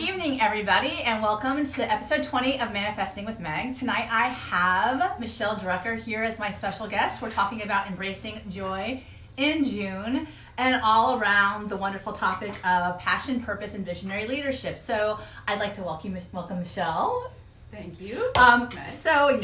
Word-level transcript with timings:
evening, 0.00 0.40
everybody, 0.40 1.02
and 1.02 1.22
welcome 1.22 1.62
to 1.62 1.92
episode 1.92 2.22
20 2.22 2.58
of 2.58 2.72
Manifesting 2.72 3.26
with 3.26 3.38
Meg. 3.38 3.76
Tonight 3.76 4.08
I 4.10 4.28
have 4.28 5.20
Michelle 5.20 5.56
Drucker 5.56 6.00
here 6.00 6.24
as 6.24 6.38
my 6.38 6.48
special 6.48 6.86
guest. 6.86 7.20
We're 7.20 7.30
talking 7.30 7.62
about 7.62 7.86
embracing 7.86 8.40
joy 8.48 9.02
in 9.36 9.62
June 9.62 10.26
and 10.56 10.80
all 10.82 11.20
around 11.20 11.68
the 11.68 11.76
wonderful 11.76 12.14
topic 12.14 12.52
of 12.64 12.98
passion, 12.98 13.42
purpose, 13.42 13.74
and 13.74 13.84
visionary 13.84 14.26
leadership. 14.26 14.78
So 14.78 15.18
I'd 15.46 15.58
like 15.58 15.74
to 15.74 15.82
welcome, 15.82 16.16
welcome 16.32 16.60
Michelle. 16.60 17.30
Thank 17.70 18.00
you. 18.00 18.30
Um, 18.34 18.68
so 18.90 19.10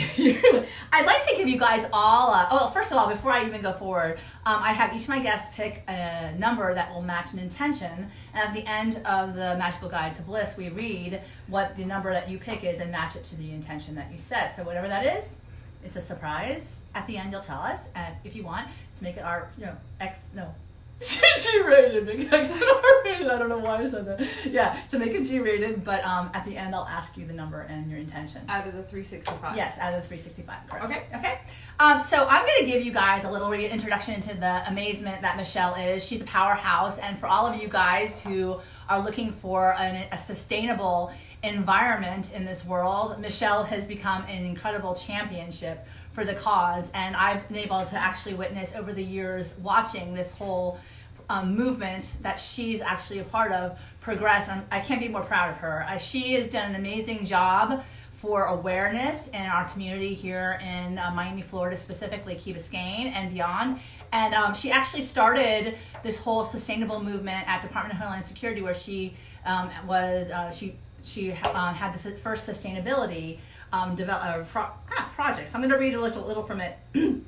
I'd 0.92 1.06
like 1.06 1.24
to 1.26 1.34
give 1.36 1.48
you 1.48 1.58
guys 1.58 1.86
all. 1.92 2.32
Uh, 2.32 2.48
oh, 2.50 2.70
first 2.70 2.90
of 2.90 2.98
all, 2.98 3.08
before 3.08 3.30
I 3.30 3.46
even 3.46 3.62
go 3.62 3.72
forward, 3.72 4.18
um, 4.44 4.60
I 4.60 4.72
have 4.72 4.94
each 4.94 5.02
of 5.02 5.08
my 5.08 5.20
guests 5.20 5.46
pick 5.54 5.84
a 5.88 6.34
number 6.36 6.74
that 6.74 6.92
will 6.92 7.02
match 7.02 7.32
an 7.32 7.38
intention, 7.38 8.10
and 8.34 8.48
at 8.48 8.52
the 8.52 8.68
end 8.68 9.00
of 9.06 9.34
the 9.34 9.56
Magical 9.56 9.88
Guide 9.88 10.14
to 10.16 10.22
Bliss, 10.22 10.56
we 10.56 10.70
read 10.70 11.20
what 11.46 11.76
the 11.76 11.84
number 11.84 12.12
that 12.12 12.28
you 12.28 12.38
pick 12.38 12.64
is 12.64 12.80
and 12.80 12.90
match 12.90 13.14
it 13.14 13.22
to 13.24 13.36
the 13.36 13.52
intention 13.52 13.94
that 13.94 14.10
you 14.10 14.18
set. 14.18 14.56
So 14.56 14.64
whatever 14.64 14.88
that 14.88 15.06
is, 15.18 15.36
it's 15.84 15.96
a 15.96 16.00
surprise. 16.00 16.82
At 16.96 17.06
the 17.06 17.16
end, 17.16 17.30
you'll 17.30 17.40
tell 17.40 17.60
us, 17.60 17.88
and 17.94 18.14
if 18.24 18.34
you 18.34 18.42
want, 18.42 18.66
to 18.96 19.04
make 19.04 19.16
it 19.16 19.22
our 19.22 19.50
you 19.56 19.66
know 19.66 19.76
X 20.00 20.30
no 20.34 20.52
G 21.00 21.62
rated 21.62 22.06
because 22.06 22.50
R 22.62 23.04
rated. 23.04 23.28
I 23.28 23.38
don't 23.38 23.48
know 23.48 23.58
why 23.58 23.82
I 23.82 23.90
said 23.90 24.06
that. 24.06 24.26
Yeah, 24.46 24.80
to 24.90 24.98
make 24.98 25.12
it 25.12 25.24
G 25.24 25.40
rated, 25.40 25.84
but 25.84 26.02
um, 26.04 26.30
at 26.32 26.44
the 26.44 26.56
end 26.56 26.74
I'll 26.74 26.86
ask 26.86 27.16
you 27.16 27.26
the 27.26 27.34
number 27.34 27.60
and 27.62 27.90
your 27.90 28.00
intention. 28.00 28.42
Out 28.48 28.66
of 28.66 28.74
the 28.74 28.82
365. 28.82 29.56
Yes, 29.56 29.78
out 29.78 29.92
of 29.92 30.02
the 30.02 30.08
365. 30.08 30.68
Correct. 30.68 30.84
Okay. 30.84 31.04
Okay. 31.14 31.40
Um, 31.78 32.00
so 32.00 32.26
I'm 32.26 32.46
going 32.46 32.60
to 32.60 32.66
give 32.66 32.84
you 32.84 32.92
guys 32.92 33.24
a 33.24 33.30
little 33.30 33.52
introduction 33.52 34.14
into 34.14 34.34
the 34.34 34.66
amazement 34.68 35.20
that 35.22 35.36
Michelle 35.36 35.74
is. 35.74 36.04
She's 36.04 36.22
a 36.22 36.24
powerhouse, 36.24 36.98
and 36.98 37.18
for 37.18 37.26
all 37.26 37.46
of 37.46 37.60
you 37.60 37.68
guys 37.68 38.18
who 38.20 38.60
are 38.88 39.02
looking 39.02 39.32
for 39.32 39.74
an, 39.74 40.06
a 40.12 40.18
sustainable 40.18 41.12
environment 41.42 42.32
in 42.32 42.44
this 42.44 42.64
world, 42.64 43.20
Michelle 43.20 43.64
has 43.64 43.86
become 43.86 44.22
an 44.24 44.44
incredible 44.44 44.94
championship 44.94 45.86
for 46.16 46.24
the 46.24 46.34
cause. 46.34 46.90
And 46.94 47.14
I've 47.14 47.46
been 47.46 47.58
able 47.58 47.84
to 47.84 47.96
actually 47.96 48.34
witness 48.34 48.72
over 48.74 48.94
the 48.94 49.04
years 49.04 49.54
watching 49.62 50.14
this 50.14 50.32
whole 50.32 50.80
um, 51.28 51.54
movement 51.54 52.16
that 52.22 52.40
she's 52.40 52.80
actually 52.80 53.18
a 53.18 53.24
part 53.24 53.52
of 53.52 53.78
progress. 54.00 54.48
And 54.48 54.64
I 54.70 54.80
can't 54.80 54.98
be 54.98 55.08
more 55.08 55.20
proud 55.20 55.50
of 55.50 55.56
her. 55.58 55.84
Uh, 55.86 55.98
she 55.98 56.32
has 56.32 56.48
done 56.48 56.70
an 56.70 56.76
amazing 56.76 57.26
job 57.26 57.84
for 58.12 58.46
awareness 58.46 59.28
in 59.28 59.42
our 59.42 59.68
community 59.68 60.14
here 60.14 60.58
in 60.62 60.96
uh, 60.96 61.10
Miami, 61.14 61.42
Florida, 61.42 61.76
specifically 61.76 62.34
Key 62.34 62.54
Biscayne 62.54 63.12
and 63.12 63.30
beyond. 63.30 63.78
And 64.10 64.32
um, 64.32 64.54
she 64.54 64.70
actually 64.70 65.02
started 65.02 65.76
this 66.02 66.16
whole 66.16 66.46
sustainable 66.46 67.02
movement 67.02 67.46
at 67.46 67.60
Department 67.60 67.92
of 67.92 68.00
Homeland 68.00 68.24
Security, 68.24 68.62
where 68.62 68.72
she 68.72 69.14
um, 69.44 69.68
was 69.86 70.30
uh, 70.30 70.50
she 70.50 70.76
she 71.02 71.32
uh, 71.32 71.72
had 71.74 71.92
the 71.92 72.10
first 72.12 72.48
sustainability 72.48 73.38
um, 73.72 73.94
develop, 73.94 74.24
uh, 74.24 74.44
pro- 74.44 74.62
ah, 74.62 75.12
project. 75.14 75.48
So 75.48 75.56
I'm 75.56 75.60
going 75.60 75.72
to 75.72 75.78
read 75.78 75.94
a 75.94 76.00
little, 76.00 76.26
little 76.26 76.42
from 76.42 76.60
it. 76.60 76.78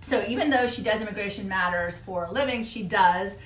so 0.00 0.24
even 0.28 0.50
though 0.50 0.66
she 0.66 0.82
does 0.82 1.00
immigration 1.00 1.48
matters 1.48 1.98
for 1.98 2.24
a 2.24 2.32
living, 2.32 2.62
she 2.62 2.82
does. 2.82 3.38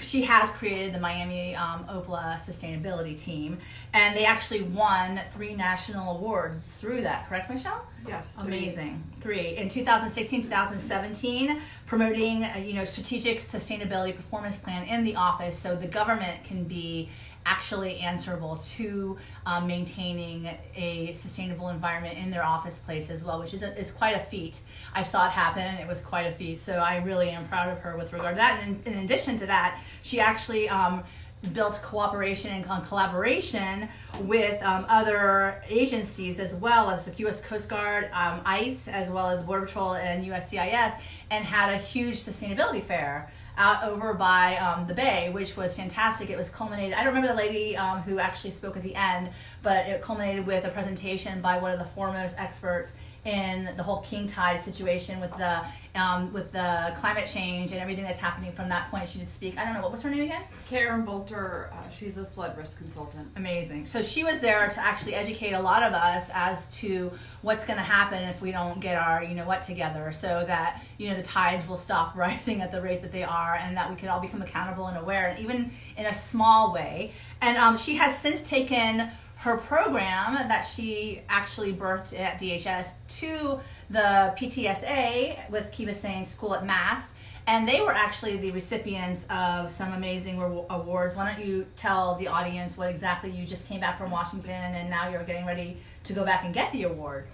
She 0.00 0.22
has 0.22 0.50
created 0.50 0.92
the 0.92 0.98
Miami 0.98 1.54
um, 1.54 1.84
OPLA 1.84 2.40
sustainability 2.40 3.16
team, 3.20 3.58
and 3.92 4.16
they 4.16 4.24
actually 4.24 4.62
won 4.62 5.20
three 5.32 5.54
national 5.54 6.16
awards 6.16 6.66
through 6.66 7.02
that. 7.02 7.28
Correct, 7.28 7.48
Michelle? 7.48 7.86
Yes. 8.06 8.34
Amazing. 8.36 9.02
Three, 9.20 9.56
in 9.56 9.68
2016, 9.68 10.42
2017, 10.42 11.60
promoting 11.86 12.42
a, 12.42 12.58
you 12.58 12.74
know 12.74 12.82
strategic 12.82 13.40
sustainability 13.40 14.16
performance 14.16 14.56
plan 14.56 14.84
in 14.88 15.04
the 15.04 15.14
office, 15.14 15.56
so 15.56 15.76
the 15.76 15.86
government 15.86 16.42
can 16.42 16.64
be 16.64 17.08
actually 17.46 17.98
answerable 17.98 18.56
to 18.56 19.18
um, 19.46 19.66
maintaining 19.66 20.48
a 20.74 21.12
sustainable 21.12 21.68
environment 21.68 22.16
in 22.18 22.30
their 22.30 22.44
office 22.44 22.78
place 22.78 23.10
as 23.10 23.22
well, 23.22 23.38
which 23.38 23.54
is, 23.54 23.62
a, 23.62 23.76
is 23.78 23.90
quite 23.90 24.16
a 24.16 24.20
feat. 24.20 24.60
I 24.94 25.02
saw 25.02 25.26
it 25.26 25.30
happen 25.30 25.62
and 25.62 25.78
it 25.78 25.86
was 25.86 26.00
quite 26.00 26.26
a 26.26 26.32
feat. 26.32 26.58
So 26.58 26.74
I 26.74 26.98
really 26.98 27.30
am 27.30 27.46
proud 27.48 27.68
of 27.68 27.78
her 27.80 27.96
with 27.96 28.12
regard 28.12 28.34
to 28.34 28.38
that. 28.38 28.62
And 28.62 28.80
in, 28.86 28.94
in 28.94 29.04
addition 29.04 29.36
to 29.38 29.46
that, 29.46 29.80
she 30.02 30.20
actually 30.20 30.68
um, 30.68 31.04
built 31.52 31.80
cooperation 31.82 32.50
and 32.50 32.64
collaboration 32.86 33.88
with 34.22 34.62
um, 34.62 34.86
other 34.88 35.62
agencies 35.68 36.40
as 36.40 36.54
well 36.54 36.90
as 36.90 37.04
the 37.04 37.12
U.S. 37.22 37.40
Coast 37.40 37.68
Guard, 37.68 38.08
um, 38.12 38.40
ICE, 38.44 38.88
as 38.88 39.10
well 39.10 39.28
as 39.28 39.42
Border 39.42 39.66
Patrol 39.66 39.94
and 39.94 40.24
USCIS, 40.24 40.98
and 41.30 41.44
had 41.44 41.74
a 41.74 41.76
huge 41.76 42.16
sustainability 42.16 42.82
fair 42.82 43.30
out 43.56 43.84
over 43.84 44.14
by 44.14 44.56
um, 44.56 44.86
the 44.86 44.94
bay, 44.94 45.30
which 45.30 45.56
was 45.56 45.76
fantastic. 45.76 46.30
It 46.30 46.36
was 46.36 46.50
culminated. 46.50 46.94
I 46.94 47.04
don't 47.04 47.14
remember 47.14 47.28
the 47.28 47.34
lady 47.34 47.76
um, 47.76 48.00
who 48.02 48.18
actually 48.18 48.50
spoke 48.50 48.76
at 48.76 48.82
the 48.82 48.94
end, 48.94 49.30
but 49.62 49.86
it 49.86 50.02
culminated 50.02 50.46
with 50.46 50.64
a 50.64 50.70
presentation 50.70 51.40
by 51.40 51.58
one 51.58 51.70
of 51.70 51.78
the 51.78 51.84
foremost 51.84 52.38
experts 52.38 52.92
in 53.24 53.70
the 53.76 53.82
whole 53.82 54.00
king 54.00 54.26
tide 54.26 54.62
situation 54.62 55.18
with 55.20 55.30
the 55.38 55.60
um, 55.94 56.32
with 56.32 56.50
the 56.52 56.92
climate 56.96 57.26
change 57.26 57.70
and 57.70 57.80
everything 57.80 58.04
that's 58.04 58.18
happening 58.18 58.52
from 58.52 58.68
that 58.68 58.90
point. 58.90 59.08
She 59.08 59.20
did 59.20 59.30
speak. 59.30 59.56
I 59.56 59.64
don't 59.64 59.74
know 59.74 59.80
what 59.80 59.92
was 59.92 60.02
her 60.02 60.10
name 60.10 60.24
again. 60.24 60.42
Karen 60.68 61.04
Bolter. 61.04 61.70
Uh, 61.72 61.88
she's 61.88 62.18
a 62.18 62.24
flood 62.24 62.56
risk 62.58 62.78
consultant. 62.78 63.28
Amazing. 63.36 63.86
So 63.86 64.02
she 64.02 64.24
was 64.24 64.40
there 64.40 64.66
to 64.68 64.80
actually 64.80 65.14
educate 65.14 65.52
a 65.52 65.60
lot 65.60 65.82
of 65.82 65.92
us 65.92 66.30
as 66.34 66.68
to 66.80 67.12
what's 67.42 67.64
going 67.64 67.78
to 67.78 67.84
happen 67.84 68.22
if 68.24 68.42
we 68.42 68.50
don't 68.50 68.80
get 68.80 68.96
our 68.96 69.22
you 69.22 69.34
know 69.34 69.46
what 69.46 69.62
together, 69.62 70.12
so 70.12 70.44
that 70.46 70.82
you 70.98 71.08
know 71.08 71.16
the 71.16 71.22
tides 71.22 71.66
will 71.68 71.78
stop 71.78 72.16
rising 72.16 72.60
at 72.60 72.72
the 72.72 72.82
rate 72.82 73.00
that 73.02 73.12
they 73.12 73.24
are, 73.24 73.54
and 73.54 73.76
that 73.76 73.88
we 73.88 73.96
can 73.96 74.08
all 74.08 74.20
become 74.20 74.42
accountable 74.42 74.88
and 74.88 74.98
aware, 74.98 75.28
and 75.28 75.38
even 75.38 75.70
in 75.96 76.06
a 76.06 76.12
small 76.12 76.72
way. 76.72 77.12
And 77.40 77.56
um, 77.56 77.76
she 77.76 77.96
has 77.96 78.18
since 78.18 78.42
taken 78.42 79.10
her 79.44 79.58
program 79.58 80.34
that 80.48 80.62
she 80.62 81.20
actually 81.28 81.70
birthed 81.70 82.18
at 82.18 82.40
DHS 82.40 82.88
to 83.06 83.60
the 83.90 84.34
PTSA 84.38 85.50
with 85.50 85.70
Key 85.70 85.84
Biscayne 85.84 86.26
School 86.26 86.54
at 86.54 86.64
Mast. 86.64 87.12
And 87.46 87.68
they 87.68 87.82
were 87.82 87.92
actually 87.92 88.38
the 88.38 88.52
recipients 88.52 89.26
of 89.28 89.70
some 89.70 89.92
amazing 89.92 90.40
awards. 90.70 91.14
Why 91.14 91.30
don't 91.30 91.46
you 91.46 91.66
tell 91.76 92.14
the 92.14 92.28
audience 92.28 92.78
what 92.78 92.88
exactly 92.88 93.30
you 93.30 93.44
just 93.44 93.68
came 93.68 93.80
back 93.80 93.98
from 93.98 94.10
Washington 94.10 94.50
and 94.50 94.88
now 94.88 95.10
you're 95.10 95.24
getting 95.24 95.44
ready 95.44 95.76
to 96.04 96.14
go 96.14 96.24
back 96.24 96.46
and 96.46 96.54
get 96.54 96.72
the 96.72 96.84
award? 96.84 97.26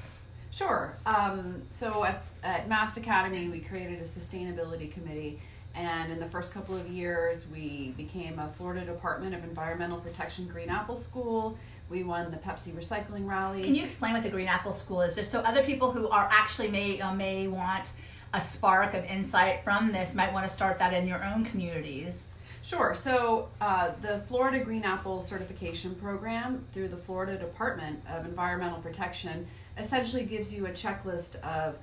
Sure. 0.51 0.97
Um, 1.07 1.63
so 1.71 2.03
at, 2.03 2.25
at 2.43 2.69
Mast 2.69 2.97
Academy, 2.97 3.49
we 3.49 3.61
created 3.61 4.01
a 4.01 4.05
sustainability 4.05 4.91
committee. 4.91 5.39
And 5.77 6.11
in 6.11 6.19
the 6.19 6.27
first 6.27 6.53
couple 6.53 6.77
of 6.77 6.89
years, 6.89 7.47
we 7.53 7.95
became 7.97 8.41
a 8.41 8.49
Florida 8.57 8.85
Department 8.85 9.37
of 9.37 9.45
Environmental 9.45 9.99
Protection 9.99 10.49
Green 10.49 10.69
Apple 10.69 10.97
School. 10.97 11.57
We 11.91 12.05
won 12.05 12.31
the 12.31 12.37
Pepsi 12.37 12.73
Recycling 12.73 13.27
Rally. 13.27 13.65
Can 13.65 13.75
you 13.75 13.83
explain 13.83 14.15
what 14.15 14.23
the 14.23 14.31
Green 14.31 14.47
Apple 14.47 14.73
School 14.73 15.03
is, 15.03 15.17
just 15.17 15.33
so 15.33 15.41
other 15.41 15.65
people 15.65 15.91
who 15.91 16.09
are 16.09 16.29
actually 16.31 16.69
may 16.69 17.01
uh, 17.01 17.13
may 17.13 17.49
want 17.49 17.93
a 18.33 18.41
spark 18.41 18.95
of 18.95 19.05
insight 19.05 19.65
from 19.65 19.91
this 19.91 20.15
might 20.15 20.33
want 20.33 20.47
to 20.47 20.53
start 20.53 20.79
that 20.79 20.95
in 20.95 21.09
your 21.09 21.23
own 21.25 21.45
communities? 21.45 22.29
Sure. 22.63 22.95
So 22.95 23.49
uh, 23.61 23.91
the 24.01 24.21
Florida 24.29 24.61
Green 24.61 24.85
Apple 24.85 25.21
Certification 25.21 25.97
Program 25.97 26.65
through 26.73 26.89
the 26.89 26.97
Florida 26.97 27.37
Department 27.37 28.01
of 28.09 28.25
Environmental 28.25 28.79
Protection 28.81 29.49
essentially 29.77 30.25
gives 30.25 30.55
you 30.55 30.67
a 30.67 30.71
checklist 30.71 31.41
of 31.41 31.77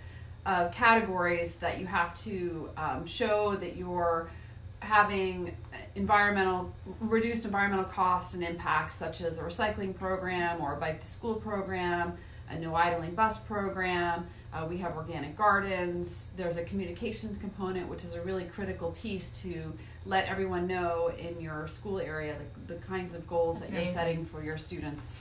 of 0.46 0.74
categories 0.74 1.56
that 1.56 1.78
you 1.78 1.86
have 1.86 2.18
to 2.18 2.70
um, 2.78 3.06
show 3.06 3.58
that 3.58 3.76
you're 3.76 4.30
having 4.80 5.56
environmental 5.96 6.74
reduced 7.00 7.46
environmental 7.46 7.86
costs 7.86 8.34
and 8.36 8.44
impacts 8.44 8.96
such 8.96 9.22
as 9.22 9.40
a 9.40 9.44
recycling 9.44 9.96
program 9.96 10.62
or 10.62 10.74
a 10.74 10.78
bike 10.78 11.00
to 11.02 11.08
school 11.08 11.36
program 11.36 12.14
a 12.50 12.58
no 12.60 12.76
idling 12.76 13.16
bus 13.16 13.40
program 13.40 14.26
uh, 14.54 14.66
we 14.70 14.78
have 14.78 14.96
organic 14.96 15.36
gardens 15.36 16.32
there's 16.38 16.58
a 16.58 16.64
communications 16.64 17.38
component 17.38 17.88
which 17.90 18.04
is 18.04 18.14
a 18.14 18.22
really 18.22 18.44
critical 18.46 18.92
piece 18.92 19.32
to 19.32 19.74
let 20.06 20.26
everyone 20.28 20.68
know 20.68 21.12
in 21.18 21.42
your 21.42 21.68
school 21.68 22.00
area 22.00 22.36
the, 22.68 22.76
the 22.76 22.80
kinds 22.82 23.14
of 23.14 23.28
goals 23.28 23.60
That's 23.60 23.72
that 23.72 23.78
amazing. 23.78 23.96
you're 23.96 24.04
setting 24.04 24.26
for 24.26 24.44
your 24.44 24.58
students. 24.58 25.18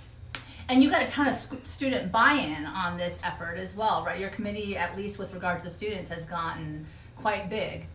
And 0.69 0.83
you 0.83 0.91
got 0.91 1.03
a 1.03 1.07
ton 1.07 1.29
of 1.29 1.35
student 1.35 2.11
buy-in 2.11 2.65
on 2.65 2.97
this 2.97 3.19
effort 3.25 3.57
as 3.57 3.75
well 3.75 4.05
right? 4.05 4.21
Your 4.21 4.31
committee 4.31 4.77
at 4.77 4.97
least 4.97 5.19
with 5.19 5.33
regard 5.35 5.59
to 5.59 5.65
the 5.65 5.75
students 5.75 6.09
has 6.11 6.25
gotten 6.25 6.87
quite 7.17 7.51
big 7.51 7.87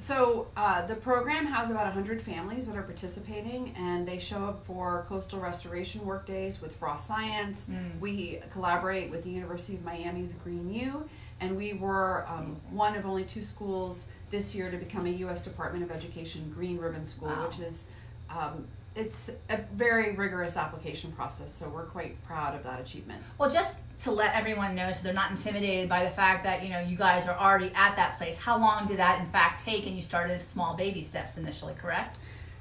so 0.00 0.48
uh, 0.56 0.84
the 0.86 0.94
program 0.94 1.46
has 1.46 1.70
about 1.70 1.84
100 1.84 2.20
families 2.22 2.66
that 2.66 2.76
are 2.76 2.82
participating 2.82 3.74
and 3.76 4.06
they 4.06 4.18
show 4.18 4.44
up 4.44 4.64
for 4.64 5.04
coastal 5.08 5.40
restoration 5.40 6.04
work 6.04 6.26
days 6.26 6.60
with 6.60 6.74
frost 6.76 7.06
science 7.06 7.68
mm. 7.70 8.00
we 8.00 8.40
collaborate 8.50 9.10
with 9.10 9.22
the 9.24 9.30
university 9.30 9.76
of 9.76 9.84
miami's 9.84 10.34
green 10.34 10.72
u 10.72 11.08
and 11.40 11.56
we 11.56 11.74
were 11.74 12.26
um, 12.28 12.56
one 12.70 12.96
of 12.96 13.06
only 13.06 13.24
two 13.24 13.42
schools 13.42 14.06
this 14.30 14.54
year 14.54 14.70
to 14.70 14.76
become 14.76 15.06
a 15.06 15.10
u.s 15.10 15.42
department 15.42 15.84
of 15.84 15.90
education 15.90 16.50
green 16.54 16.78
ribbon 16.78 17.04
school 17.04 17.28
wow. 17.28 17.46
which 17.46 17.60
is 17.60 17.88
um, 18.30 18.66
it's 18.96 19.30
a 19.48 19.58
very 19.74 20.16
rigorous 20.16 20.56
application 20.56 21.12
process, 21.12 21.54
so 21.54 21.68
we're 21.68 21.84
quite 21.84 22.22
proud 22.24 22.54
of 22.56 22.64
that 22.64 22.80
achievement. 22.80 23.22
Well, 23.38 23.48
just 23.50 23.76
to 23.98 24.10
let 24.10 24.34
everyone 24.34 24.74
know, 24.74 24.90
so 24.92 25.00
they're 25.02 25.12
not 25.12 25.30
intimidated 25.30 25.88
by 25.88 26.04
the 26.04 26.10
fact 26.10 26.42
that 26.44 26.62
you 26.64 26.70
know 26.70 26.80
you 26.80 26.96
guys 26.96 27.28
are 27.28 27.36
already 27.38 27.70
at 27.74 27.94
that 27.96 28.18
place. 28.18 28.38
How 28.38 28.58
long 28.58 28.86
did 28.86 28.98
that 28.98 29.20
in 29.20 29.26
fact 29.26 29.64
take? 29.64 29.86
And 29.86 29.94
you 29.94 30.02
started 30.02 30.40
small 30.40 30.74
baby 30.76 31.04
steps 31.04 31.36
initially, 31.36 31.74
correct? 31.74 32.18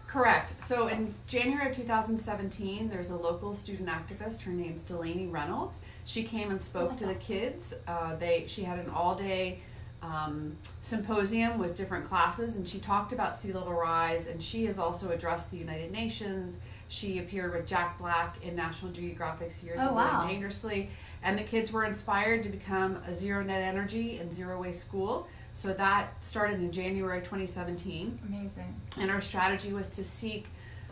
Correct. 0.07 0.53
So 0.65 0.87
in 0.87 1.13
January 1.27 1.69
of 1.69 1.75
2017, 1.75 2.89
there's 2.89 3.11
a 3.11 3.15
local 3.15 3.53
student 3.55 3.89
activist. 3.89 4.41
Her 4.41 4.51
name's 4.51 4.81
Delaney 4.81 5.27
Reynolds. 5.27 5.81
She 6.05 6.23
came 6.23 6.49
and 6.49 6.59
spoke 6.61 6.91
Oh, 6.93 6.97
to 6.97 7.05
the 7.05 7.13
kids. 7.15 7.75
Uh, 7.87 8.15
they 8.15 8.45
she 8.47 8.63
had 8.63 8.79
an 8.79 8.89
all 8.89 9.13
day 9.15 9.59
um, 10.01 10.55
symposium 10.81 11.57
with 11.59 11.75
different 11.75 12.05
classes, 12.05 12.55
and 12.55 12.67
she 12.67 12.79
talked 12.79 13.11
about 13.11 13.37
sea 13.37 13.51
level 13.53 13.73
rise. 13.73 14.27
And 14.27 14.41
she 14.41 14.65
has 14.65 14.79
also 14.79 15.11
addressed 15.11 15.51
the 15.51 15.57
United 15.57 15.91
Nations. 15.91 16.59
She 16.87 17.19
appeared 17.19 17.53
with 17.53 17.67
Jack 17.67 17.97
Black 17.99 18.37
in 18.43 18.55
National 18.55 18.91
Geographic's 18.91 19.63
Years 19.63 19.79
Oh, 19.81 19.89
of 19.89 19.95
wow. 19.95 20.21
Living 20.21 20.33
Dangerously, 20.35 20.89
and 21.21 21.37
the 21.37 21.43
kids 21.43 21.71
were 21.71 21.85
inspired 21.85 22.43
to 22.43 22.49
become 22.49 22.97
a 23.07 23.13
zero 23.13 23.43
net 23.43 23.61
energy 23.61 24.17
and 24.17 24.33
zero 24.33 24.59
waste 24.61 24.81
school. 24.81 25.27
So 25.53 25.73
that 25.73 26.23
started 26.23 26.59
in 26.59 26.71
January 26.71 27.19
2017 27.21 28.19
Amazing. 28.27 28.75
and 28.99 29.11
our 29.11 29.19
strategy 29.19 29.73
was 29.73 29.89
to 29.89 30.03
seek 30.03 30.47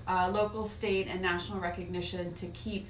uh, 0.08 0.30
local, 0.34 0.66
state, 0.66 1.08
and 1.08 1.22
national 1.22 1.60
recognition 1.60 2.34
to 2.34 2.48
keep 2.48 2.88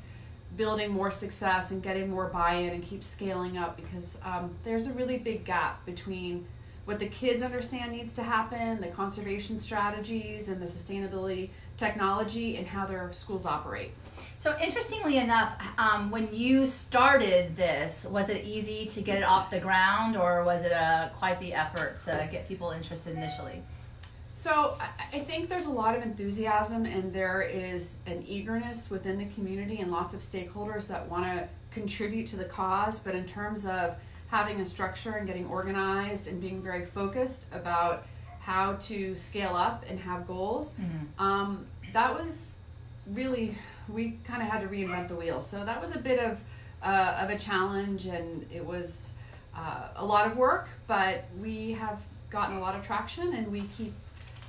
building 0.56 0.92
more 0.92 1.12
success 1.12 1.72
and 1.72 1.84
getting 1.84 2.10
more 2.10 2.28
buy-in 2.28 2.70
and 2.70 2.84
keep 2.84 3.04
scaling 3.04 3.58
up 3.58 3.76
because 3.76 4.18
um, 4.24 4.56
there's 4.64 4.88
a 4.88 4.94
really 4.94 5.18
big 5.18 5.44
gap 5.44 5.86
between 5.86 6.48
what 6.86 7.00
the 7.00 7.08
kids 7.08 7.44
understand 7.44 7.92
needs 7.92 8.14
to 8.14 8.24
happen, 8.24 8.80
the 8.80 8.88
conservation 8.88 9.60
strategies, 9.60 10.48
and 10.48 10.62
the 10.62 10.66
sustainability 10.66 11.50
technology, 11.76 12.56
and 12.56 12.66
how 12.66 12.86
their 12.86 13.12
schools 13.12 13.46
operate. 13.46 13.92
So 14.38 14.56
interestingly 14.62 15.18
enough, 15.18 15.62
um, 15.78 16.12
when 16.12 16.34
you 16.34 16.66
started 16.66 17.56
this, 17.58 18.06
was 18.06 18.30
it 18.30 18.46
easy 18.46 18.86
to 18.86 19.02
get 19.02 19.18
it 19.18 19.24
off 19.24 19.52
the 19.52 19.60
ground, 19.60 20.16
or 20.16 20.46
was 20.46 20.64
it 20.64 20.72
a 20.72 21.12
quite 21.18 21.40
the 21.42 21.54
effort 21.54 21.98
to 22.06 22.28
get 22.32 22.48
people 22.48 22.72
interested 22.72 23.18
initially? 23.18 23.62
So 24.38 24.78
I- 25.12 25.19
think 25.22 25.50
there's 25.50 25.66
a 25.66 25.72
lot 25.72 25.95
of 25.95 26.04
enthusiasm 26.04 26.86
and 26.86 27.12
there 27.12 27.42
is 27.42 27.98
an 28.06 28.24
eagerness 28.28 28.92
within 28.92 29.18
the 29.18 29.25
community 29.25 29.80
and 29.80 29.92
lots 29.92 30.13
of 30.13 30.19
stakeholders 30.19 30.88
that 30.89 31.10
want 31.10 31.25
to 31.25 31.48
contribute 31.72 32.28
to 32.28 32.36
the 32.36 32.45
cause. 32.45 33.00
But 33.00 33.16
in 33.16 33.25
terms 33.25 33.66
of 33.66 33.95
having 34.28 34.62
a 34.62 34.66
structure 34.66 35.13
and 35.13 35.25
getting 35.25 35.48
organized 35.48 36.28
and 36.28 36.39
being 36.39 36.62
very 36.62 36.86
focused 36.86 37.48
about 37.51 38.06
how 38.39 38.74
to 38.74 39.16
scale 39.16 39.56
up 39.56 39.84
and 39.89 40.00
have 40.00 40.28
goals, 40.28 40.75
um, 41.18 41.66
that 41.94 42.13
was 42.13 42.60
really 43.07 43.57
we 43.90 44.19
kind 44.24 44.44
of 44.44 44.50
had 44.50 44.62
to 44.62 44.68
reinvent 44.68 45.07
the 45.07 45.16
wheel. 45.16 45.42
So 45.42 45.66
that 45.66 45.81
was 45.81 45.95
a 45.95 46.00
bit 46.00 46.19
of 46.19 46.40
uh, 46.83 47.18
of 47.24 47.31
a 47.31 47.38
challenge 47.40 48.06
and 48.06 48.45
it 48.54 48.63
was 48.63 49.13
uh, 49.56 49.88
a 49.95 50.06
lot 50.06 50.28
of 50.28 50.38
work, 50.38 50.69
but 50.86 51.25
we 51.42 51.72
have 51.72 52.00
gotten 52.30 52.56
a 52.57 52.60
lot 52.60 52.75
of 52.75 52.86
traction 52.86 53.33
and 53.33 53.51
we 53.51 53.62
keep 53.75 53.94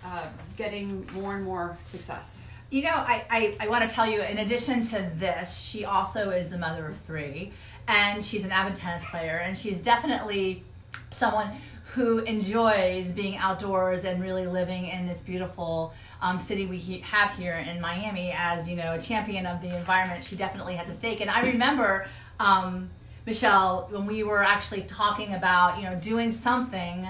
uh, 0.09 0.27
getting 0.57 1.07
more 1.13 1.37
and 1.37 1.45
more 1.45 1.77
success. 1.83 2.47
You 2.71 2.83
know, 2.83 2.91
I, 2.95 3.25
I, 3.31 3.57
I 3.61 3.69
want 3.69 3.89
to 3.89 3.95
tell 3.95 4.07
you, 4.07 4.21
in 4.23 4.39
addition 4.39 4.83
to 4.83 5.11
this, 5.17 5.57
she 5.57 5.85
also 5.85 6.31
is 6.31 6.51
the 6.51 6.59
mother 6.59 6.87
of 6.87 6.99
three, 7.01 7.53
and 7.87 8.23
she's 8.23 8.45
an 8.45 8.53
avid 8.53 8.75
tennis 8.75 9.05
player, 9.07 9.39
and 9.39 9.57
she's 9.57 9.81
definitely 9.81 10.63
someone 11.11 11.51
who 11.95 12.19
enjoys 12.21 13.11
being 13.13 13.39
outdoors 13.39 14.05
and 14.05 14.23
really 14.23 14.47
living 14.47 14.87
in 14.87 15.07
this 15.07 15.19
beautiful 15.19 15.95
um, 16.21 16.39
city 16.39 16.67
we 16.67 16.77
he- 16.77 16.99
have 16.99 17.31
here 17.33 17.55
in 17.55 17.81
Miami. 17.81 18.33
As 18.37 18.69
you 18.69 18.77
know, 18.77 18.93
a 18.93 19.01
champion 19.01 19.47
of 19.47 19.63
the 19.63 19.75
environment, 19.75 20.23
she 20.23 20.37
definitely 20.37 20.75
has 20.75 20.91
a 20.91 20.95
stake. 20.95 21.23
And 21.23 21.31
I 21.31 21.41
remember, 21.41 22.07
um, 22.39 22.91
Michelle, 23.25 23.89
when 23.91 24.05
we 24.05 24.23
were 24.23 24.43
actually 24.43 24.83
talking 24.83 25.35
about 25.35 25.79
you 25.79 25.85
know 25.85 25.97
doing 25.97 26.33
something 26.33 27.09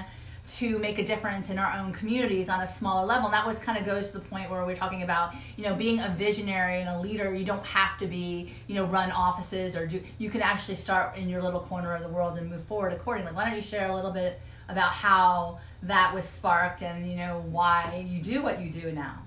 to 0.49 0.79
make 0.79 0.99
a 0.99 1.05
difference 1.05 1.51
in 1.51 1.59
our 1.59 1.79
own 1.79 1.93
communities 1.93 2.49
on 2.49 2.61
a 2.61 2.67
smaller 2.67 3.07
level. 3.07 3.27
And 3.27 3.35
that 3.35 3.47
was 3.47 3.59
kind 3.59 3.79
of 3.79 3.85
goes 3.85 4.09
to 4.09 4.19
the 4.19 4.25
point 4.25 4.51
where 4.51 4.65
we're 4.65 4.75
talking 4.75 5.03
about, 5.03 5.35
you 5.57 5.65
know, 5.65 5.75
being 5.75 6.01
a 6.01 6.15
visionary 6.19 6.81
and 6.81 6.89
a 6.89 6.99
leader. 6.99 7.35
You 7.35 7.45
don't 7.45 7.65
have 7.65 7.99
to 7.99 8.07
be, 8.07 8.55
you 8.67 8.75
know, 8.75 8.85
run 8.85 9.11
offices 9.13 9.77
or 9.77 9.87
do, 9.87 10.03
you 10.19 10.31
can 10.31 10.41
actually 10.41 10.77
start 10.77 11.17
in 11.17 11.29
your 11.29 11.43
little 11.43 11.61
corner 11.61 11.95
of 11.95 12.03
the 12.03 12.09
world 12.09 12.39
and 12.39 12.51
move 12.51 12.65
forward 12.65 12.93
accordingly. 12.93 13.33
Why 13.33 13.45
don't 13.45 13.57
you 13.57 13.63
share 13.63 13.89
a 13.89 13.95
little 13.95 14.13
bit 14.13 14.41
about 14.69 14.91
how 14.91 15.61
that 15.83 16.15
was 16.15 16.25
sparked 16.25 16.83
and, 16.83 17.09
you 17.09 17.17
know, 17.17 17.45
why 17.51 18.05
you 18.09 18.23
do 18.23 18.43
what 18.43 18.61
you 18.61 18.71
do 18.71 18.91
now? 18.93 19.19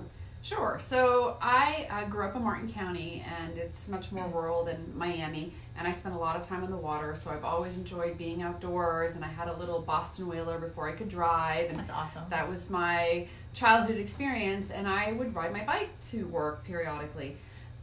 Sure. 0.43 0.79
So 0.81 1.37
I 1.39 1.87
uh, 1.91 2.09
grew 2.09 2.25
up 2.25 2.35
in 2.35 2.43
Martin 2.43 2.71
County, 2.71 3.23
and 3.39 3.57
it's 3.59 3.87
much 3.89 4.11
more 4.11 4.27
rural 4.27 4.65
than 4.65 4.91
Miami. 4.97 5.53
And 5.77 5.87
I 5.87 5.91
spent 5.91 6.15
a 6.15 6.17
lot 6.17 6.35
of 6.35 6.41
time 6.41 6.63
on 6.63 6.71
the 6.71 6.77
water, 6.77 7.13
so 7.13 7.29
I've 7.29 7.43
always 7.43 7.77
enjoyed 7.77 8.17
being 8.17 8.41
outdoors. 8.41 9.11
And 9.11 9.23
I 9.23 9.27
had 9.27 9.47
a 9.49 9.53
little 9.57 9.79
Boston 9.81 10.27
whaler 10.27 10.57
before 10.57 10.89
I 10.89 10.93
could 10.93 11.09
drive, 11.09 11.69
and 11.69 11.77
That's 11.77 11.91
awesome. 11.91 12.23
that 12.29 12.49
was 12.49 12.71
my 12.71 13.27
childhood 13.53 13.97
experience. 13.97 14.71
And 14.71 14.87
I 14.87 15.11
would 15.11 15.35
ride 15.35 15.53
my 15.53 15.63
bike 15.63 15.89
to 16.09 16.25
work 16.27 16.63
periodically, 16.63 17.37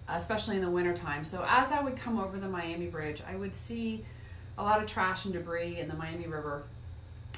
especially 0.09 0.57
in 0.57 0.63
the 0.63 0.71
wintertime. 0.71 1.23
So 1.23 1.45
as 1.49 1.71
I 1.71 1.81
would 1.81 1.97
come 1.97 2.19
over 2.19 2.41
the 2.41 2.49
Miami 2.49 2.87
Bridge, 2.87 3.23
I 3.27 3.37
would 3.37 3.55
see 3.55 4.05
a 4.57 4.65
lot 4.65 4.83
of 4.83 4.89
trash 4.89 5.27
and 5.27 5.33
debris 5.33 5.79
in 5.79 5.87
the 5.87 5.95
Miami 5.95 6.27
River. 6.27 6.65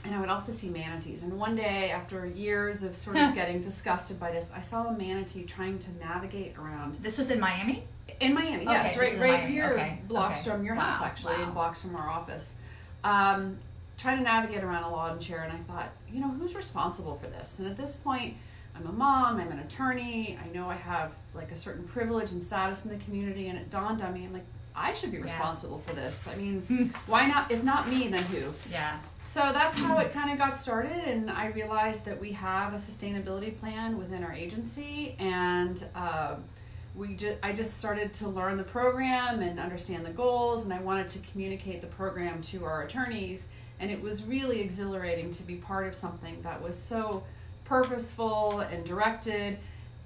And 0.04 0.14
I 0.14 0.20
would 0.20 0.28
also 0.30 0.50
see 0.50 0.68
manatees. 0.70 1.22
And 1.24 1.38
one 1.38 1.54
day, 1.56 1.90
after 1.90 2.26
years 2.26 2.82
of 2.82 2.96
sort 2.96 3.16
of 3.16 3.34
getting 3.34 3.60
disgusted 3.60 4.18
by 4.18 4.30
this, 4.32 4.50
I 4.54 4.60
saw 4.62 4.86
a 4.88 4.92
manatee 4.96 5.44
trying 5.44 5.78
to 5.80 5.90
navigate 5.98 6.56
around 6.58 6.94
This 6.96 7.18
was 7.18 7.30
in 7.30 7.38
Miami? 7.40 7.84
in 8.20 8.34
Miami. 8.34 8.64
Okay, 8.64 8.72
yes, 8.72 8.96
right, 8.98 9.18
right 9.18 9.30
Miami. 9.40 9.52
here, 9.52 9.72
Okay, 9.72 9.98
blocks 10.08 10.40
okay. 10.40 10.50
from 10.50 10.64
your 10.64 10.74
house, 10.74 11.00
Wow, 11.00 11.06
actually, 11.06 11.34
wow. 11.36 11.42
and 11.44 11.54
blocks 11.54 11.82
from 11.82 11.96
our 11.96 12.08
office. 12.08 12.54
Um, 13.04 13.58
trying 13.96 14.18
to 14.18 14.22
navigate 14.24 14.62
around 14.64 14.82
a 14.84 14.90
lawn 14.90 15.18
chair, 15.18 15.42
and 15.42 15.52
I 15.52 15.58
thought, 15.70 15.90
you 16.10 16.20
know, 16.20 16.28
who's 16.28 16.54
responsible 16.54 17.16
for 17.22 17.28
this? 17.28 17.58
And 17.58 17.68
at 17.68 17.76
this 17.76 17.96
point, 17.96 18.36
I'm 18.74 18.86
a 18.86 18.92
mom, 18.92 19.38
I'm 19.38 19.50
an 19.52 19.58
attorney, 19.60 20.38
I 20.42 20.48
know 20.54 20.68
I 20.68 20.74
have 20.76 21.12
like 21.34 21.50
a 21.50 21.56
certain 21.56 21.84
privilege 21.84 22.32
and 22.32 22.42
status 22.42 22.84
in 22.84 22.90
the 22.90 23.02
community, 23.04 23.48
and 23.48 23.58
it 23.58 23.70
dawned 23.70 24.00
on 24.02 24.12
me, 24.14 24.24
I'm 24.24 24.32
like, 24.32 24.46
I 24.74 24.92
should 24.92 25.10
be 25.10 25.18
Yeah. 25.18 25.24
responsible 25.24 25.78
for 25.86 25.94
this. 25.94 26.28
I 26.28 26.36
mean, 26.36 26.92
why 27.06 27.26
not? 27.26 27.50
If 27.50 27.62
not 27.64 27.88
me, 27.88 28.08
then 28.08 28.22
who? 28.24 28.52
Yeah. 28.70 28.98
So 29.22 29.40
that's 29.52 29.78
how 29.78 29.98
it 29.98 30.12
kind 30.12 30.30
of 30.32 30.38
got 30.38 30.56
started, 30.58 31.04
and 31.06 31.30
I 31.30 31.46
realized 31.48 32.04
that 32.06 32.20
we 32.20 32.32
have 32.32 32.72
a 32.74 32.78
sustainability 32.78 33.56
plan 33.60 33.96
within 33.96 34.24
our 34.24 34.32
agency, 34.32 35.14
and 35.20 35.84
uh, 35.94 36.34
we 36.96 37.14
just 37.14 37.36
I 37.42 37.52
just 37.52 37.78
started 37.78 38.12
to 38.14 38.28
learn 38.28 38.56
the 38.56 38.64
program 38.64 39.40
and 39.40 39.60
understand 39.60 40.04
the 40.04 40.10
goals, 40.10 40.64
and 40.64 40.72
I 40.72 40.80
wanted 40.80 41.06
to 41.08 41.20
communicate 41.30 41.80
the 41.80 41.86
program 41.86 42.42
to 42.42 42.64
our 42.64 42.82
attorneys, 42.82 43.46
and 43.78 43.88
it 43.90 44.02
was 44.02 44.24
really 44.24 44.60
exhilarating 44.60 45.30
to 45.32 45.44
be 45.44 45.54
part 45.56 45.86
of 45.86 45.94
something 45.94 46.42
that 46.42 46.60
was 46.60 46.76
so 46.76 47.22
purposeful 47.64 48.60
and 48.60 48.84
directed. 48.84 49.58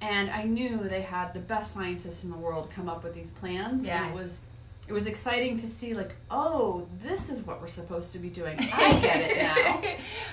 And 0.03 0.29
I 0.31 0.43
knew 0.45 0.77
they 0.87 1.01
had 1.01 1.33
the 1.33 1.41
best 1.41 1.73
scientists 1.73 2.25
in 2.25 2.31
the 2.31 2.37
world 2.37 2.69
come 2.77 2.91
up 2.91 3.03
with 3.03 3.15
these 3.15 3.31
plans, 3.31 3.87
Yeah. 3.87 4.03
and 4.05 4.11
it 4.13 4.15
was 4.15 4.41
it 4.87 4.93
was 4.93 5.07
exciting 5.07 5.57
to 5.57 5.67
see 5.67 5.95
like 5.95 6.15
oh 6.31 6.87
this 7.03 7.31
is 7.31 7.41
what 7.43 7.61
we're 7.61 7.67
supposed 7.67 8.13
to 8.13 8.19
be 8.19 8.29
doing. 8.29 8.59
I 8.73 8.99
get 9.01 9.21
it 9.21 9.37
now. 9.37 9.83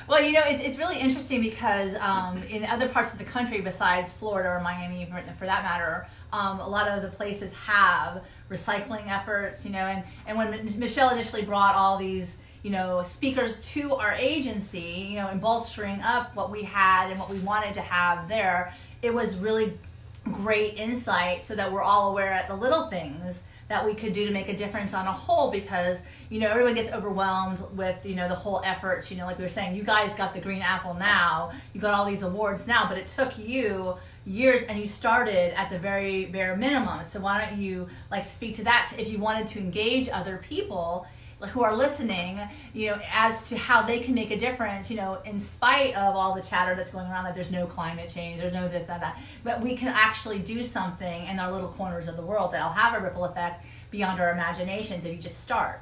Well, 0.07 0.21
you 0.21 0.33
know, 0.33 0.43
it's, 0.45 0.61
it's 0.61 0.77
really 0.77 0.99
interesting 0.99 1.41
because 1.41 1.95
um, 1.95 2.43
in 2.43 2.65
other 2.65 2.89
parts 2.89 3.13
of 3.13 3.19
the 3.19 3.25
country 3.25 3.61
besides 3.61 4.11
Florida 4.11 4.49
or 4.49 4.59
Miami, 4.61 5.05
for, 5.05 5.21
for 5.37 5.45
that 5.45 5.63
matter, 5.63 6.07
um, 6.33 6.59
a 6.59 6.67
lot 6.67 6.87
of 6.87 7.01
the 7.01 7.09
places 7.09 7.53
have 7.53 8.23
recycling 8.49 9.07
efforts, 9.07 9.65
you 9.65 9.71
know, 9.71 9.79
and, 9.79 10.03
and 10.27 10.37
when 10.37 10.79
Michelle 10.79 11.09
initially 11.09 11.43
brought 11.43 11.75
all 11.75 11.97
these, 11.97 12.37
you 12.63 12.71
know, 12.71 13.01
speakers 13.03 13.65
to 13.71 13.95
our 13.95 14.13
agency, 14.13 15.07
you 15.09 15.15
know, 15.15 15.27
and 15.27 15.39
bolstering 15.39 16.01
up 16.01 16.35
what 16.35 16.51
we 16.51 16.63
had 16.63 17.09
and 17.09 17.19
what 17.19 17.29
we 17.29 17.39
wanted 17.39 17.73
to 17.73 17.81
have 17.81 18.27
there, 18.27 18.73
it 19.01 19.13
was 19.13 19.37
really 19.37 19.77
great 20.25 20.77
insight 20.77 21.43
so 21.43 21.55
that 21.55 21.71
we're 21.71 21.81
all 21.81 22.11
aware 22.11 22.31
at 22.31 22.47
the 22.47 22.55
little 22.55 22.87
things 22.87 23.41
that 23.71 23.85
we 23.85 23.93
could 23.93 24.13
do 24.13 24.25
to 24.25 24.31
make 24.31 24.49
a 24.49 24.55
difference 24.55 24.93
on 24.93 25.07
a 25.07 25.11
whole 25.11 25.49
because 25.49 26.03
you 26.29 26.39
know 26.39 26.49
everyone 26.49 26.75
gets 26.75 26.91
overwhelmed 26.91 27.61
with 27.75 28.05
you 28.05 28.15
know 28.15 28.27
the 28.27 28.35
whole 28.35 28.61
efforts. 28.65 29.09
You 29.09 29.17
know 29.17 29.25
like 29.25 29.37
we 29.37 29.43
were 29.43 29.49
saying 29.49 29.75
you 29.75 29.83
guys 29.83 30.13
got 30.13 30.33
the 30.33 30.39
green 30.39 30.61
apple 30.61 30.93
now. 30.93 31.51
You 31.73 31.81
got 31.81 31.93
all 31.93 32.05
these 32.05 32.21
awards 32.21 32.67
now 32.67 32.87
but 32.87 32.97
it 32.97 33.07
took 33.07 33.37
you 33.37 33.95
years 34.25 34.63
and 34.63 34.77
you 34.77 34.85
started 34.85 35.57
at 35.59 35.69
the 35.69 35.79
very 35.79 36.25
bare 36.25 36.55
minimum. 36.55 37.03
So 37.05 37.19
why 37.19 37.45
don't 37.45 37.57
you 37.57 37.87
like 38.11 38.23
speak 38.23 38.55
to 38.55 38.63
that 38.65 38.93
if 38.97 39.09
you 39.09 39.19
wanted 39.19 39.47
to 39.47 39.59
engage 39.59 40.09
other 40.09 40.43
people 40.47 41.07
who 41.49 41.63
are 41.63 41.75
listening, 41.75 42.39
you 42.73 42.91
know, 42.91 42.99
as 43.11 43.49
to 43.49 43.57
how 43.57 43.81
they 43.81 43.99
can 43.99 44.13
make 44.13 44.31
a 44.31 44.37
difference, 44.37 44.89
you 44.89 44.97
know, 44.97 45.19
in 45.25 45.39
spite 45.39 45.95
of 45.95 46.15
all 46.15 46.35
the 46.35 46.41
chatter 46.41 46.75
that's 46.75 46.91
going 46.91 47.07
around 47.07 47.23
that 47.23 47.35
there's 47.35 47.51
no 47.51 47.65
climate 47.65 48.09
change, 48.09 48.39
there's 48.39 48.53
no 48.53 48.67
this, 48.67 48.87
that, 48.87 49.01
that. 49.01 49.19
But 49.43 49.61
we 49.61 49.75
can 49.75 49.89
actually 49.89 50.39
do 50.39 50.63
something 50.63 51.25
in 51.25 51.39
our 51.39 51.51
little 51.51 51.69
corners 51.69 52.07
of 52.07 52.15
the 52.15 52.21
world 52.21 52.53
that'll 52.53 52.69
have 52.69 52.99
a 52.99 53.03
ripple 53.03 53.25
effect 53.25 53.65
beyond 53.89 54.19
our 54.19 54.31
imaginations 54.31 55.05
if 55.05 55.13
you 55.13 55.21
just 55.21 55.43
start. 55.43 55.81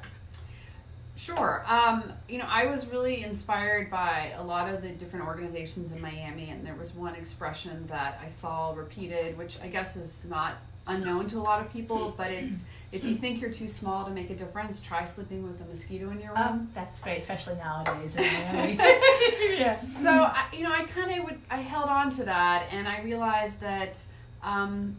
Sure. 1.19 1.65
Um, 1.67 2.13
you 2.29 2.37
know, 2.37 2.47
I 2.47 2.67
was 2.67 2.87
really 2.87 3.23
inspired 3.23 3.91
by 3.91 4.31
a 4.37 4.43
lot 4.43 4.73
of 4.73 4.81
the 4.81 4.89
different 4.89 5.25
organizations 5.25 5.91
in 5.91 5.99
Miami, 5.99 6.49
and 6.49 6.65
there 6.65 6.75
was 6.75 6.95
one 6.95 7.13
expression 7.13 7.85
that 7.87 8.21
I 8.23 8.29
saw 8.29 8.71
repeated, 8.71 9.37
which 9.37 9.57
I 9.61 9.67
guess 9.67 9.97
is 9.97 10.23
not 10.23 10.55
unknown 10.89 11.27
to 11.27 11.37
a 11.37 11.41
lot 11.41 11.61
of 11.61 11.71
people, 11.71 12.13
but 12.17 12.31
it's 12.31 12.65
if 12.91 13.03
you 13.03 13.15
think 13.15 13.39
you're 13.39 13.51
too 13.51 13.67
small 13.67 14.05
to 14.05 14.11
make 14.11 14.29
a 14.29 14.35
difference, 14.35 14.81
try 14.81 15.05
sleeping 15.05 15.43
with 15.43 15.61
a 15.61 15.65
mosquito 15.65 16.09
in 16.09 16.19
your 16.19 16.29
room. 16.29 16.37
Um, 16.37 16.69
that's 16.73 16.99
great, 16.99 17.19
especially 17.19 17.55
nowadays 17.55 18.15
yeah. 18.17 19.77
So 19.77 20.09
I, 20.09 20.45
you 20.51 20.63
know, 20.63 20.71
I 20.71 20.83
kind 20.83 21.17
of 21.19 21.25
would 21.25 21.39
I 21.49 21.57
held 21.57 21.87
on 21.89 22.09
to 22.11 22.23
that, 22.25 22.67
and 22.71 22.87
I 22.87 23.01
realized 23.01 23.61
that 23.61 24.03
um, 24.43 24.97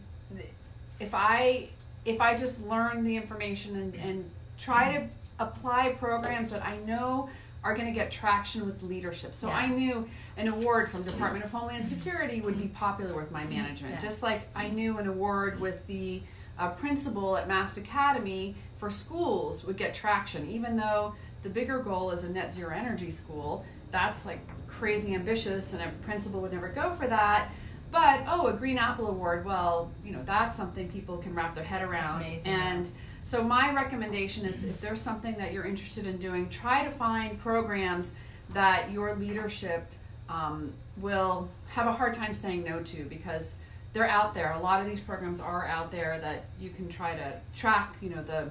if 0.99 1.13
I 1.13 1.69
if 2.05 2.21
I 2.21 2.35
just 2.35 2.65
learn 2.65 3.03
the 3.03 3.15
information 3.15 3.75
and, 3.75 3.95
and 3.95 4.29
try 4.57 4.93
to 4.95 5.07
apply 5.39 5.89
programs 5.99 6.49
that 6.51 6.65
I 6.65 6.77
know 6.77 7.29
are 7.63 7.75
going 7.75 7.85
to 7.85 7.91
get 7.93 8.09
traction 8.09 8.65
with 8.65 8.81
leadership. 8.81 9.33
So 9.33 9.47
Yeah. 9.47 9.57
I 9.57 9.67
knew 9.67 10.07
an 10.41 10.47
award 10.47 10.89
from 10.89 11.03
Department 11.03 11.45
of 11.45 11.51
Homeland 11.51 11.87
Security 11.87 12.41
would 12.41 12.59
be 12.59 12.67
popular 12.69 13.13
with 13.13 13.31
my 13.31 13.45
management, 13.45 13.93
Yeah. 13.95 13.99
just 13.99 14.23
like 14.23 14.41
I 14.55 14.69
knew 14.69 14.97
an 14.97 15.07
award 15.07 15.59
with 15.61 15.85
the 15.85 16.21
uh, 16.57 16.69
principal 16.71 17.37
at 17.37 17.47
Mast 17.47 17.77
Academy 17.77 18.55
for 18.77 18.89
schools 18.89 19.63
would 19.65 19.77
get 19.77 19.93
traction, 19.93 20.49
even 20.49 20.75
though 20.75 21.13
the 21.43 21.49
bigger 21.49 21.79
goal 21.79 22.09
is 22.11 22.23
a 22.23 22.29
net 22.29 22.53
zero 22.53 22.75
energy 22.75 23.11
school. 23.11 23.63
That's 23.91 24.25
like 24.25 24.39
crazy 24.67 25.13
ambitious, 25.13 25.73
and 25.73 25.81
a 25.83 25.89
principal 26.03 26.41
would 26.41 26.53
never 26.53 26.69
go 26.69 26.91
for 26.93 27.07
that. 27.07 27.49
But 27.91 28.21
oh, 28.27 28.47
a 28.47 28.53
Green 28.53 28.77
Apple 28.79 29.07
Award, 29.09 29.45
well, 29.45 29.91
you 30.03 30.11
know, 30.11 30.23
that's 30.23 30.57
something 30.57 30.89
people 30.89 31.17
can 31.17 31.35
wrap 31.35 31.53
their 31.55 31.63
head 31.63 31.83
around. 31.83 32.25
and 32.45 32.89
so 33.23 33.43
my 33.43 33.71
recommendation 33.73 34.45
is 34.45 34.63
if 34.63 34.81
there's 34.81 34.99
something 35.01 35.35
that 35.37 35.53
you're 35.53 35.65
interested 35.65 36.07
in 36.07 36.17
doing, 36.17 36.49
try 36.49 36.83
to 36.83 36.89
find 36.89 37.39
programs 37.39 38.15
that 38.49 38.89
your 38.91 39.15
leadership 39.15 39.91
um, 40.31 40.73
will 40.97 41.49
have 41.69 41.87
a 41.87 41.91
hard 41.91 42.13
time 42.13 42.33
saying 42.33 42.63
no 42.63 42.81
to 42.83 43.03
because 43.05 43.57
they're 43.93 44.07
out 44.07 44.33
there. 44.33 44.53
A 44.53 44.59
lot 44.59 44.81
of 44.81 44.87
these 44.87 44.99
programs 44.99 45.39
are 45.39 45.67
out 45.67 45.91
there 45.91 46.19
that 46.21 46.45
you 46.59 46.69
can 46.69 46.87
try 46.87 47.15
to 47.15 47.33
track, 47.53 47.95
you 48.01 48.09
know, 48.09 48.23
the 48.23 48.49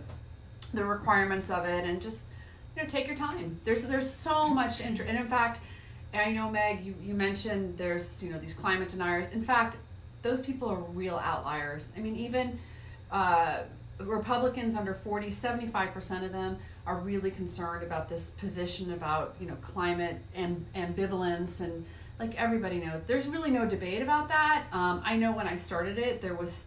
the 0.72 0.84
requirements 0.84 1.50
of 1.50 1.64
it 1.64 1.84
and 1.84 2.00
just 2.00 2.20
you 2.76 2.82
know 2.82 2.88
take 2.88 3.06
your 3.06 3.16
time. 3.16 3.58
There's 3.64 3.82
there's 3.84 4.08
so 4.08 4.48
much 4.48 4.80
interest, 4.80 5.08
and 5.08 5.18
in 5.18 5.26
fact, 5.26 5.60
I 6.12 6.32
know 6.32 6.50
Meg, 6.50 6.84
you, 6.84 6.94
you 7.02 7.14
mentioned 7.14 7.76
there's 7.78 8.22
you 8.22 8.30
know 8.30 8.38
these 8.38 8.54
climate 8.54 8.88
deniers. 8.88 9.30
In 9.30 9.42
fact, 9.42 9.76
those 10.22 10.40
people 10.40 10.68
are 10.68 10.80
real 10.80 11.16
outliers. 11.16 11.92
I 11.96 12.00
mean, 12.00 12.16
even 12.16 12.58
uh, 13.10 13.60
Republicans 13.98 14.76
under 14.76 14.94
40, 14.94 15.28
75% 15.28 16.24
of 16.24 16.32
them 16.32 16.58
are 16.90 16.98
really 16.98 17.30
concerned 17.30 17.82
about 17.82 18.08
this 18.08 18.30
position 18.30 18.92
about 18.92 19.34
you 19.40 19.46
know 19.46 19.56
climate 19.60 20.18
and 20.34 20.66
ambivalence 20.74 21.60
and 21.60 21.84
like 22.18 22.34
everybody 22.34 22.78
knows 22.78 23.00
there's 23.06 23.26
really 23.26 23.50
no 23.50 23.66
debate 23.66 24.02
about 24.02 24.28
that 24.28 24.64
um, 24.72 25.00
i 25.04 25.16
know 25.16 25.32
when 25.32 25.46
i 25.46 25.54
started 25.54 25.98
it 25.98 26.20
there 26.20 26.34
was 26.34 26.66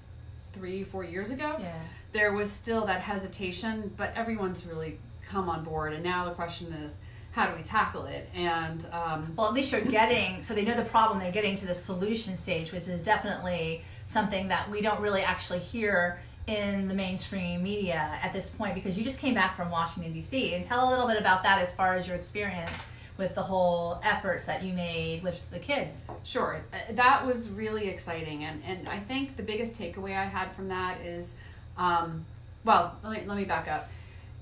three 0.54 0.84
four 0.84 1.04
years 1.04 1.32
ago 1.32 1.56
yeah. 1.60 1.74
there 2.14 2.34
was 2.34 2.52
still 2.52 2.86
that 2.86 3.02
hesitation, 3.02 3.92
but 3.98 4.14
everyone's 4.16 4.66
really 4.66 5.00
come 5.28 5.50
on 5.50 5.64
board. 5.64 5.94
And 5.94 6.04
now 6.04 6.26
the 6.26 6.32
question 6.32 6.72
is, 6.74 6.98
how 7.32 7.48
do 7.48 7.56
we 7.58 7.64
tackle 7.64 8.06
it? 8.06 8.30
And 8.36 8.86
um, 8.92 9.34
Well, 9.36 9.48
at 9.48 9.54
least 9.54 9.72
you're 9.72 9.82
getting, 9.82 10.42
so 10.44 10.54
they 10.54 10.64
know 10.64 10.76
the 10.76 10.86
problem, 10.86 11.18
they're 11.20 11.32
getting 11.32 11.56
to 11.56 11.66
the 11.66 11.74
solution 11.74 12.38
stage, 12.38 12.72
which 12.72 12.88
is 12.88 13.02
definitely 13.02 13.84
something 14.06 14.48
that 14.50 14.70
we 14.70 14.82
don't 14.82 15.02
really 15.02 15.24
actually 15.24 15.60
hear 15.60 16.22
in 16.48 16.88
the 16.88 16.94
mainstream 16.94 17.64
media 17.64 18.20
at 18.22 18.34
this 18.34 18.50
point 18.50 18.76
because 18.76 18.98
you 18.98 19.04
just 19.04 19.20
came 19.20 19.34
back 19.34 19.56
from 19.56 19.70
Washington, 19.70 20.12
D.C. 20.14 20.56
And 20.56 20.64
tell 20.64 20.88
a 20.88 20.90
little 20.90 21.08
bit 21.08 21.20
about 21.20 21.44
that 21.44 21.62
as 21.62 21.74
far 21.74 21.96
as 21.96 22.08
your 22.08 22.16
experience 22.16 22.72
with 23.18 23.36
the 23.36 23.42
whole 23.42 24.00
efforts 24.04 24.46
that 24.46 24.64
you 24.64 24.74
made 24.74 25.24
with 25.24 25.50
the 25.52 25.60
kids. 25.60 26.02
sure, 26.24 26.64
uh, 26.74 26.78
that 26.94 27.26
was 27.26 27.50
really 27.50 27.88
exciting. 27.88 28.44
And, 28.44 28.62
and 28.66 28.90
I 28.90 29.00
think 29.00 29.38
the 29.38 29.44
biggest 29.44 29.78
takeaway 29.78 30.18
I 30.18 30.26
had 30.26 30.52
from 30.54 30.68
that 30.70 31.00
is, 31.02 31.36
um, 31.78 32.26
well, 32.64 32.98
let 33.04 33.22
me, 33.22 33.28
let 33.28 33.38
me 33.38 33.46
back 33.46 33.68
up. 33.68 33.90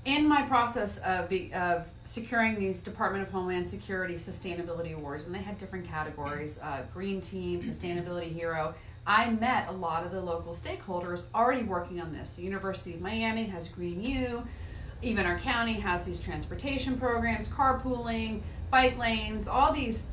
In 0.04 0.26
my 0.26 0.42
process 0.42 0.98
of, 0.98 1.28
be, 1.28 1.52
of 1.52 1.86
securing 2.04 2.58
these 2.58 2.80
Department 2.80 3.24
of 3.24 3.32
Homeland 3.32 3.70
Security 3.70 4.14
Sustainability 4.14 4.94
Awards, 4.94 5.26
and 5.26 5.34
they 5.34 5.42
had 5.42 5.58
different 5.58 5.86
categories 5.86 6.58
uh, 6.60 6.82
Green 6.92 7.20
Team, 7.20 7.60
Sustainability 7.60 8.32
Hero, 8.32 8.74
I 9.06 9.30
met 9.30 9.68
a 9.68 9.72
lot 9.72 10.04
of 10.06 10.12
the 10.12 10.20
local 10.20 10.54
stakeholders 10.54 11.26
already 11.34 11.64
working 11.64 12.00
on 12.00 12.12
this. 12.12 12.36
The 12.36 12.42
University 12.42 12.94
of 12.94 13.00
Miami 13.00 13.44
has 13.44 13.68
Green 13.68 14.02
U, 14.02 14.46
even 15.02 15.26
our 15.26 15.38
county 15.38 15.74
has 15.74 16.06
these 16.06 16.20
transportation 16.20 16.98
programs, 16.98 17.48
carpooling, 17.48 18.42
bike 18.70 18.96
lanes, 18.96 19.48
all 19.48 19.72
these 19.72 20.06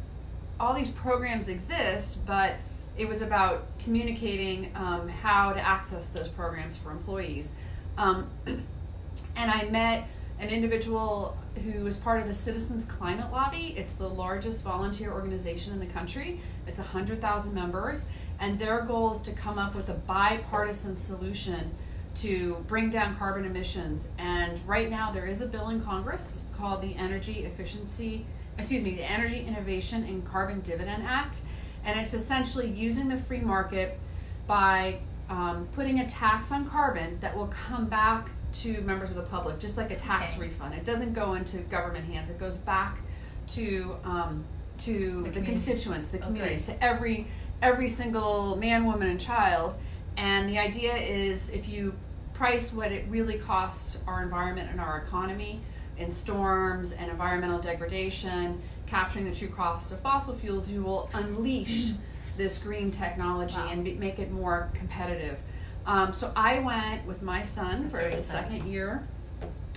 all 0.59 0.73
these 0.73 0.89
programs 0.89 1.47
exist, 1.47 2.25
but 2.25 2.55
it 2.97 3.07
was 3.07 3.21
about 3.21 3.65
communicating 3.79 4.71
um, 4.75 5.07
how 5.07 5.53
to 5.53 5.61
access 5.61 6.07
those 6.07 6.27
programs 6.27 6.75
for 6.75 6.91
employees. 6.91 7.53
Um, 7.97 8.29
and 8.45 9.51
I 9.51 9.69
met 9.69 10.09
an 10.39 10.49
individual 10.49 11.37
who 11.63 11.85
is 11.85 11.95
part 11.95 12.19
of 12.19 12.27
the 12.27 12.33
Citizens 12.33 12.83
Climate 12.83 13.31
Lobby. 13.31 13.73
It's 13.77 13.93
the 13.93 14.07
largest 14.07 14.63
volunteer 14.63 15.13
organization 15.13 15.73
in 15.73 15.79
the 15.79 15.85
country. 15.85 16.41
It's 16.67 16.79
100,000 16.79 17.53
members, 17.53 18.05
and 18.39 18.57
their 18.59 18.81
goal 18.81 19.13
is 19.13 19.21
to 19.21 19.31
come 19.31 19.57
up 19.57 19.75
with 19.75 19.89
a 19.89 19.93
bipartisan 19.93 20.95
solution 20.95 21.71
to 22.15 22.63
bring 22.67 22.89
down 22.89 23.15
carbon 23.17 23.45
emissions. 23.45 24.07
And 24.17 24.59
right 24.67 24.89
now, 24.89 25.11
there 25.11 25.25
is 25.25 25.41
a 25.41 25.45
bill 25.45 25.69
in 25.69 25.81
Congress 25.81 26.43
called 26.57 26.81
the 26.81 26.95
Energy 26.95 27.45
Efficiency, 27.45 28.25
excuse 28.57 28.81
me, 28.83 28.95
the 28.95 29.09
Energy 29.09 29.45
Innovation 29.45 30.03
and 30.03 30.25
Carbon 30.27 30.59
Dividend 30.61 31.03
Act. 31.03 31.41
And 31.85 31.99
it's 31.99 32.13
essentially 32.13 32.69
using 32.69 33.07
the 33.07 33.17
free 33.17 33.41
market 33.41 33.99
by 34.47 34.99
um, 35.29 35.67
putting 35.73 35.99
a 35.99 36.09
tax 36.09 36.51
on 36.51 36.67
carbon 36.67 37.17
that 37.21 37.35
will 37.37 37.47
come 37.47 37.85
back 37.85 38.29
to 38.51 38.81
members 38.81 39.11
of 39.11 39.15
the 39.15 39.21
public, 39.23 39.59
just 39.59 39.77
like 39.77 39.91
a 39.91 39.95
tax 39.95 40.31
Okay. 40.33 40.41
refund. 40.47 40.73
It 40.73 40.83
doesn't 40.83 41.13
go 41.13 41.35
into 41.35 41.59
government 41.59 42.05
hands. 42.11 42.29
It 42.31 42.39
goes 42.39 42.57
back 42.57 42.97
to 43.49 43.95
um, 44.03 44.43
to 44.79 44.91
the, 44.93 45.29
community. 45.29 45.41
constituents, 45.45 46.09
the 46.09 46.25
Okay. 46.29 46.55
to 46.55 46.83
every 46.83 47.27
every 47.61 47.89
single 47.89 48.55
man, 48.57 48.85
woman, 48.85 49.07
and 49.09 49.19
child. 49.19 49.75
And 50.17 50.49
the 50.49 50.59
idea 50.59 50.95
is, 50.95 51.49
if 51.51 51.67
you 51.67 51.93
price 52.33 52.71
what 52.73 52.91
it 52.91 53.05
really 53.09 53.37
costs 53.37 54.01
our 54.07 54.23
environment 54.23 54.69
and 54.71 54.79
our 54.79 54.99
economy 54.99 55.61
in 55.97 56.11
storms 56.11 56.93
and 56.93 57.11
environmental 57.11 57.59
degradation, 57.59 58.61
capturing 58.87 59.29
the 59.29 59.35
true 59.35 59.49
cost 59.49 59.91
of 59.91 59.99
fossil 59.99 60.33
fuels, 60.35 60.71
you 60.71 60.81
will 60.81 61.09
unleash 61.13 61.91
this 62.37 62.57
green 62.57 62.89
technology 62.89 63.55
Wow. 63.55 63.67
and 63.69 63.83
be, 63.83 63.93
make 63.95 64.19
it 64.19 64.31
more 64.31 64.69
competitive. 64.73 65.37
Um, 65.85 66.13
so 66.13 66.31
I 66.35 66.59
went 66.59 67.05
with 67.05 67.21
my 67.21 67.41
son 67.41 67.89
That's 67.91 68.03
for 68.03 68.15
the 68.15 68.23
second 68.23 68.71
year 68.71 69.05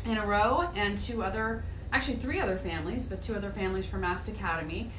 in 0.04 0.18
a 0.18 0.26
row, 0.26 0.68
and 0.74 0.96
two 0.98 1.22
other, 1.22 1.64
actually 1.92 2.16
three 2.16 2.40
other 2.40 2.56
families, 2.56 3.06
but 3.06 3.22
two 3.22 3.34
other 3.34 3.50
families 3.50 3.86
from 3.86 4.00
Mast 4.02 4.28
Academy, 4.28 4.90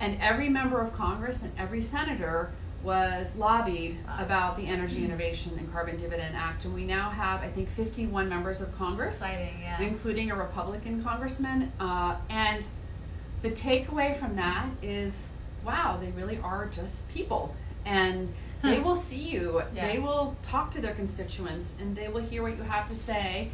and 0.00 0.20
every 0.20 0.48
member 0.48 0.80
of 0.80 0.92
Congress 0.92 1.42
and 1.42 1.52
every 1.58 1.82
senator 1.82 2.50
was 2.82 3.34
lobbied 3.36 3.98
about 4.18 4.56
the 4.56 4.66
Energy 4.66 5.04
Innovation 5.04 5.52
and 5.58 5.72
Carbon 5.72 5.96
Dividend 5.96 6.36
Act, 6.36 6.64
and 6.66 6.74
we 6.74 6.84
now 6.84 7.10
have, 7.10 7.42
I 7.42 7.48
think, 7.48 7.68
51 7.70 8.28
members 8.28 8.60
of 8.60 8.76
Congress 8.78 9.20
Exciting, 9.20 9.58
yeah. 9.60 9.80
including 9.80 10.30
a 10.30 10.36
Republican 10.36 11.02
congressman. 11.02 11.72
Uh, 11.80 12.16
and 12.30 12.64
the 13.42 13.50
takeaway 13.50 14.16
from 14.16 14.36
that 14.36 14.68
is 14.82 15.28
wow, 15.66 15.98
they 16.00 16.10
really 16.12 16.38
are 16.38 16.66
just 16.66 17.08
people. 17.10 17.54
And 17.84 18.32
they 18.62 18.78
will 18.80 18.96
see 18.96 19.18
you, 19.20 19.62
Yeah. 19.74 19.92
they 19.92 19.98
will 19.98 20.36
talk 20.42 20.72
to 20.72 20.80
their 20.80 20.94
constituents, 20.94 21.74
and 21.80 21.94
they 21.94 22.08
will 22.08 22.22
hear 22.22 22.42
what 22.42 22.56
you 22.56 22.62
have 22.62 22.86
to 22.88 22.94
say. 22.94 23.50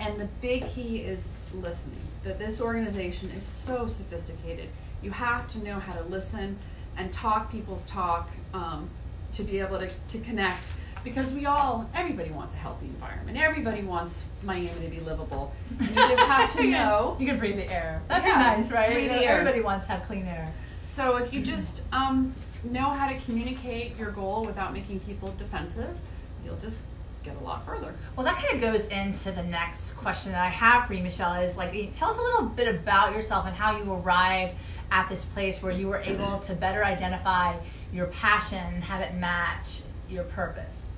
And 0.00 0.20
the 0.20 0.28
big 0.40 0.68
key 0.68 0.98
is 0.98 1.32
listening. 1.54 2.00
That 2.24 2.38
this 2.38 2.60
organization 2.60 3.30
is 3.30 3.44
so 3.44 3.86
sophisticated. 3.86 4.68
You 5.02 5.10
have 5.10 5.48
to 5.48 5.58
know 5.64 5.78
how 5.78 5.92
to 5.94 6.02
listen 6.04 6.58
and 6.96 7.12
talk 7.12 7.50
people's 7.50 7.86
talk 7.86 8.30
um, 8.54 8.88
to 9.32 9.42
be 9.42 9.58
able 9.60 9.78
to, 9.78 9.90
to 10.08 10.18
connect. 10.18 10.70
Because 11.04 11.32
we 11.34 11.46
all, 11.46 11.90
everybody 11.94 12.30
wants 12.30 12.54
a 12.54 12.58
healthy 12.58 12.86
environment. 12.86 13.36
Everybody 13.36 13.82
wants 13.82 14.24
Miami 14.44 14.68
to 14.82 14.88
be 14.88 15.00
livable. 15.00 15.52
And 15.80 15.88
you 15.88 15.94
just 15.96 16.22
have 16.22 16.52
to 16.52 16.62
know. 16.70 17.16
You 17.18 17.26
can 17.26 17.38
breathe 17.38 17.56
the 17.56 17.68
air. 17.70 18.00
That'd 18.06 18.24
Yeah, 18.24 18.54
be 18.54 18.60
nice, 18.62 18.70
right? 18.70 18.92
breathe 18.92 19.10
the 19.10 19.24
air. 19.24 19.32
Everybody 19.40 19.60
wants 19.62 19.86
to 19.86 19.92
have 19.92 20.04
clean 20.04 20.26
air. 20.26 20.52
So 20.84 21.16
if 21.16 21.32
you 21.32 21.42
just 21.42 21.82
um, 21.92 22.32
know 22.62 22.90
how 22.90 23.08
to 23.08 23.16
communicate 23.20 23.96
your 23.98 24.12
goal 24.12 24.44
without 24.44 24.72
making 24.72 25.00
people 25.00 25.34
defensive, 25.38 25.96
you'll 26.44 26.56
just 26.58 26.84
get 27.22 27.36
a 27.40 27.44
lot 27.44 27.64
further. 27.64 27.94
Well, 28.16 28.24
that 28.26 28.36
kind 28.36 28.54
of 28.54 28.60
goes 28.60 28.86
into 28.88 29.30
the 29.32 29.42
next 29.42 29.92
question 29.94 30.32
that 30.32 30.42
I 30.44 30.48
have 30.48 30.86
for 30.86 30.94
you, 30.94 31.02
Michelle. 31.02 31.34
Is 31.40 31.56
like, 31.56 31.72
tell 31.96 32.10
us 32.10 32.18
a 32.18 32.22
little 32.22 32.46
bit 32.46 32.68
about 32.74 33.14
yourself 33.14 33.46
and 33.46 33.54
how 33.54 33.76
you 33.76 33.92
arrived 33.92 34.54
at 34.90 35.08
this 35.08 35.24
place 35.24 35.62
where 35.62 35.72
you 35.72 35.88
were 35.88 35.98
able 36.00 36.38
to 36.40 36.54
better 36.54 36.84
identify 36.84 37.56
your 37.92 38.06
passion 38.06 38.58
and 38.74 38.84
have 38.84 39.00
it 39.00 39.14
match 39.14 39.80
your 40.08 40.24
purpose. 40.24 40.94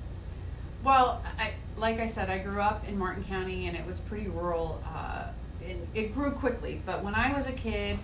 Well, 0.83 1.23
I, 1.39 1.51
like 1.77 1.99
I 1.99 2.05
said, 2.05 2.29
I 2.29 2.37
grew 2.39 2.61
up 2.61 2.87
in 2.87 2.97
Martin 2.97 3.23
County, 3.23 3.67
and 3.67 3.75
it 3.75 3.85
was 3.85 3.99
pretty 3.99 4.27
rural. 4.27 4.83
Uh, 4.85 5.27
it, 5.61 5.77
it 5.93 6.13
grew 6.13 6.31
quickly. 6.31 6.81
But 6.85 7.03
when 7.03 7.15
I 7.15 7.33
was 7.33 7.47
a 7.47 7.51
kid, 7.53 7.97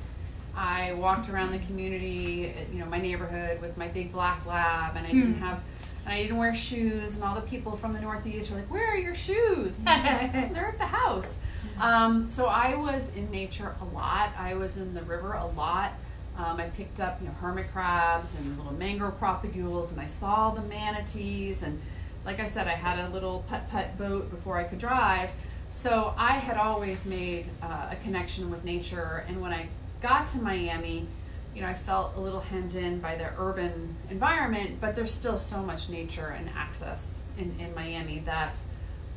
I 0.56 0.94
walked 0.94 1.30
around 1.30 1.52
the 1.52 1.60
community, 1.60 2.54
you 2.74 2.80
know, 2.80 2.86
my 2.86 2.98
neighborhood 3.00 3.62
with 3.62 3.78
my 3.78 3.88
big 3.88 4.12
black 4.12 4.46
lab, 4.46 4.96
and 4.96 5.06
I 5.06 5.12
didn't 5.12 5.36
Hmm. 5.36 5.42
have, 5.44 5.62
and 6.06 6.14
I 6.14 6.22
didn't 6.24 6.38
wear 6.38 6.54
shoes. 6.56 7.16
And 7.16 7.24
all 7.24 7.36
the 7.36 7.42
people 7.42 7.76
from 7.78 7.94
the 7.94 8.02
Northeast 8.02 8.52
were 8.52 8.58
like, 8.58 8.72
"Where 8.72 8.88
are 8.88 8.98
your 8.98 9.16
shoes?" 9.16 9.80
Like, 9.86 10.32
They're 10.54 10.68
at 10.68 10.78
the 10.78 10.86
house. 10.86 11.40
Um, 11.80 12.30
so 12.30 12.46
I 12.46 12.76
was 12.76 13.10
in 13.16 13.30
nature 13.32 13.76
a 13.82 13.86
lot. 13.96 14.30
I 14.38 14.54
was 14.56 14.78
in 14.78 14.94
the 14.94 15.02
river 15.04 15.34
a 15.34 15.46
lot. 15.46 15.94
Um, 16.38 16.60
I 16.60 16.70
picked 16.70 17.00
up, 17.00 17.20
you 17.22 17.28
know, 17.28 17.34
hermit 17.34 17.72
crabs 17.72 18.38
and 18.38 18.58
little 18.58 18.74
mangrove 18.74 19.20
propagules, 19.20 19.92
and 19.92 20.00
I 20.00 20.08
saw 20.08 20.52
the 20.52 20.62
manatees. 20.62 21.64
And 21.64 21.80
like 22.26 22.40
I 22.40 22.46
said, 22.46 22.68
I 22.68 22.72
had 22.72 23.00
a 23.00 23.10
little 23.10 23.44
putt 23.50 23.70
putt 23.70 23.98
boat 23.98 24.30
before 24.30 24.58
I 24.58 24.64
could 24.64 24.80
drive. 24.80 25.30
So 25.72 26.14
I 26.18 26.34
had 26.34 26.58
always 26.58 27.06
made 27.06 27.48
uh, 27.62 27.90
a 27.92 27.96
connection 28.04 28.50
with 28.52 28.64
nature. 28.66 29.24
And 29.28 29.42
when 29.42 29.54
I 29.54 29.68
got 30.02 30.28
to 30.30 30.42
Miami, 30.42 31.08
you 31.56 31.62
know, 31.62 31.68
I 31.68 31.74
felt 31.74 32.16
a 32.16 32.20
little 32.20 32.40
hemmed 32.40 32.76
in 32.76 33.00
by 33.00 33.16
the 33.16 33.30
urban 33.38 33.96
environment, 34.10 34.80
but 34.80 34.96
there's 34.96 35.14
still 35.14 35.38
so 35.38 35.62
much 35.62 35.90
nature 35.90 36.36
and 36.38 36.50
access 36.56 37.28
in, 37.38 37.54
in 37.60 37.74
Miami 37.76 38.20
that 38.20 38.62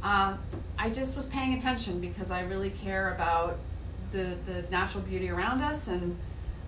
um, 0.03 0.38
I 0.79 0.91
just 0.91 1.17
was 1.17 1.26
paying 1.26 1.55
attention 1.55 2.00
because 2.00 2.31
I 2.31 2.43
really 2.43 2.71
care 2.71 3.14
about 3.14 3.59
the, 4.12 4.37
the 4.47 4.64
natural 4.71 5.03
beauty 5.05 5.31
around 5.31 5.61
us, 5.62 5.88
and 5.88 6.17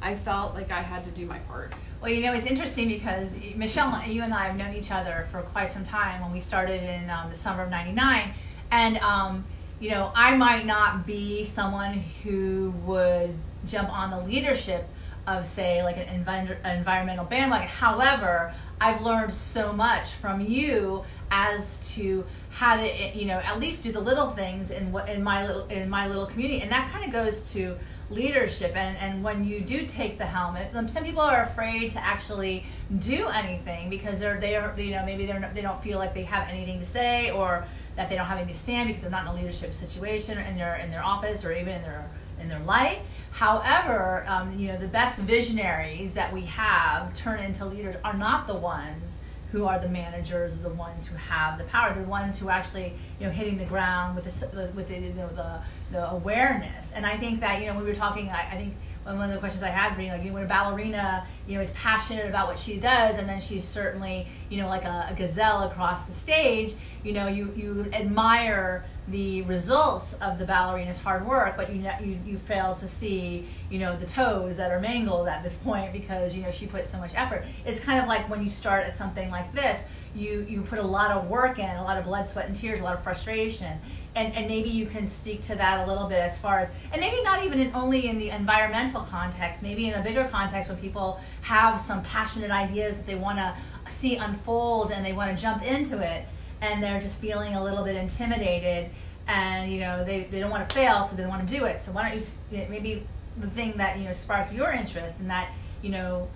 I 0.01 0.15
felt 0.15 0.55
like 0.55 0.71
I 0.71 0.83
had 0.83 1.05
to 1.05 1.11
do 1.11 1.27
my 1.27 1.39
part. 1.41 1.73
Well, 2.01 2.11
you 2.11 2.23
know, 2.25 2.33
it's 2.33 2.47
interesting 2.47 2.89
because 2.89 3.35
Michelle, 3.55 4.03
you 4.07 4.23
and 4.23 4.33
I 4.33 4.47
have 4.47 4.57
known 4.57 4.75
each 4.75 4.91
other 4.91 5.27
for 5.31 5.43
quite 5.43 5.69
some 5.69 5.83
time 5.83 6.21
when 6.23 6.33
we 6.33 6.41
started 6.41 6.83
in 6.83 7.11
um, 7.11 7.31
the 7.31 7.35
summer 7.35 7.63
of 7.63 7.71
99. 7.71 8.33
And, 8.71 8.99
um, 8.99 9.45
you 9.81 9.91
know, 9.91 10.13
I 10.15 10.37
might 10.37 10.67
not 10.67 11.07
be 11.07 11.45
someone 11.45 12.05
who 12.23 12.71
would 12.85 13.35
jump 13.67 13.91
on 13.91 14.11
the 14.11 14.21
leadership 14.21 14.89
of, 15.27 15.47
say, 15.47 15.83
like 15.83 15.97
an 15.97 16.25
envi- 16.25 16.79
environmental 16.79 17.25
bandwagon. 17.25 17.69
However, 17.69 18.53
I've 18.81 19.03
learned 19.03 19.31
so 19.31 19.73
much 19.73 20.13
from 20.13 20.41
you 20.41 21.05
as 21.31 21.79
to 21.95 22.25
how 22.51 22.77
to, 22.77 23.19
you 23.19 23.27
know, 23.27 23.39
at 23.39 23.59
least 23.59 23.83
do 23.83 23.93
the 23.93 24.01
little 24.01 24.31
things 24.31 24.71
in 24.71 24.93
what 24.93 25.09
in 25.09 25.23
my 25.23 25.47
little 25.47 25.67
in 25.67 25.89
my 25.91 26.07
little 26.07 26.27
community, 26.27 26.63
and 26.63 26.71
that 26.71 26.89
kind 26.91 27.05
of 27.05 27.11
goes 27.11 27.53
to 27.53 27.77
leadership 28.09 28.77
and, 28.77 28.97
and 28.99 29.23
when 29.23 29.45
you 29.45 29.61
do 29.61 29.85
take 29.85 30.17
the 30.17 30.25
helmet 30.25 30.71
um, 30.75 30.87
some 30.87 31.03
people 31.03 31.21
are 31.21 31.43
afraid 31.43 31.91
to 31.91 31.99
actually 31.99 32.65
do 33.01 33.27
anything 33.29 33.91
because 33.91 34.21
they're 34.21 34.39
they're 34.39 34.73
you 34.79 34.93
know 34.93 35.05
maybe 35.05 35.27
they're 35.27 35.51
they 35.55 35.61
don't 35.61 35.83
feel 35.83 35.99
like 35.99 36.15
they 36.15 36.23
have 36.23 36.49
anything 36.49 36.79
to 36.79 36.85
say 36.85 37.33
or 37.33 37.67
that 37.97 38.09
they 38.09 38.15
don't 38.15 38.27
have 38.27 38.37
anything 38.37 38.55
to 38.55 38.61
stand 38.61 38.87
because 38.87 39.03
they're 39.03 39.11
not 39.11 39.23
in 39.23 39.29
a 39.29 39.35
leadership 39.35 39.75
situation 39.75 40.39
in 40.39 40.57
their 40.57 40.77
in 40.77 40.91
their 40.91 41.03
office 41.03 41.45
or 41.45 41.53
even 41.53 41.69
in 41.69 41.83
their 41.83 42.09
in 42.47 42.59
their 42.59 42.67
life. 42.67 42.99
However 43.33 44.25
um, 44.29 44.59
you 44.59 44.69
know 44.69 44.79
the 44.79 44.89
best 44.89 45.19
visionaries 45.19 46.15
that 46.15 46.33
we 46.33 46.43
have 46.43 47.15
turn 47.15 47.41
into 47.41 47.65
leaders 47.65 47.97
are 48.05 48.15
not 48.15 48.47
the 48.47 48.55
ones 48.55 49.19
who 49.53 49.65
are 49.65 49.79
the 49.79 49.89
managers 49.89 50.55
the 50.57 50.71
ones 50.71 51.07
who 51.07 51.17
have 51.17 51.59
the 51.59 51.65
power. 51.65 51.95
The 51.95 52.03
ones 52.03 52.39
who 52.39 52.49
are 52.49 52.53
actually 52.53 52.95
you 53.19 53.27
know 53.27 53.33
hitting 53.33 53.59
the 53.59 53.65
ground 53.65 54.17
with 54.17 54.25
the 54.25 54.71
with 54.75 54.89
the, 54.89 54.95
you 54.95 55.13
know, 55.15 55.29
the 55.29 55.61
the 55.91 56.11
awareness. 56.11 56.93
And 56.93 57.05
i 57.05 57.17
think 57.17 57.41
that 57.41 57.61
you 57.61 57.67
know 57.67 57.79
we 57.79 57.85
were 57.85 57.95
talking 57.95 58.29
i, 58.31 58.49
I 58.53 58.57
think 58.57 58.75
one 59.15 59.29
of 59.29 59.35
the 59.35 59.39
questions 59.39 59.63
I 59.63 59.69
had 59.69 59.95
for 59.95 60.03
you, 60.03 60.11
know, 60.11 60.33
when 60.33 60.43
a 60.43 60.47
ballerina, 60.47 61.25
you 61.47 61.55
know, 61.55 61.61
is 61.61 61.71
passionate 61.71 62.27
about 62.27 62.49
what 62.49 62.59
she 62.59 62.79
does, 62.79 63.19
and 63.19 63.29
then 63.29 63.41
she's 63.41 63.65
certainly, 63.65 64.27
you 64.49 64.61
know, 64.61 64.67
like 64.67 64.85
a, 64.85 65.09
a 65.11 65.15
gazelle 65.15 65.63
across 65.65 66.07
the 66.07 66.13
stage, 66.13 66.75
you 67.05 67.13
know, 67.13 67.29
you, 67.29 67.53
you 67.55 67.89
admire 67.93 68.85
the 69.09 69.43
results 69.43 70.15
of 70.15 70.39
the 70.39 70.45
ballerina's 70.45 70.99
hard 70.99 71.27
work, 71.27 71.57
but 71.57 71.73
you, 71.73 71.89
you 72.03 72.19
you 72.27 72.37
fail 72.37 72.75
to 72.75 72.89
see, 72.89 73.47
you 73.71 73.79
know, 73.79 73.97
the 73.97 74.07
toes 74.07 74.57
that 74.57 74.73
are 74.73 74.81
mangled 74.81 75.29
at 75.29 75.43
this 75.43 75.57
point 75.57 75.93
because 75.93 76.35
you 76.37 76.43
know 76.43 76.51
she 76.51 76.67
put 76.67 76.85
so 76.87 76.99
much 76.99 77.13
effort. 77.15 77.45
It's 77.65 77.79
kind 77.79 78.01
of 78.01 78.09
like 78.09 78.29
when 78.29 78.43
you 78.43 78.49
start 78.49 78.85
at 78.85 78.97
something 78.97 79.31
like 79.31 79.53
this, 79.53 79.85
you 80.15 80.45
you 80.49 80.63
put 80.63 80.81
a 80.81 80.87
lot 80.87 81.13
of 81.13 81.29
work 81.29 81.61
in, 81.61 81.71
a 81.77 81.85
lot 81.85 81.99
of 81.99 82.05
blood, 82.05 82.27
sweat, 82.27 82.47
and 82.47 82.57
tears, 82.57 82.81
a 82.81 82.85
lot 82.85 82.95
of 82.95 83.03
frustration, 83.03 83.79
and 84.17 84.35
and 84.35 84.49
maybe 84.49 84.71
you 84.71 84.87
can 84.87 85.07
speak 85.07 85.41
to 85.43 85.55
that 85.55 85.87
a 85.87 85.89
little 85.89 86.09
bit 86.09 86.19
as 86.19 86.37
far 86.37 86.59
as, 86.59 86.71
and 86.93 87.01
maybe 87.01 87.23
not 87.23 87.45
even 87.45 87.61
in, 87.61 87.75
only 87.77 88.09
in 88.09 88.19
the 88.19 88.31
environmental 88.31 89.03
context, 89.03 89.63
maybe 89.63 89.87
in 89.87 89.95
a 89.95 90.03
bigger 90.03 90.25
context 90.25 90.69
when 90.69 90.79
people 90.79 91.21
have 91.43 91.81
some 91.81 92.03
passionate 92.03 92.51
ideas 92.51 92.97
that 92.97 93.07
they 93.07 93.15
want 93.15 93.39
to 93.39 93.55
see 93.89 94.17
unfold 94.17 94.91
and 94.91 95.07
they 95.07 95.13
want 95.13 95.35
to 95.35 95.41
jump 95.41 95.63
into 95.63 95.99
it 96.01 96.27
and 96.61 96.83
they're 96.83 97.01
just 97.01 97.19
feeling 97.19 97.55
a 97.55 97.63
little 97.63 97.85
bit 97.85 97.97
intimidated 97.97 98.91
and 99.29 99.71
you 99.71 99.81
know 99.81 100.05
they, 100.05 100.25
they 100.25 100.41
don't 100.41 100.51
want 100.51 100.69
to 100.69 100.75
fail 100.75 101.05
so 101.05 101.17
they 101.17 101.23
don't 101.23 101.31
want 101.31 101.47
to 101.47 101.55
do 101.55 101.65
it. 101.65 101.81
So 101.81 101.93
why 101.93 102.11
don't 102.11 102.19
you 102.51 102.67
maybe 102.69 103.07
the 103.39 103.49
thing 103.49 103.77
that 103.77 103.99
you 103.99 104.05
know 104.05 104.13
sparked 104.13 104.53
your 104.53 104.71
interest 104.71 105.21
and 105.21 105.31
that 105.31 105.51
you 105.83 105.91
know 105.91 106.29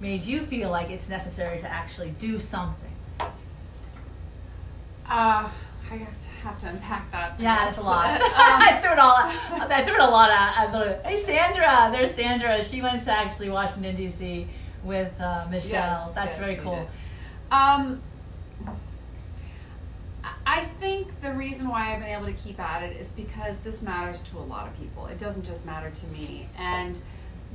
made 0.00 0.22
you 0.22 0.40
feel 0.42 0.70
like 0.70 0.90
it's 0.90 1.08
necessary 1.08 1.58
to 1.60 1.68
actually 1.68 2.10
do 2.18 2.38
something? 2.38 2.90
Uh, 5.08 5.48
I 5.90 5.96
have 5.96 6.18
to 6.18 6.26
have 6.42 6.60
to 6.60 6.68
unpack 6.68 7.10
that. 7.12 7.38
Yeah 7.38 7.68
it's 7.68 7.78
a 7.78 7.82
lot. 7.82 8.20
Um, 8.20 8.30
i 8.34 8.78
threw 8.82 8.92
it 8.92 8.98
all 8.98 9.16
out. 9.16 9.70
i 9.70 9.84
threw 9.84 9.94
it 9.94 10.00
a 10.00 10.10
lot 10.10 10.30
out. 10.30 10.56
I 10.56 10.70
thought, 10.70 11.06
hey 11.06 11.16
sandra 11.16 11.90
there's 11.92 12.14
sandra. 12.14 12.64
She 12.64 12.82
went 12.82 13.02
to 13.04 13.12
actually 13.12 13.50
washington 13.50 13.96
dc 13.96 14.46
with 14.82 15.20
uh, 15.20 15.46
michelle. 15.48 16.06
Yes, 16.06 16.14
that's 16.14 16.30
yes, 16.32 16.38
very 16.38 16.56
cool. 16.56 16.88
Um, 17.52 18.02
I- 20.24 20.62
think 20.82 21.20
the 21.20 21.32
reason 21.32 21.68
why 21.68 21.94
I've 21.94 22.00
been 22.00 22.08
able 22.08 22.26
to 22.26 22.32
keep 22.32 22.58
at 22.58 22.82
it 22.82 22.96
is 22.96 23.12
because 23.12 23.60
this 23.60 23.82
matters 23.82 24.20
to 24.24 24.38
a 24.38 24.40
lot 24.40 24.66
of 24.66 24.76
people. 24.76 25.06
It 25.06 25.16
doesn't 25.16 25.44
just 25.44 25.64
matter 25.64 25.90
to 25.90 26.06
me. 26.08 26.48
And 26.58 27.00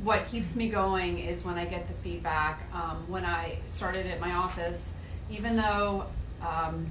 what 0.02 0.30
keeps 0.30 0.56
me 0.56 0.70
going 0.70 1.20
is 1.20 1.44
when 1.44 1.58
I 1.58 1.66
get 1.66 1.90
the 1.90 1.94
feedback. 1.96 2.64
Um, 2.74 3.04
when 3.10 3.26
I 3.26 3.58
started 3.68 4.06
at 4.06 4.22
my 4.22 4.32
office, 4.32 4.94
even 5.30 5.58
though 5.58 6.06
um, 6.42 6.90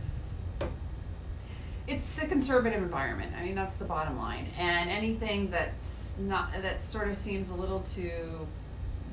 it's 1.87 2.19
a 2.19 2.27
conservative 2.27 2.83
environment. 2.83 3.33
I 3.35 3.43
mean, 3.43 3.55
that's 3.55 3.77
the 3.77 3.87
bottom 3.87 4.19
line. 4.19 4.49
And 4.59 4.91
anything 4.91 5.51
that's 5.51 6.17
not 6.19 6.51
that 6.61 6.85
sort 6.85 7.09
of 7.09 7.17
seems 7.17 7.49
a 7.49 7.55
little 7.55 7.81
too 7.81 8.47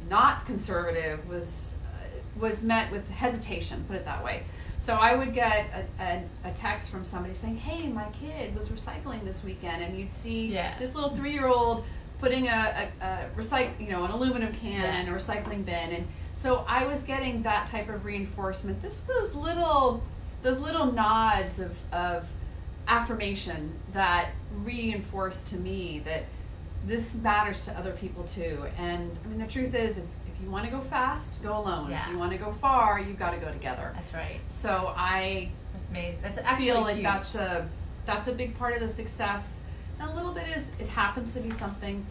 not 0.09 0.45
conservative 0.45 1.25
was 1.29 1.77
uh, 1.93 2.19
was 2.37 2.65
met 2.65 2.91
with 2.91 3.09
hesitation. 3.11 3.85
Put 3.87 3.95
it 3.95 4.03
that 4.03 4.25
way. 4.25 4.43
So 4.83 4.95
I 4.95 5.15
would 5.15 5.33
get 5.33 5.87
a, 5.97 6.03
a, 6.03 6.23
a 6.49 6.51
text 6.51 6.89
from 6.89 7.05
somebody 7.05 7.33
saying, 7.33 7.55
"Hey, 7.55 7.87
my 7.87 8.07
kid 8.09 8.53
was 8.53 8.67
recycling 8.67 9.23
this 9.23 9.41
weekend," 9.41 9.81
and 9.81 9.97
you'd 9.97 10.11
see 10.11 10.47
Yeah. 10.47 10.77
this 10.77 10.93
little 10.93 11.15
three-year-old 11.15 11.85
putting 12.19 12.49
a, 12.49 12.89
a, 13.01 13.05
a 13.05 13.29
recycle, 13.37 13.79
you 13.79 13.91
know, 13.91 14.03
an 14.03 14.11
aluminum 14.11 14.51
can 14.53 14.81
Yeah. 14.81 14.99
in 14.99 15.07
a 15.07 15.11
recycling 15.13 15.63
bin, 15.63 15.93
and 15.93 16.07
so 16.33 16.65
I 16.67 16.85
was 16.85 17.03
getting 17.03 17.43
that 17.43 17.67
type 17.67 17.87
of 17.87 18.03
reinforcement. 18.03 18.81
This 18.81 18.99
those 19.03 19.33
little 19.33 20.03
those 20.41 20.59
little 20.59 20.91
nods 20.91 21.59
of 21.59 21.77
of 21.93 22.27
affirmation 22.85 23.71
that 23.93 24.31
reinforced 24.65 25.47
to 25.47 25.55
me 25.55 26.01
that 26.03 26.25
this 26.85 27.13
matters 27.15 27.61
to 27.67 27.71
other 27.79 27.93
people 27.93 28.25
too. 28.25 28.65
And 28.77 29.17
I 29.23 29.27
mean, 29.29 29.39
the 29.39 29.47
truth 29.47 29.73
is, 29.73 29.97
if, 29.99 30.03
you 30.43 30.51
want 30.51 30.65
to 30.65 30.71
go 30.71 30.81
fast, 30.81 31.41
go 31.41 31.57
alone. 31.57 31.89
Yeah. 31.89 32.05
If 32.05 32.11
you 32.11 32.17
want 32.17 32.31
to 32.31 32.37
go 32.37 32.51
far, 32.51 32.99
you've 32.99 33.19
got 33.19 33.31
to 33.31 33.37
go 33.37 33.51
together. 33.51 33.91
that's 33.95 34.13
right 34.13 34.39
So 34.49 34.93
I 34.95 35.49
that's 35.73 35.89
amazing 35.89 36.19
that's 36.21 36.37
actually 36.37 36.65
feel 36.65 36.81
like 36.81 36.95
huge. 36.95 37.03
that's 37.03 37.35
a 37.35 37.67
that's 38.05 38.27
a 38.27 38.33
big 38.33 38.57
part 38.57 38.73
of 38.73 38.79
the 38.81 38.89
success. 38.89 39.61
And 39.99 40.09
a 40.09 40.15
little 40.15 40.33
bit 40.33 40.47
is 40.55 40.71
it 40.79 40.87
happens 40.89 41.33
to 41.35 41.39
be 41.39 41.49
something 41.51 42.05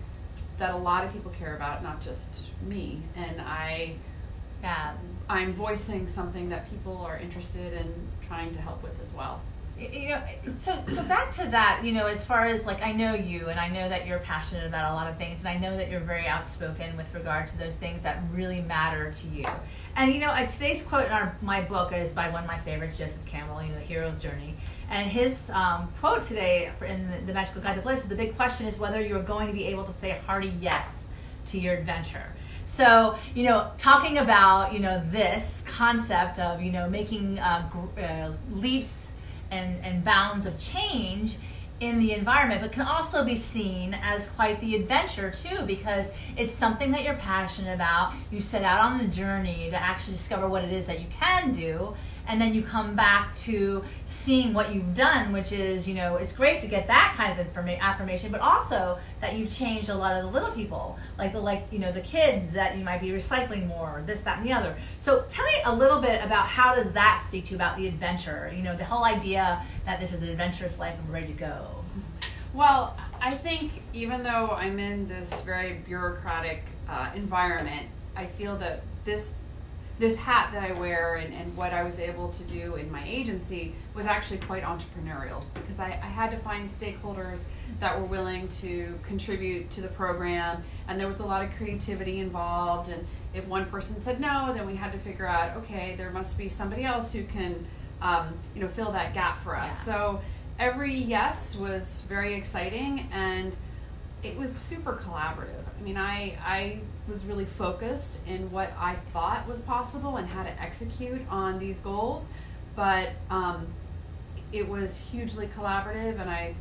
that 0.59 0.73
a 0.73 0.77
lot 0.77 1.05
of 1.05 1.13
people 1.13 1.31
care 1.39 1.57
about, 1.57 1.83
not 1.83 2.01
just 2.01 2.47
me. 2.63 3.03
And 3.17 3.41
I 3.41 3.97
yeah 4.63 4.95
I'm 5.29 5.53
voicing 5.53 6.09
something 6.09 6.49
that 6.51 6.71
people 6.71 6.99
are 7.05 7.17
interested 7.19 7.73
in 7.73 7.93
trying 8.27 8.53
to 8.55 8.61
help 8.61 8.83
with 8.83 9.01
as 9.03 9.13
well. 9.13 9.41
You 9.91 10.09
know 10.11 10.23
so 10.59 10.79
so 10.89 11.03
back 11.03 11.31
to 11.33 11.47
that 11.49 11.81
you 11.85 11.93
know 11.93 12.07
as 12.07 12.25
far 12.25 12.47
as 12.47 12.67
like 12.67 12.83
i 12.83 12.93
know 12.93 13.15
you 13.15 13.49
and 13.49 13.59
i 13.59 13.69
know 13.69 13.89
that 13.89 14.07
you're 14.07 14.19
passionate 14.21 14.67
about 14.67 14.93
a 14.93 14.95
lot 14.95 15.09
of 15.09 15.17
things 15.17 15.41
and 15.41 15.49
i 15.49 15.57
know 15.57 15.77
that 15.77 15.91
you're 15.91 16.01
very 16.01 16.27
outspoken 16.27 16.97
with 16.97 17.13
regard 17.15 17.47
to 17.47 17.59
those 17.59 17.75
things 17.75 18.03
that 18.03 18.23
really 18.33 18.61
matter 18.61 19.11
to 19.11 19.27
you. 19.29 19.47
And 19.97 20.13
you 20.13 20.21
know 20.21 20.29
uh, 20.29 20.47
today's 20.47 20.83
quote 20.83 21.07
in 21.07 21.13
our, 21.13 21.37
my 21.43 21.63
book 21.63 21.93
is 21.93 22.11
by 22.13 22.29
one 22.31 22.43
of 22.43 22.49
my 22.49 22.59
favorites 22.59 22.99
joseph 22.99 23.25
campbell 23.25 23.63
you 23.63 23.71
know 23.71 23.77
the 23.77 23.85
hero's 23.85 24.21
journey. 24.23 24.55
And 24.91 25.11
his 25.11 25.51
um, 25.51 25.91
quote 26.01 26.23
today 26.23 26.71
in 26.87 27.11
the, 27.11 27.19
the 27.27 27.33
magical 27.33 27.63
guide 27.63 27.77
to 27.77 27.83
bliss 27.83 28.03
is 28.03 28.09
the 28.09 28.15
big 28.15 28.37
question 28.37 28.67
is 28.67 28.79
whether 28.79 29.01
you're 29.01 29.23
going 29.23 29.47
to 29.47 29.53
be 29.53 29.67
able 29.67 29.85
to 29.85 29.93
say 29.93 30.11
a 30.11 30.21
hearty 30.21 30.53
yes 30.61 31.07
to 31.47 31.59
your 31.59 31.75
adventure. 31.75 32.35
So, 32.65 33.17
you 33.35 33.45
know, 33.45 33.71
talking 33.77 34.19
about, 34.19 34.73
you 34.73 34.79
know, 34.79 35.03
this 35.07 35.65
concept 35.67 36.39
of, 36.39 36.63
you 36.63 36.71
know, 36.71 36.89
making 36.89 37.39
uh, 37.39 37.69
uh, 37.99 38.33
leaps 38.51 39.09
and, 39.53 39.85
and 39.85 40.03
bounds 40.05 40.47
of 40.47 40.59
change 40.59 41.37
in 41.81 41.99
the 41.99 42.13
environment, 42.13 42.61
but 42.61 42.71
can 42.71 42.87
also 42.87 43.25
be 43.25 43.35
seen 43.35 43.93
as 44.03 44.27
quite 44.31 44.61
the 44.61 44.77
adventure 44.77 45.31
too, 45.31 45.63
because 45.67 46.11
it's 46.37 46.55
something 46.55 46.93
that 46.93 47.03
you're 47.03 47.15
passionate 47.15 47.75
about. 47.75 48.15
You 48.31 48.41
set 48.41 48.63
out 48.63 48.81
on 48.81 48.99
the 48.99 49.09
journey 49.09 49.69
to 49.71 49.77
actually 49.77 50.15
discover 50.15 50.49
what 50.49 50.65
it 50.65 50.73
is 50.73 50.87
that 50.87 51.01
you 51.01 51.07
can 51.11 51.51
do, 51.51 51.95
and 52.29 52.41
then 52.41 52.55
you 52.55 52.63
come 52.63 52.95
back 52.95 53.35
to 53.37 53.85
seeing 54.05 54.55
what 54.55 54.75
you've 54.75 54.95
done 54.95 55.33
which 55.33 55.53
is 55.53 55.89
you 55.89 55.95
know 55.95 56.17
it's 56.17 56.33
great 56.33 56.61
to 56.61 56.67
get 56.67 56.87
that 56.87 57.15
kind 57.17 57.39
of 57.39 57.47
informa- 57.47 57.79
affirmation 57.81 58.31
but 58.31 58.41
also 58.41 58.99
that 59.21 59.37
you've 59.37 59.51
changed 59.51 59.89
a 59.89 59.95
lot 59.95 60.17
of 60.17 60.23
the 60.25 60.31
little 60.31 60.51
people 60.53 60.99
like 61.19 61.33
the 61.33 61.41
like 61.41 61.67
you 61.71 61.79
know 61.79 61.93
the 61.93 62.01
kids 62.01 62.53
that 62.53 62.77
you 62.77 62.85
might 62.85 63.01
be 63.01 63.09
recycling 63.09 63.67
more 63.67 64.03
this 64.07 64.23
that 64.23 64.39
and 64.39 64.47
the 64.47 64.53
other. 64.53 64.77
So 64.99 65.25
tell 65.29 65.45
me 65.45 65.53
a 65.65 65.75
little 65.75 66.01
bit 66.01 66.25
about 66.25 66.47
how 66.47 66.75
does 66.75 66.93
that 66.93 67.23
speak 67.27 67.47
to 67.47 67.51
you 67.53 67.57
about 67.57 67.77
the 67.77 67.87
adventure 67.87 68.53
you 68.55 68.63
know 68.63 68.77
the 68.77 68.85
whole 68.85 69.05
idea 69.05 69.63
that 69.85 70.01
this 70.01 70.13
is 70.13 70.23
an 70.23 70.29
adventurous 70.29 70.79
life 70.79 70.99
and 70.99 71.13
ready 71.13 71.29
to 71.29 71.33
go? 71.33 71.67
Well, 72.55 72.97
I 73.21 73.33
think 73.33 73.83
even 73.95 74.23
though 74.23 74.51
I'm 74.51 74.79
in 74.79 75.09
this 75.09 75.41
very 75.43 75.75
bureaucratic 75.87 76.65
uh, 76.87 77.11
environment, 77.15 77.87
I 78.15 78.27
feel 78.27 78.57
that 78.59 78.83
this 79.05 79.33
this 80.03 80.17
hat 80.17 80.51
that 80.53 80.69
I 80.69 80.73
wear 80.73 81.15
and, 81.15 81.33
and 81.33 81.57
what 81.57 81.73
I 81.73 81.85
was 81.85 82.01
able 82.01 82.29
to 82.31 82.43
do 82.43 82.75
in 82.75 82.91
my 82.91 83.05
agency 83.07 83.73
was 83.95 84.05
actually 84.09 84.39
quite 84.39 84.65
entrepreneurial 84.65 85.45
because 85.55 85.79
I, 85.79 85.87
I 85.87 86.07
had 86.07 86.33
to 86.33 86.39
find 86.39 86.69
stakeholders 86.69 87.45
that 87.79 87.97
were 87.97 88.05
willing 88.07 88.49
to 88.49 88.99
contribute 89.07 89.71
to 89.71 89.81
the 89.81 89.87
program 89.87 90.65
and 90.89 90.99
there 90.99 91.07
was 91.07 91.21
a 91.21 91.25
lot 91.25 91.45
of 91.45 91.53
creativity 91.53 92.19
involved 92.19 92.89
and 92.89 93.07
if 93.33 93.47
one 93.47 93.65
person 93.67 94.01
said 94.01 94.19
no 94.21 94.53
then 94.53 94.67
we 94.67 94.75
had 94.75 94.91
to 94.91 94.99
figure 94.99 95.27
out 95.27 95.57
okay 95.59 95.95
there 95.97 96.11
must 96.11 96.37
be 96.37 96.49
somebody 96.49 96.83
else 96.83 97.13
who 97.13 97.23
can 97.23 97.65
um, 98.01 98.35
you 98.57 98.61
know 98.61 98.67
fill 98.67 98.91
that 98.91 99.15
gap 99.15 99.41
for 99.41 99.57
us 99.57 99.87
Yeah. 99.87 99.95
so 99.95 100.21
every 100.59 100.93
yes 100.97 101.57
was 101.57 102.07
very 102.09 102.35
exciting 102.35 103.07
and 103.13 103.55
it 104.25 104.37
was 104.37 104.53
super 104.53 104.93
collaborative. 104.93 105.65
I 105.79 105.83
mean, 105.83 105.97
I 105.97 106.39
I 106.45 106.79
was 107.09 107.25
really 107.25 107.45
focused 107.45 108.19
in 108.27 108.51
what 108.51 108.73
I 108.79 108.97
thought 109.13 109.47
was 109.49 109.61
possible 109.61 110.17
and 110.17 110.29
how 110.29 110.43
to 110.43 110.63
execute 110.63 111.21
on 111.29 111.59
these 111.59 111.79
goals, 111.81 112.29
but 112.77 113.11
um, 113.31 113.67
it 114.53 114.69
was 114.69 114.99
hugely 114.99 115.47
collaborative. 115.49 116.21
And 116.21 116.31
I 116.31 116.55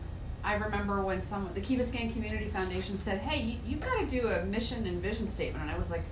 I 0.44 0.56
remember 0.56 1.02
when 1.04 1.22
some 1.22 1.50
the 1.54 1.62
Key 1.62 1.78
Biscayne 1.78 2.12
Community 2.12 2.50
Foundation 2.50 3.00
said, 3.02 3.20
"Hey, 3.20 3.42
you, 3.42 3.58
you've 3.66 3.82
got 3.82 4.00
to 4.00 4.06
do 4.08 4.28
a 4.28 4.44
mission 4.46 4.88
and 4.88 5.02
vision 5.02 5.28
statement," 5.28 5.64
and 5.64 5.72
I 5.72 5.78
was 5.78 5.90
like, 5.90 6.04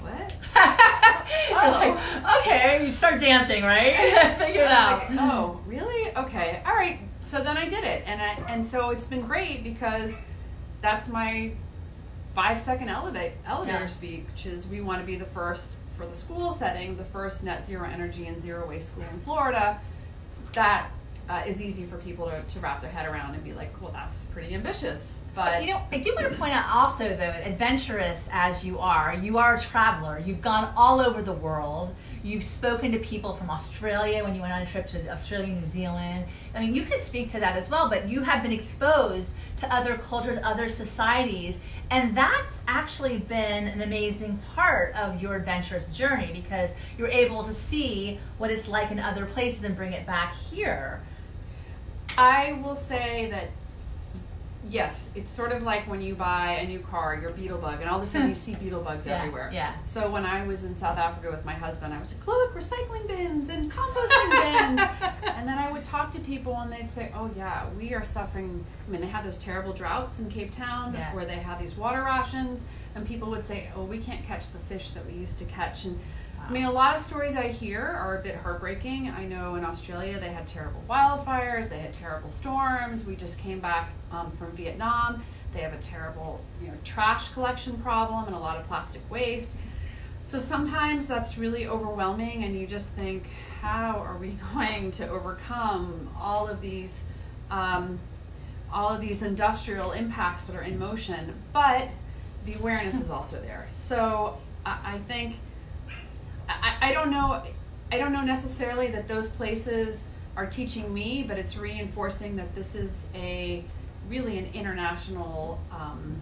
"What?" 0.00 0.34
You're 1.50 1.70
like, 1.70 1.96
okay, 2.40 2.84
you 2.84 2.92
start 2.92 3.20
dancing, 3.20 3.62
right? 3.62 3.94
Figure 4.38 4.62
it 4.62 4.70
out. 4.70 5.10
like, 5.10 5.20
oh, 5.20 5.60
really? 5.66 6.10
Okay. 6.16 6.62
All 6.66 6.74
right. 6.74 6.98
So 7.22 7.40
then 7.42 7.56
I 7.56 7.68
did 7.68 7.84
it, 7.84 8.02
and 8.06 8.20
I 8.20 8.34
and 8.48 8.66
so 8.66 8.90
it's 8.90 9.06
been 9.06 9.20
great 9.20 9.62
because 9.62 10.22
that's 10.80 11.08
my 11.08 11.52
five 12.34 12.60
second 12.60 12.88
elevate 12.88 13.32
elevator 13.46 13.80
Yeah. 13.80 13.86
speech. 13.86 14.46
Is 14.46 14.66
we 14.66 14.80
want 14.80 15.00
to 15.00 15.06
be 15.06 15.16
the 15.16 15.24
first 15.24 15.76
for 15.96 16.06
the 16.06 16.14
school 16.14 16.52
setting, 16.54 16.96
the 16.96 17.04
first 17.04 17.42
net 17.42 17.66
zero 17.66 17.88
energy 17.88 18.26
and 18.26 18.40
zero 18.40 18.66
waste 18.68 18.88
school 18.90 19.04
in 19.12 19.20
Florida. 19.20 19.78
That 20.52 20.90
uh, 21.28 21.42
is 21.46 21.62
easy 21.62 21.86
for 21.86 21.96
people 21.98 22.26
to, 22.26 22.42
to 22.42 22.58
wrap 22.58 22.80
their 22.80 22.90
head 22.90 23.06
around 23.06 23.34
and 23.34 23.44
be 23.44 23.52
like, 23.52 23.72
well, 23.80 23.92
that's 23.92 24.24
pretty 24.26 24.52
ambitious. 24.52 25.22
But 25.32 25.62
You 25.64 25.74
know, 25.74 25.82
I 25.92 25.98
do 25.98 26.12
want 26.16 26.28
to 26.32 26.36
point 26.36 26.52
out 26.52 26.64
also, 26.74 27.08
though, 27.16 27.22
adventurous 27.44 28.28
as 28.32 28.64
you 28.64 28.80
are, 28.80 29.14
you 29.14 29.38
are 29.38 29.54
a 29.54 29.60
traveler. 29.60 30.18
You've 30.18 30.40
gone 30.40 30.72
all 30.76 31.00
over 31.00 31.22
the 31.22 31.32
world. 31.32 31.94
You've 32.22 32.44
spoken 32.44 32.92
to 32.92 32.98
people 32.98 33.32
from 33.32 33.48
Australia 33.48 34.22
when 34.22 34.34
you 34.34 34.42
went 34.42 34.52
on 34.52 34.60
a 34.60 34.66
trip 34.66 34.86
to 34.88 35.08
Australia, 35.10 35.54
New 35.54 35.64
Zealand. 35.64 36.26
I 36.54 36.60
mean, 36.60 36.74
you 36.74 36.82
could 36.82 37.00
speak 37.00 37.28
to 37.28 37.40
that 37.40 37.56
as 37.56 37.70
well, 37.70 37.88
but 37.88 38.10
you 38.10 38.22
have 38.22 38.42
been 38.42 38.52
exposed 38.52 39.32
to 39.56 39.74
other 39.74 39.96
cultures, 39.96 40.36
other 40.44 40.68
societies, 40.68 41.58
and 41.90 42.14
that's 42.14 42.60
actually 42.68 43.18
been 43.18 43.68
an 43.68 43.80
amazing 43.80 44.38
part 44.54 44.94
of 44.96 45.22
your 45.22 45.34
adventurous 45.34 45.86
journey 45.96 46.30
because 46.34 46.72
you're 46.98 47.08
able 47.08 47.42
to 47.42 47.52
see 47.52 48.18
what 48.36 48.50
it's 48.50 48.68
like 48.68 48.90
in 48.90 48.98
other 48.98 49.24
places 49.24 49.64
and 49.64 49.74
bring 49.74 49.94
it 49.94 50.06
back 50.06 50.34
here. 50.34 51.00
I 52.18 52.52
will 52.62 52.74
say 52.74 53.30
that 53.30 53.48
yes, 54.68 55.08
it's 55.14 55.30
sort 55.30 55.52
of 55.52 55.62
like 55.62 55.88
when 55.88 56.00
you 56.00 56.14
buy 56.14 56.52
a 56.60 56.66
new 56.66 56.80
car, 56.80 57.18
your 57.20 57.30
beetle 57.30 57.58
bug, 57.58 57.80
and 57.80 57.88
all 57.88 57.96
of 57.96 58.02
a 58.02 58.06
sudden 58.06 58.28
you 58.28 58.34
see 58.46 58.54
beetle 58.56 58.82
bugs 58.82 59.06
Yeah, 59.06 59.18
everywhere. 59.18 59.50
yeah. 59.52 59.74
So 59.84 60.10
when 60.10 60.24
I 60.26 60.46
was 60.46 60.64
in 60.64 60.76
South 60.76 60.98
Africa 60.98 61.30
with 61.30 61.44
my 61.44 61.54
husband, 61.54 61.94
I 61.94 61.98
was 61.98 62.14
like, 62.14 62.26
look, 62.26 62.54
recycling 62.54 63.06
bins 63.08 63.48
and 63.48 63.70
composting 63.72 64.30
bins. 64.30 64.80
and 65.36 65.48
then 65.48 65.58
I 65.58 65.70
would 65.72 65.84
talk 65.84 66.10
to 66.12 66.20
people 66.20 66.56
and 66.58 66.70
they'd 66.70 66.90
say, 66.90 67.10
oh 67.14 67.30
yeah, 67.36 67.66
we 67.78 67.94
are 67.94 68.04
suffering. 68.04 68.64
I 68.86 68.90
mean, 68.90 69.00
they 69.00 69.06
had 69.06 69.24
those 69.24 69.36
terrible 69.38 69.72
droughts 69.72 70.18
in 70.20 70.28
Cape 70.30 70.52
Town 70.52 70.92
Yeah. 70.92 71.14
where 71.14 71.24
they 71.24 71.36
have 71.36 71.58
these 71.60 71.76
water 71.76 72.02
rations, 72.02 72.64
and 72.94 73.06
people 73.06 73.30
would 73.30 73.46
say, 73.46 73.70
oh, 73.76 73.84
we 73.84 73.98
can't 73.98 74.24
catch 74.26 74.50
the 74.50 74.58
fish 74.58 74.90
that 74.90 75.06
we 75.06 75.12
used 75.14 75.38
to 75.38 75.44
catch. 75.46 75.84
And 75.84 75.98
I 76.48 76.52
mean, 76.52 76.64
a 76.64 76.72
lot 76.72 76.96
of 76.96 77.00
stories 77.00 77.36
I 77.36 77.48
hear 77.48 77.80
are 77.80 78.18
a 78.18 78.22
bit 78.22 78.36
heartbreaking. 78.36 79.08
I 79.10 79.24
know 79.24 79.54
in 79.54 79.64
Australia 79.64 80.18
they 80.18 80.30
had 80.30 80.46
terrible 80.46 80.82
wildfires, 80.88 81.68
they 81.68 81.78
had 81.78 81.92
terrible 81.92 82.30
storms. 82.30 83.04
We 83.04 83.14
just 83.14 83.38
came 83.38 83.60
back 83.60 83.92
um, 84.10 84.32
from 84.32 84.50
Vietnam. 84.52 85.22
They 85.52 85.60
have 85.60 85.72
a 85.72 85.78
terrible, 85.78 86.40
you 86.60 86.68
know, 86.68 86.74
trash 86.84 87.28
collection 87.32 87.78
problem 87.78 88.26
and 88.26 88.34
a 88.34 88.38
lot 88.38 88.56
of 88.56 88.66
plastic 88.66 89.08
waste. 89.10 89.56
So 90.22 90.38
sometimes 90.38 91.06
that's 91.06 91.38
really 91.38 91.66
overwhelming, 91.66 92.44
and 92.44 92.58
you 92.58 92.66
just 92.66 92.92
think, 92.92 93.24
how 93.60 93.98
are 93.98 94.16
we 94.16 94.36
going 94.54 94.90
to 94.92 95.08
overcome 95.08 96.08
all 96.20 96.46
of 96.46 96.60
these, 96.60 97.06
um, 97.50 97.98
all 98.72 98.88
of 98.88 99.00
these 99.00 99.22
industrial 99.22 99.92
impacts 99.92 100.44
that 100.44 100.56
are 100.56 100.62
in 100.62 100.78
motion? 100.78 101.34
But 101.52 101.88
the 102.44 102.54
awareness 102.54 103.00
is 103.00 103.10
also 103.10 103.40
there. 103.40 103.68
So 103.72 104.38
I, 104.64 104.94
I 104.94 104.98
think 104.98 105.36
I, 106.62 106.90
I 106.90 106.92
don't 106.92 107.10
know 107.10 107.42
I 107.92 107.98
don't 107.98 108.12
know 108.12 108.22
necessarily 108.22 108.88
that 108.88 109.08
those 109.08 109.28
places 109.28 110.10
are 110.36 110.46
teaching 110.46 110.92
me, 110.94 111.24
but 111.26 111.38
it's 111.38 111.56
reinforcing 111.56 112.36
that 112.36 112.54
this 112.54 112.74
is 112.74 113.08
a 113.14 113.64
really 114.08 114.38
an 114.38 114.48
international 114.54 115.60
um, 115.72 116.20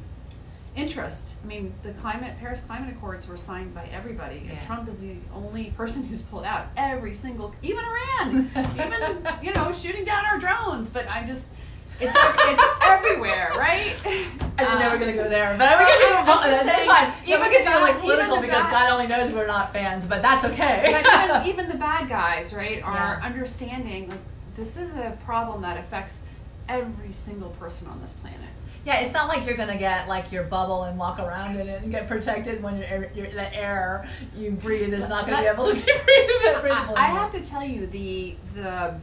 interest. 0.77 1.35
I 1.43 1.47
mean, 1.47 1.75
the 1.83 1.93
climate 1.93 2.38
Paris 2.38 2.61
Climate 2.61 2.95
Accords 2.95 3.29
were 3.29 3.37
signed 3.37 3.75
by 3.75 3.87
everybody. 3.93 4.49
Yeah. 4.49 4.61
Trump 4.61 4.88
is 4.88 4.99
the 4.99 5.17
only 5.35 5.71
person 5.77 6.05
who's 6.05 6.23
pulled 6.23 6.45
out. 6.45 6.69
Every 6.77 7.14
single, 7.14 7.55
even 7.62 7.85
Iran, 7.85 8.51
even 8.75 9.27
you 9.43 9.53
know, 9.53 9.73
shooting 9.73 10.05
down 10.05 10.25
our 10.25 10.38
drones. 10.38 10.88
But 10.88 11.07
I'm 11.09 11.27
just, 11.27 11.49
it's 12.00 12.14
it's 12.16 12.64
everywhere, 12.82 13.52
right? 13.56 13.94
I 14.04 14.64
didn't 14.64 14.78
know 14.78 14.78
we 14.78 14.84
Um, 14.87 14.92
were 14.92 14.98
gonna 14.98 15.12
go 15.12 15.28
there, 15.28 15.54
but 15.58 15.78
we 15.78 15.84
can 15.84 16.00
do 16.00 16.30
I'm 16.32 16.50
just 16.50 16.64
that's 16.66 16.84
fine. 16.87 17.12
even 17.26 17.40
we 17.42 17.58
the 17.58 17.64
do 17.64 17.70
like 17.80 18.00
political 18.00 18.40
because 18.40 18.62
bad- 18.62 18.70
God 18.72 18.90
only 18.92 19.06
knows 19.06 19.32
we're 19.32 19.46
not 19.46 19.72
fans, 19.72 20.04
but 20.06 20.20
that's 20.22 20.44
okay. 20.44 20.88
but 21.02 21.24
even, 21.44 21.46
even 21.66 21.68
the 21.68 21.76
bad 21.78 22.08
guys, 22.08 22.52
right, 22.54 22.82
are 22.82 23.18
Yeah. 23.20 23.26
understanding 23.26 24.08
like 24.08 24.18
this 24.56 24.76
is 24.76 24.92
a 24.94 25.16
problem 25.24 25.62
that 25.62 25.78
affects 25.78 26.20
every 26.68 27.12
single 27.12 27.50
person 27.50 27.88
on 27.88 28.00
this 28.00 28.12
planet. 28.14 28.40
yeah, 28.84 29.00
it's 29.00 29.12
not 29.12 29.28
like 29.28 29.46
you're 29.46 29.56
gonna 29.56 29.78
get 29.78 30.08
like 30.08 30.32
your 30.32 30.42
bubble 30.44 30.82
and 30.84 30.98
walk 30.98 31.18
around 31.20 31.56
in 31.56 31.68
it 31.68 31.82
and 31.82 31.90
get 31.92 32.08
protected 32.08 32.62
when 32.62 32.78
your 32.78 33.08
your 33.14 33.30
the 33.30 33.54
air 33.54 34.06
you 34.37 34.50
breathe 34.50 34.92
is 34.92 35.08
not 35.08 35.26
gonna 35.26 35.40
be 35.40 35.46
able 35.46 35.66
to 35.68 35.74
be 35.74 35.80
breathed. 35.82 36.61
breathable 36.62 36.94
I, 36.96 37.04
I 37.04 37.08
have 37.11 37.30
to 37.32 37.40
tell 37.40 37.62
you 37.64 37.87
the 37.87 38.34
the 38.54 38.94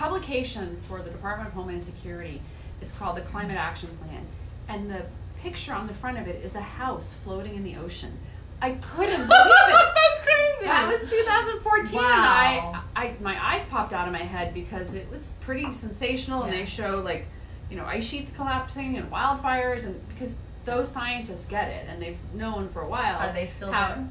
publication 0.00 0.80
for 0.88 1.02
the 1.02 1.10
Department 1.10 1.46
of 1.48 1.52
Homeland 1.54 1.84
Security. 1.84 2.40
It's 2.80 2.90
called 2.90 3.18
the 3.18 3.20
Climate 3.20 3.58
Action 3.58 3.90
Plan, 4.02 4.26
and 4.66 4.90
the 4.90 5.04
picture 5.42 5.74
on 5.74 5.86
the 5.86 5.92
front 5.92 6.18
of 6.18 6.26
it 6.26 6.42
is 6.42 6.54
a 6.54 6.60
house 6.62 7.12
floating 7.22 7.54
in 7.54 7.62
the 7.64 7.76
ocean. 7.76 8.16
I 8.62 8.70
couldn't 8.70 9.26
believe 9.28 9.28
it. 9.28 9.28
That's 9.94 10.20
crazy. 10.24 10.64
That 10.64 10.88
was 10.88 11.10
2014, 11.10 11.98
Wow. 11.98 12.02
and 12.06 12.76
I, 12.96 13.08
I, 13.08 13.14
my 13.20 13.44
eyes 13.54 13.62
popped 13.66 13.92
out 13.92 14.06
of 14.08 14.14
my 14.14 14.22
head 14.22 14.54
because 14.54 14.94
it 14.94 15.06
was 15.10 15.34
pretty 15.42 15.70
sensational, 15.70 16.44
and 16.44 16.52
they 16.54 16.64
show 16.64 17.02
like, 17.04 17.26
you 17.70 17.76
know, 17.76 17.84
ice 17.84 18.08
sheets 18.08 18.32
collapsing 18.32 18.96
and 18.96 19.10
wildfires, 19.12 19.84
and 19.84 20.00
because 20.08 20.32
those 20.64 20.90
scientists 20.90 21.44
get 21.44 21.68
it, 21.68 21.84
and 21.90 22.00
they've 22.00 22.18
known 22.32 22.70
for 22.70 22.80
a 22.80 22.88
while. 22.88 23.18
Are 23.18 23.34
they 23.34 23.44
still 23.44 23.70
how- 23.70 23.88
there? 23.96 24.08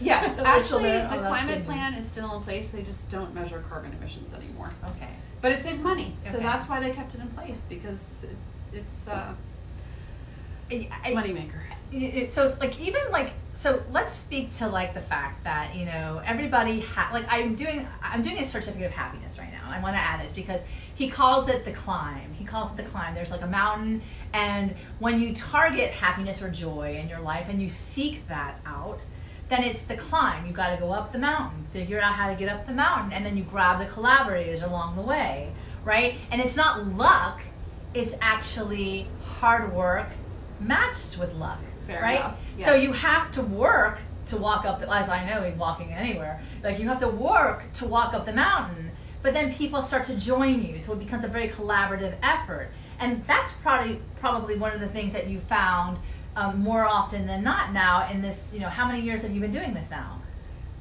Yes, 0.00 0.36
actually. 0.44 0.90
Oh, 0.90 1.08
the 1.10 1.16
climate 1.28 1.64
plan 1.64 1.94
is 1.94 2.04
still 2.08 2.34
in 2.36 2.42
place. 2.42 2.70
They 2.70 2.82
just 2.82 3.08
don't 3.08 3.32
measure 3.34 3.62
carbon 3.68 3.92
emissions 3.92 4.34
anymore, 4.34 4.72
Okay. 4.96 5.10
But 5.40 5.52
it 5.52 5.62
saves 5.62 5.80
money, 5.80 6.14
so 6.24 6.30
Okay. 6.36 6.42
that's 6.42 6.68
why 6.68 6.80
they 6.80 6.90
kept 6.90 7.14
it 7.14 7.20
in 7.20 7.28
place 7.28 7.64
because 7.68 8.24
it, 8.24 8.36
it's 8.72 9.08
uh, 9.08 9.34
a 10.70 10.74
I- 10.74 10.88
I- 11.04 11.12
moneymaker. 11.12 11.60
it, 11.92 11.96
it- 12.02 12.32
so 12.32 12.56
like 12.60 12.78
even 12.80 13.00
like 13.10 13.32
so 13.54 13.82
let's 13.90 14.12
speak 14.12 14.52
to 14.54 14.68
like 14.68 14.94
the 14.94 15.00
fact 15.00 15.42
that 15.44 15.74
you 15.74 15.84
know 15.84 16.22
everybody 16.24 16.78
ha- 16.80 17.10
like 17.12 17.24
i'm 17.28 17.54
doing 17.56 17.84
i'm 18.02 18.22
doing 18.22 18.38
a 18.38 18.44
certificate 18.44 18.86
of 18.86 18.92
happiness 18.92 19.36
right 19.38 19.50
now 19.50 19.68
i 19.68 19.80
want 19.80 19.96
to 19.96 20.00
add 20.00 20.20
this 20.20 20.30
because 20.30 20.60
he 20.94 21.08
calls 21.08 21.48
it 21.48 21.64
the 21.64 21.72
climb 21.72 22.32
he 22.34 22.44
calls 22.44 22.70
it 22.70 22.76
the 22.76 22.82
climb 22.84 23.14
there's 23.14 23.32
like 23.32 23.42
a 23.42 23.46
mountain 23.48 24.00
and 24.32 24.76
when 25.00 25.18
you 25.18 25.34
target 25.34 25.90
happiness 25.90 26.40
or 26.40 26.48
joy 26.50 26.96
in 27.02 27.08
your 27.08 27.18
life 27.20 27.48
and 27.48 27.60
you 27.60 27.68
seek 27.68 28.28
that 28.28 28.60
out 28.64 29.04
then 29.48 29.62
it's 29.64 29.82
the 29.82 29.96
climb 29.96 30.46
you 30.46 30.52
got 30.52 30.70
to 30.70 30.76
go 30.76 30.92
up 30.92 31.12
the 31.12 31.18
mountain 31.18 31.62
figure 31.72 32.00
out 32.00 32.14
how 32.14 32.28
to 32.28 32.34
get 32.34 32.48
up 32.48 32.66
the 32.66 32.72
mountain 32.72 33.12
and 33.12 33.24
then 33.24 33.36
you 33.36 33.42
grab 33.44 33.78
the 33.78 33.86
collaborators 33.86 34.62
along 34.62 34.96
the 34.96 35.02
way 35.02 35.50
right 35.84 36.16
and 36.30 36.40
it's 36.40 36.56
not 36.56 36.86
luck 36.88 37.40
it's 37.94 38.14
actually 38.20 39.06
hard 39.22 39.72
work 39.72 40.08
matched 40.60 41.18
with 41.18 41.32
luck 41.34 41.60
Fair 41.86 42.02
right 42.02 42.20
enough, 42.20 42.36
so 42.58 42.74
you 42.74 42.92
have 42.92 43.32
to 43.32 43.42
work 43.42 44.00
to 44.28 44.36
walk 44.36 44.64
up, 44.64 44.80
the, 44.80 44.92
as 44.92 45.08
I 45.08 45.24
know, 45.24 45.52
walking 45.56 45.92
anywhere, 45.92 46.40
like 46.62 46.78
you 46.78 46.86
have 46.88 47.00
to 47.00 47.08
work 47.08 47.64
to 47.74 47.86
walk 47.86 48.14
up 48.14 48.26
the 48.26 48.32
mountain, 48.32 48.90
but 49.22 49.32
then 49.32 49.52
people 49.52 49.82
start 49.82 50.04
to 50.04 50.14
join 50.16 50.62
you. 50.62 50.78
So 50.80 50.92
it 50.92 50.98
becomes 50.98 51.24
a 51.24 51.28
very 51.28 51.48
collaborative 51.48 52.14
effort. 52.22 52.70
And 53.00 53.24
that's 53.26 53.52
probably, 53.62 54.00
probably 54.16 54.56
one 54.56 54.72
of 54.72 54.80
the 54.80 54.88
things 54.88 55.12
that 55.12 55.28
you 55.28 55.38
found 55.38 55.98
um, 56.38 56.60
more 56.60 56.84
often 56.84 57.26
than 57.26 57.42
not 57.42 57.72
now 57.72 58.08
in 58.10 58.22
this, 58.22 58.52
you 58.54 58.60
know, 58.60 58.68
how 58.68 58.86
many 58.86 59.00
years 59.00 59.22
have 59.22 59.34
you 59.34 59.40
been 59.40 59.50
doing 59.50 59.74
this 59.74 59.90
now? 59.90 60.20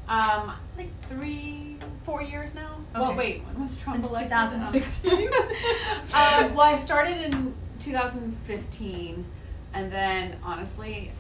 Um, 0.08 0.54
like 0.78 0.90
three, 1.10 1.78
four 2.06 2.22
years 2.22 2.54
now. 2.54 2.78
Well, 2.94 3.16
wait, 3.16 3.44
when 3.44 3.64
was 3.64 3.76
Trump 3.76 4.06
Since 4.06 4.10
elected? 4.12 4.62
2016. 4.62 5.28
um, 6.14 6.54
well, 6.54 6.62
I 6.62 6.76
started 6.78 7.18
in 7.18 7.56
2015, 7.80 9.26
and 9.74 9.92
then 9.92 10.36
honestly, 10.44 11.12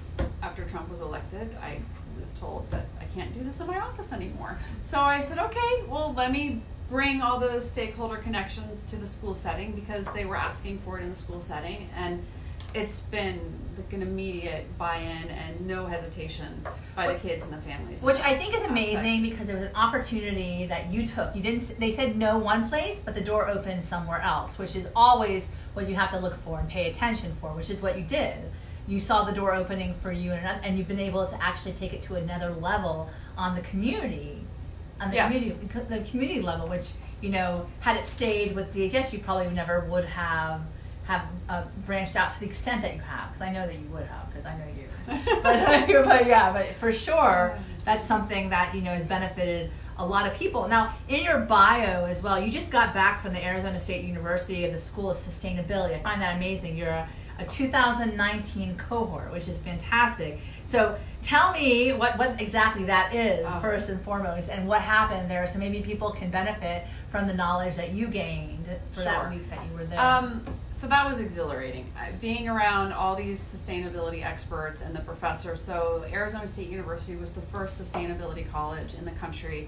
after 0.43 0.63
Trump 0.65 0.91
was 0.91 1.01
elected, 1.01 1.55
I 1.59 1.79
was 2.19 2.31
told 2.33 2.69
that 2.69 2.85
I 3.01 3.05
can't 3.15 3.33
do 3.33 3.43
this 3.43 3.59
in 3.59 3.65
my 3.65 3.79
office 3.79 4.13
anymore. 4.13 4.59
So 4.83 4.99
I 4.99 5.19
said, 5.19 5.39
okay, 5.39 5.83
well, 5.87 6.13
let 6.15 6.31
me 6.31 6.61
bring 6.89 7.21
all 7.21 7.39
those 7.39 7.67
stakeholder 7.67 8.17
connections 8.17 8.83
to 8.83 8.97
the 8.97 9.07
school 9.07 9.33
setting 9.33 9.71
because 9.73 10.05
they 10.13 10.25
were 10.25 10.37
asking 10.37 10.77
for 10.79 10.99
it 10.99 11.03
in 11.03 11.09
the 11.09 11.15
school 11.15 11.41
setting, 11.41 11.89
and 11.95 12.23
it's 12.73 13.01
been 13.01 13.39
like 13.77 13.93
an 13.93 14.01
immediate 14.01 14.65
buy-in 14.77 15.29
and 15.29 15.67
no 15.67 15.85
hesitation 15.85 16.65
by 16.95 17.13
the 17.13 17.19
kids 17.19 17.45
and 17.45 17.53
the 17.53 17.61
families. 17.61 18.01
Which 18.01 18.19
I 18.19 18.35
think 18.35 18.55
is 18.55 18.63
amazing 18.63 18.95
aspect. 18.97 19.21
because 19.23 19.49
it 19.49 19.55
was 19.55 19.65
an 19.65 19.75
opportunity 19.75 20.65
that 20.67 20.91
you 20.91 21.05
took. 21.05 21.35
You 21.35 21.41
didn't. 21.41 21.79
They 21.79 21.91
said 21.91 22.17
no 22.17 22.37
one 22.37 22.69
place, 22.69 22.99
but 23.03 23.15
the 23.15 23.21
door 23.21 23.47
opened 23.47 23.83
somewhere 23.83 24.19
else, 24.21 24.57
which 24.57 24.75
is 24.75 24.87
always 24.95 25.47
what 25.73 25.87
you 25.87 25.95
have 25.95 26.11
to 26.11 26.19
look 26.19 26.35
for 26.35 26.59
and 26.59 26.67
pay 26.67 26.89
attention 26.89 27.35
for, 27.39 27.49
which 27.53 27.69
is 27.69 27.81
what 27.81 27.97
you 27.97 28.03
did. 28.03 28.37
You 28.87 28.99
saw 28.99 29.23
the 29.23 29.33
door 29.33 29.53
opening 29.53 29.93
for 29.95 30.11
you, 30.11 30.31
and, 30.31 30.63
and 30.65 30.77
you've 30.77 30.87
been 30.87 30.99
able 30.99 31.25
to 31.27 31.43
actually 31.43 31.73
take 31.73 31.93
it 31.93 32.01
to 32.03 32.15
another 32.15 32.51
level 32.51 33.09
on 33.37 33.53
the 33.53 33.61
community, 33.61 34.41
on 35.01 35.09
the 35.09 35.17
Yes. 35.17 35.31
community, 35.33 35.67
the 35.89 36.09
community 36.09 36.41
level. 36.41 36.67
Which 36.67 36.91
you 37.21 37.29
know, 37.29 37.65
had 37.79 37.97
it 37.97 38.05
stayed 38.05 38.55
with 38.55 38.71
DHS, 38.73 39.11
you 39.11 39.19
probably 39.19 39.49
never 39.49 39.81
would 39.85 40.05
have 40.05 40.61
have 41.07 41.25
uh, 41.47 41.63
branched 41.85 42.15
out 42.15 42.31
to 42.31 42.39
the 42.39 42.45
extent 42.45 42.81
that 42.81 42.93
you 42.93 43.01
have. 43.01 43.31
Because 43.31 43.41
I 43.41 43.51
know 43.51 43.65
that 43.65 43.79
you 43.79 43.87
would 43.87 44.05
have, 44.05 44.29
because 44.29 44.45
I 44.45 44.57
know 44.57 44.65
you. 44.65 44.87
but, 45.41 46.05
but 46.05 46.27
yeah, 46.27 46.51
but 46.51 46.67
for 46.75 46.91
sure, 46.91 47.57
that's 47.85 48.03
something 48.03 48.49
that 48.49 48.75
you 48.75 48.81
know 48.81 48.91
has 48.91 49.05
benefited 49.05 49.71
a 49.97 50.05
lot 50.05 50.27
of 50.27 50.37
people. 50.37 50.67
Now, 50.67 50.95
in 51.07 51.23
your 51.23 51.39
bio 51.39 52.05
as 52.05 52.21
well, 52.21 52.39
you 52.39 52.51
just 52.51 52.69
got 52.69 52.93
back 52.93 53.21
from 53.21 53.33
the 53.33 53.43
Arizona 53.43 53.79
State 53.79 54.03
University 54.03 54.65
of 54.65 54.73
the 54.73 54.79
School 54.79 55.09
of 55.09 55.17
Sustainability. 55.17 55.95
I 55.95 55.99
find 55.99 56.21
that 56.21 56.35
amazing. 56.35 56.77
You're 56.77 56.89
a, 56.89 57.09
a 57.39 57.45
2019 57.45 58.75
cohort, 58.77 59.31
which 59.31 59.47
is 59.47 59.57
fantastic. 59.57 60.39
So 60.65 60.97
tell 61.27 61.51
me 61.51 61.91
what, 61.91 62.17
what 62.17 62.39
exactly 62.41 62.85
that 62.85 63.13
is 63.13 63.45
Oh. 63.49 63.59
first 63.59 63.89
and 63.89 64.01
foremost, 64.01 64.49
and 64.49 64.65
what 64.65 64.81
happened 64.81 65.29
there, 65.29 65.45
so 65.45 65.59
maybe 65.59 65.81
people 65.81 66.11
can 66.11 66.29
benefit 66.31 66.85
from 67.11 67.27
the 67.27 67.33
knowledge 67.33 67.75
that 67.75 67.91
you 67.91 68.07
gained 68.07 68.69
for 68.93 69.01
that 69.01 69.29
week 69.29 69.49
that 69.49 69.59
you 69.65 69.77
were 69.77 69.83
there. 69.83 69.99
Um, 69.99 70.41
so 70.71 70.87
that 70.87 71.05
was 71.09 71.19
exhilarating. 71.19 71.91
Being 72.21 72.47
around 72.47 72.93
all 72.93 73.15
these 73.15 73.41
sustainability 73.43 74.23
experts 74.25 74.81
and 74.81 74.95
the 74.95 75.01
professors. 75.01 75.61
So 75.61 76.05
Arizona 76.09 76.47
State 76.47 76.69
University 76.69 77.17
was 77.17 77.33
the 77.33 77.41
first 77.41 77.77
sustainability 77.81 78.49
college 78.49 78.93
in 78.93 79.03
the 79.03 79.11
country, 79.11 79.67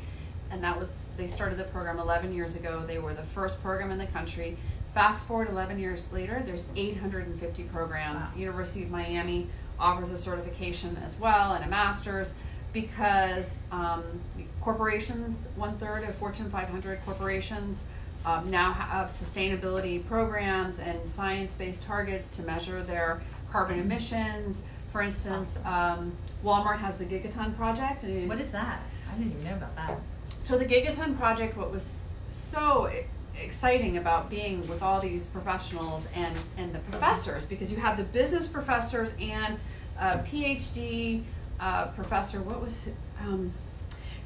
and 0.51 0.63
that 0.63 0.79
was 0.79 1.09
they 1.17 1.27
started 1.27 1.57
the 1.59 1.63
program 1.65 1.99
11 1.99 2.31
years 2.31 2.55
ago. 2.55 2.83
They 2.87 2.99
were 2.99 3.13
the 3.13 3.23
first 3.23 3.61
program 3.61 3.91
in 3.91 3.97
the 3.97 4.05
country. 4.07 4.55
Fast 4.93 5.27
forward 5.27 5.49
11 5.49 5.77
years 5.77 6.11
later, 6.13 6.41
there's 6.45 6.67
850 6.75 7.63
programs. 7.63 8.23
Wow. 8.23 8.39
University 8.39 8.83
of 8.83 8.89
Miami 8.89 9.47
offers 9.79 10.11
a 10.11 10.17
certification 10.17 10.97
as 11.05 11.17
well 11.19 11.53
and 11.53 11.63
a 11.63 11.67
master's 11.67 12.33
because 12.73 13.61
um, 13.71 14.03
corporations, 14.61 15.35
one 15.55 15.77
third 15.77 16.03
of 16.03 16.13
Fortune 16.15 16.49
500 16.49 16.99
corporations, 17.05 17.85
um, 18.25 18.51
now 18.51 18.71
have 18.73 19.09
sustainability 19.09 20.05
programs 20.05 20.79
and 20.79 21.09
science 21.09 21.53
based 21.53 21.83
targets 21.83 22.27
to 22.29 22.43
measure 22.43 22.83
their 22.83 23.21
carbon 23.51 23.79
emissions. 23.79 24.63
For 24.91 25.01
instance, 25.01 25.57
um, 25.65 26.11
Walmart 26.43 26.79
has 26.79 26.97
the 26.97 27.05
Gigaton 27.05 27.55
Project. 27.55 28.03
And 28.03 28.27
what 28.27 28.39
is 28.39 28.51
that? 28.51 28.81
I 29.11 29.17
didn't 29.17 29.31
even 29.31 29.45
know 29.45 29.55
about 29.55 29.75
that. 29.75 29.97
so 30.41 30.57
the 30.57 30.65
Gigaton 30.65 31.17
project, 31.17 31.57
what 31.57 31.71
was 31.71 32.05
so 32.27 32.91
exciting 33.43 33.97
about 33.97 34.29
being 34.29 34.67
with 34.67 34.81
all 34.81 34.99
these 34.99 35.27
professionals 35.27 36.07
and, 36.15 36.35
and 36.57 36.73
the 36.73 36.79
professors, 36.79 37.45
because 37.45 37.71
you 37.71 37.77
have 37.77 37.97
the 37.97 38.03
business 38.03 38.47
professors 38.47 39.13
and 39.19 39.59
a 39.99 40.17
PhD 40.19 41.23
uh, 41.59 41.87
professor, 41.87 42.41
what 42.41 42.61
was 42.61 42.87
it? 42.87 42.95
Um, 43.21 43.51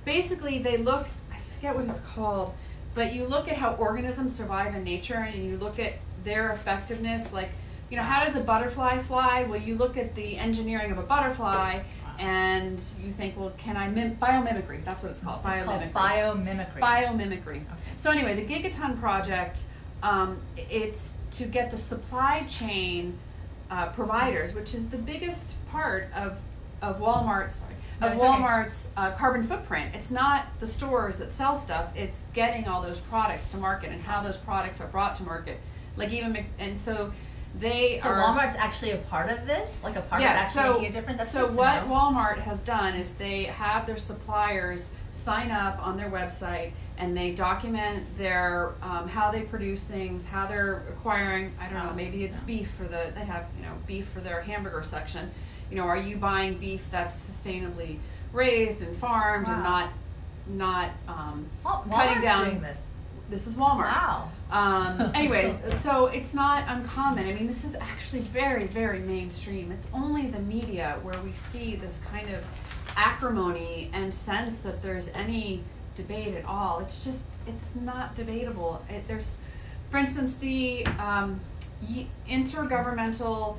basically, 0.06 0.60
they 0.60 0.78
look, 0.78 1.08
I 1.32 1.38
forget 1.56 1.76
what 1.76 1.86
it's 1.86 2.02
called, 2.02 2.54
but 2.94 3.14
you 3.14 3.26
look 3.26 3.48
at 3.48 3.58
how 3.58 3.74
organisms 3.76 4.36
survive 4.36 4.76
in 4.76 4.84
nature 4.84 5.16
and 5.16 5.44
you 5.44 5.58
look 5.58 5.80
at 5.80 5.94
their 6.24 6.52
effectiveness, 6.52 7.34
like, 7.34 7.50
you 7.90 7.98
know, 7.98 8.04
how 8.04 8.24
does 8.24 8.36
a 8.36 8.40
butterfly 8.40 9.00
fly? 9.00 9.44
Well, 9.44 9.60
you 9.60 9.76
look 9.76 9.98
at 9.98 10.16
the 10.16 10.38
engineering 10.38 10.92
of 10.92 10.98
a 10.98 11.04
butterfly 11.04 11.82
and 12.20 12.82
you 13.02 13.12
think, 13.12 13.38
well, 13.38 13.52
can 13.58 13.78
I 13.78 13.88
mim- 13.90 14.18
biomimicry? 14.18 14.84
That's 14.86 15.04
what 15.04 15.12
it's 15.12 15.22
called. 15.22 15.42
It's 15.46 15.66
called 15.66 15.82
biomimicry. 15.82 16.76
biomimicry. 16.80 16.80
Biomimicry. 16.80 17.64
So 17.98 18.12
anyway, 18.12 18.36
the 18.36 18.46
Gigaton 18.46 19.00
project, 19.00 19.64
um, 20.02 20.40
it's 20.58 21.14
to 21.32 21.46
get 21.46 21.72
the 21.72 21.78
supply 21.78 22.44
chain 22.48 23.18
uh, 23.72 23.88
providers, 23.88 24.54
which 24.54 24.74
is 24.74 24.90
the 24.90 24.98
biggest 24.98 25.56
part 25.72 26.08
of 26.16 26.38
of 26.82 27.00
Walmart's 27.00 27.56
sorry, 27.56 27.74
No, 28.02 28.08
of 28.08 28.14
okay. 28.14 28.22
Walmart's 28.22 28.90
uh, 28.98 29.12
carbon 29.12 29.42
footprint. 29.48 29.96
It's 29.96 30.12
not 30.12 30.48
the 30.60 30.68
stores 30.68 31.18
that 31.18 31.32
sell 31.32 31.58
stuff; 31.58 31.88
it's 31.96 32.24
getting 32.34 32.68
all 32.68 32.82
those 32.82 33.00
products 33.00 33.48
to 33.48 33.58
market 33.58 33.92
and 33.92 34.02
how 34.02 34.22
those 34.22 34.38
products 34.38 34.82
are 34.82 34.88
brought 34.88 35.16
to 35.18 35.24
market. 35.24 35.60
Like 35.96 36.12
even 36.12 36.46
and 36.60 36.80
so 36.80 37.14
they 37.60 38.00
So 38.02 38.10
are. 38.10 38.18
Walmart's 38.22 38.56
actually 38.56 38.92
a 38.92 38.98
part 38.98 39.30
of 39.30 39.46
this, 39.46 39.82
like 39.84 39.96
a 39.96 40.02
part 40.02 40.22
of 40.22 40.26
Yes, 40.28 40.56
actually 40.56 40.64
so, 40.64 40.74
making 40.74 40.88
a 40.88 40.92
difference. 40.92 41.18
That's 41.20 41.32
so 41.32 41.48
what. 41.52 41.88
Walmart 41.88 42.38
has 42.40 42.64
done 42.64 42.96
is 42.96 43.14
they 43.16 43.44
have 43.44 43.86
their 43.86 43.98
suppliers 43.98 44.92
sign 45.12 45.52
up 45.52 45.80
on 45.86 45.96
their 45.98 46.10
website 46.10 46.72
and 46.98 47.16
they 47.16 47.32
document 47.34 48.06
their 48.18 48.72
um, 48.82 49.08
how 49.08 49.30
they 49.32 49.42
produce 49.42 49.84
things, 49.84 50.28
how 50.28 50.48
they're 50.48 50.84
acquiring. 50.90 51.52
I 51.60 51.66
don't 51.66 51.76
Wow, 51.76 51.90
know, 51.90 51.94
maybe 51.96 52.24
it's 52.24 52.40
beef 52.40 52.70
for 52.72 52.84
the 52.86 53.12
they 53.16 53.26
have 53.26 53.46
you 53.58 53.64
know 53.66 53.74
beef 53.88 54.08
for 54.10 54.20
their 54.20 54.42
hamburger 54.42 54.82
section. 54.84 55.30
You 55.70 55.78
know, 55.78 55.84
are 55.84 55.98
you 55.98 56.18
buying 56.18 56.56
beef 56.58 56.86
that's 56.92 57.16
sustainably 57.18 57.98
raised 58.32 58.82
and 58.82 58.96
farmed 58.98 59.48
and 59.48 59.64
not 59.64 59.90
not 60.48 60.90
um, 61.08 61.46
cutting 61.90 62.22
down? 62.22 62.46
doing 62.46 62.62
this. 62.62 62.88
This 63.34 63.48
is 63.48 63.56
Walmart. 63.56 63.88
Wow. 63.88 64.30
Um, 64.52 65.12
anyway, 65.16 65.58
so 65.78 66.06
it's 66.06 66.36
not 66.36 66.66
uncommon. 66.68 67.28
I 67.28 67.34
mean, 67.34 67.48
this 67.48 67.64
is 67.64 67.74
actually 67.74 68.20
very, 68.20 68.68
very 68.68 69.00
mainstream. 69.00 69.72
It's 69.72 69.88
only 69.92 70.28
the 70.28 70.38
media 70.38 71.00
where 71.02 71.20
we 71.22 71.34
see 71.34 71.76
this 71.76 72.00
kind 72.12 72.30
of 72.30 72.46
acrimony 72.96 73.90
and 73.92 74.14
sense 74.14 74.58
that 74.60 74.84
there's 74.84 75.08
any 75.16 75.64
debate 75.96 76.36
at 76.36 76.46
all. 76.46 76.80
It's 76.82 77.04
just, 77.04 77.24
it's 77.48 77.72
not 77.74 78.16
debatable. 78.16 78.86
It, 78.88 79.08
there's, 79.08 79.40
for 79.90 79.98
instance, 79.98 80.36
the 80.36 80.86
um, 81.00 81.40
Intergovernmental 82.30 83.58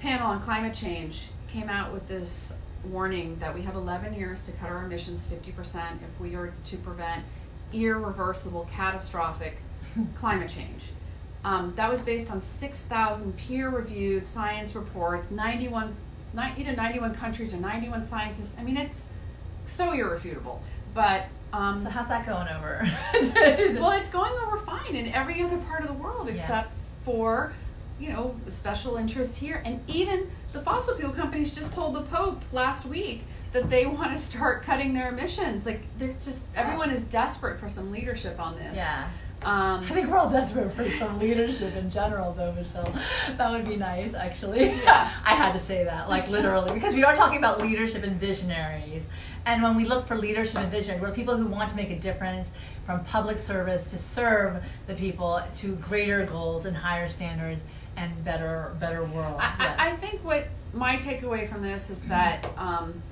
Panel 0.00 0.26
on 0.26 0.42
Climate 0.42 0.74
Change 0.74 1.28
came 1.46 1.68
out 1.68 1.92
with 1.92 2.08
this 2.08 2.52
warning 2.90 3.38
that 3.38 3.54
we 3.54 3.62
have 3.62 3.76
11 3.76 4.14
years 4.14 4.42
to 4.46 4.52
cut 4.52 4.68
our 4.68 4.84
emissions 4.84 5.24
50% 5.26 5.78
if 6.02 6.20
we 6.20 6.34
are 6.34 6.52
to 6.64 6.76
prevent 6.78 7.22
irreversible, 7.72 8.68
catastrophic 8.72 9.58
climate 10.16 10.48
change. 10.50 10.82
Um, 11.44 11.72
that 11.76 11.90
was 11.90 12.02
based 12.02 12.30
on 12.30 12.40
6,000 12.40 13.36
peer-reviewed 13.36 14.26
science 14.26 14.74
reports, 14.76 15.30
91, 15.30 15.94
ni- 16.34 16.52
either 16.56 16.74
91 16.76 17.14
countries 17.16 17.52
or 17.52 17.56
91 17.56 18.06
scientists. 18.06 18.56
I 18.58 18.62
mean, 18.62 18.76
it's 18.76 19.08
so 19.66 19.92
irrefutable. 19.92 20.62
But 20.94 21.26
um, 21.52 21.82
So 21.82 21.90
how's 21.90 22.08
that 22.08 22.24
going 22.26 22.48
over? 22.48 22.88
well, 23.80 23.90
it's 23.92 24.10
going 24.10 24.32
over 24.44 24.56
fine 24.58 24.94
in 24.94 25.08
every 25.12 25.42
other 25.42 25.56
part 25.58 25.82
of 25.82 25.88
the 25.88 25.94
world 25.94 26.28
Yeah. 26.28 26.34
except 26.34 26.70
for, 27.04 27.52
you 27.98 28.10
know, 28.10 28.36
special 28.48 28.96
interest 28.96 29.36
here. 29.36 29.62
And 29.64 29.80
even 29.88 30.30
the 30.52 30.60
fossil 30.62 30.96
fuel 30.96 31.12
companies 31.12 31.52
just 31.52 31.72
told 31.72 31.94
the 31.94 32.02
Pope 32.02 32.40
last 32.52 32.86
week 32.86 33.24
that 33.52 33.68
they 33.70 33.86
want 33.86 34.12
to 34.12 34.18
start 34.18 34.62
cutting 34.62 34.94
their 34.94 35.08
emissions. 35.10 35.66
Like 35.66 35.82
they're 35.98 36.14
just 36.22 36.44
everyone 36.54 36.90
is 36.90 37.04
desperate 37.04 37.60
for 37.60 37.68
some 37.68 37.90
leadership 37.90 38.40
on 38.40 38.56
this. 38.56 38.76
yeah. 38.76 39.08
Um, 39.44 39.82
I 39.82 39.88
think 39.94 40.08
we're 40.08 40.18
all 40.18 40.30
desperate 40.30 40.72
for 40.72 40.88
some 40.88 41.18
leadership 41.18 41.74
in 41.74 41.90
general, 41.90 42.32
though, 42.32 42.52
Michelle. 42.52 42.94
That 43.36 43.50
would 43.50 43.66
be 43.68 43.74
nice, 43.74 44.14
actually. 44.14 44.66
Yeah. 44.66 45.10
I 45.24 45.34
had 45.34 45.50
to 45.50 45.58
say 45.58 45.82
that, 45.82 46.08
like 46.08 46.28
literally, 46.28 46.72
because 46.72 46.94
we 46.94 47.02
are 47.02 47.16
talking 47.16 47.38
about 47.38 47.60
leadership 47.60 48.04
and 48.04 48.20
visionaries. 48.20 49.08
And 49.44 49.60
when 49.60 49.74
we 49.74 49.84
look 49.84 50.06
for 50.06 50.14
leadership 50.16 50.58
and 50.60 50.70
vision, 50.70 51.00
we're 51.00 51.10
people 51.10 51.36
who 51.36 51.46
want 51.46 51.68
to 51.70 51.74
make 51.74 51.90
a 51.90 51.98
difference 51.98 52.52
from 52.86 53.04
public 53.04 53.38
service 53.38 53.84
to 53.86 53.98
serve 53.98 54.62
the 54.86 54.94
people 54.94 55.42
to 55.56 55.74
greater 55.74 56.24
goals 56.24 56.64
and 56.64 56.76
higher 56.76 57.08
standards 57.08 57.62
and 57.96 58.24
better 58.24 58.76
better 58.78 59.02
world. 59.04 59.40
I, 59.40 59.54
Yeah. 59.58 59.74
I, 59.76 59.90
I 59.90 59.96
think 59.96 60.22
what 60.24 60.46
my 60.72 60.94
takeaway 60.96 61.48
from 61.48 61.62
this 61.62 61.90
is 61.90 62.00
that 62.02 62.46
um, 62.56 63.02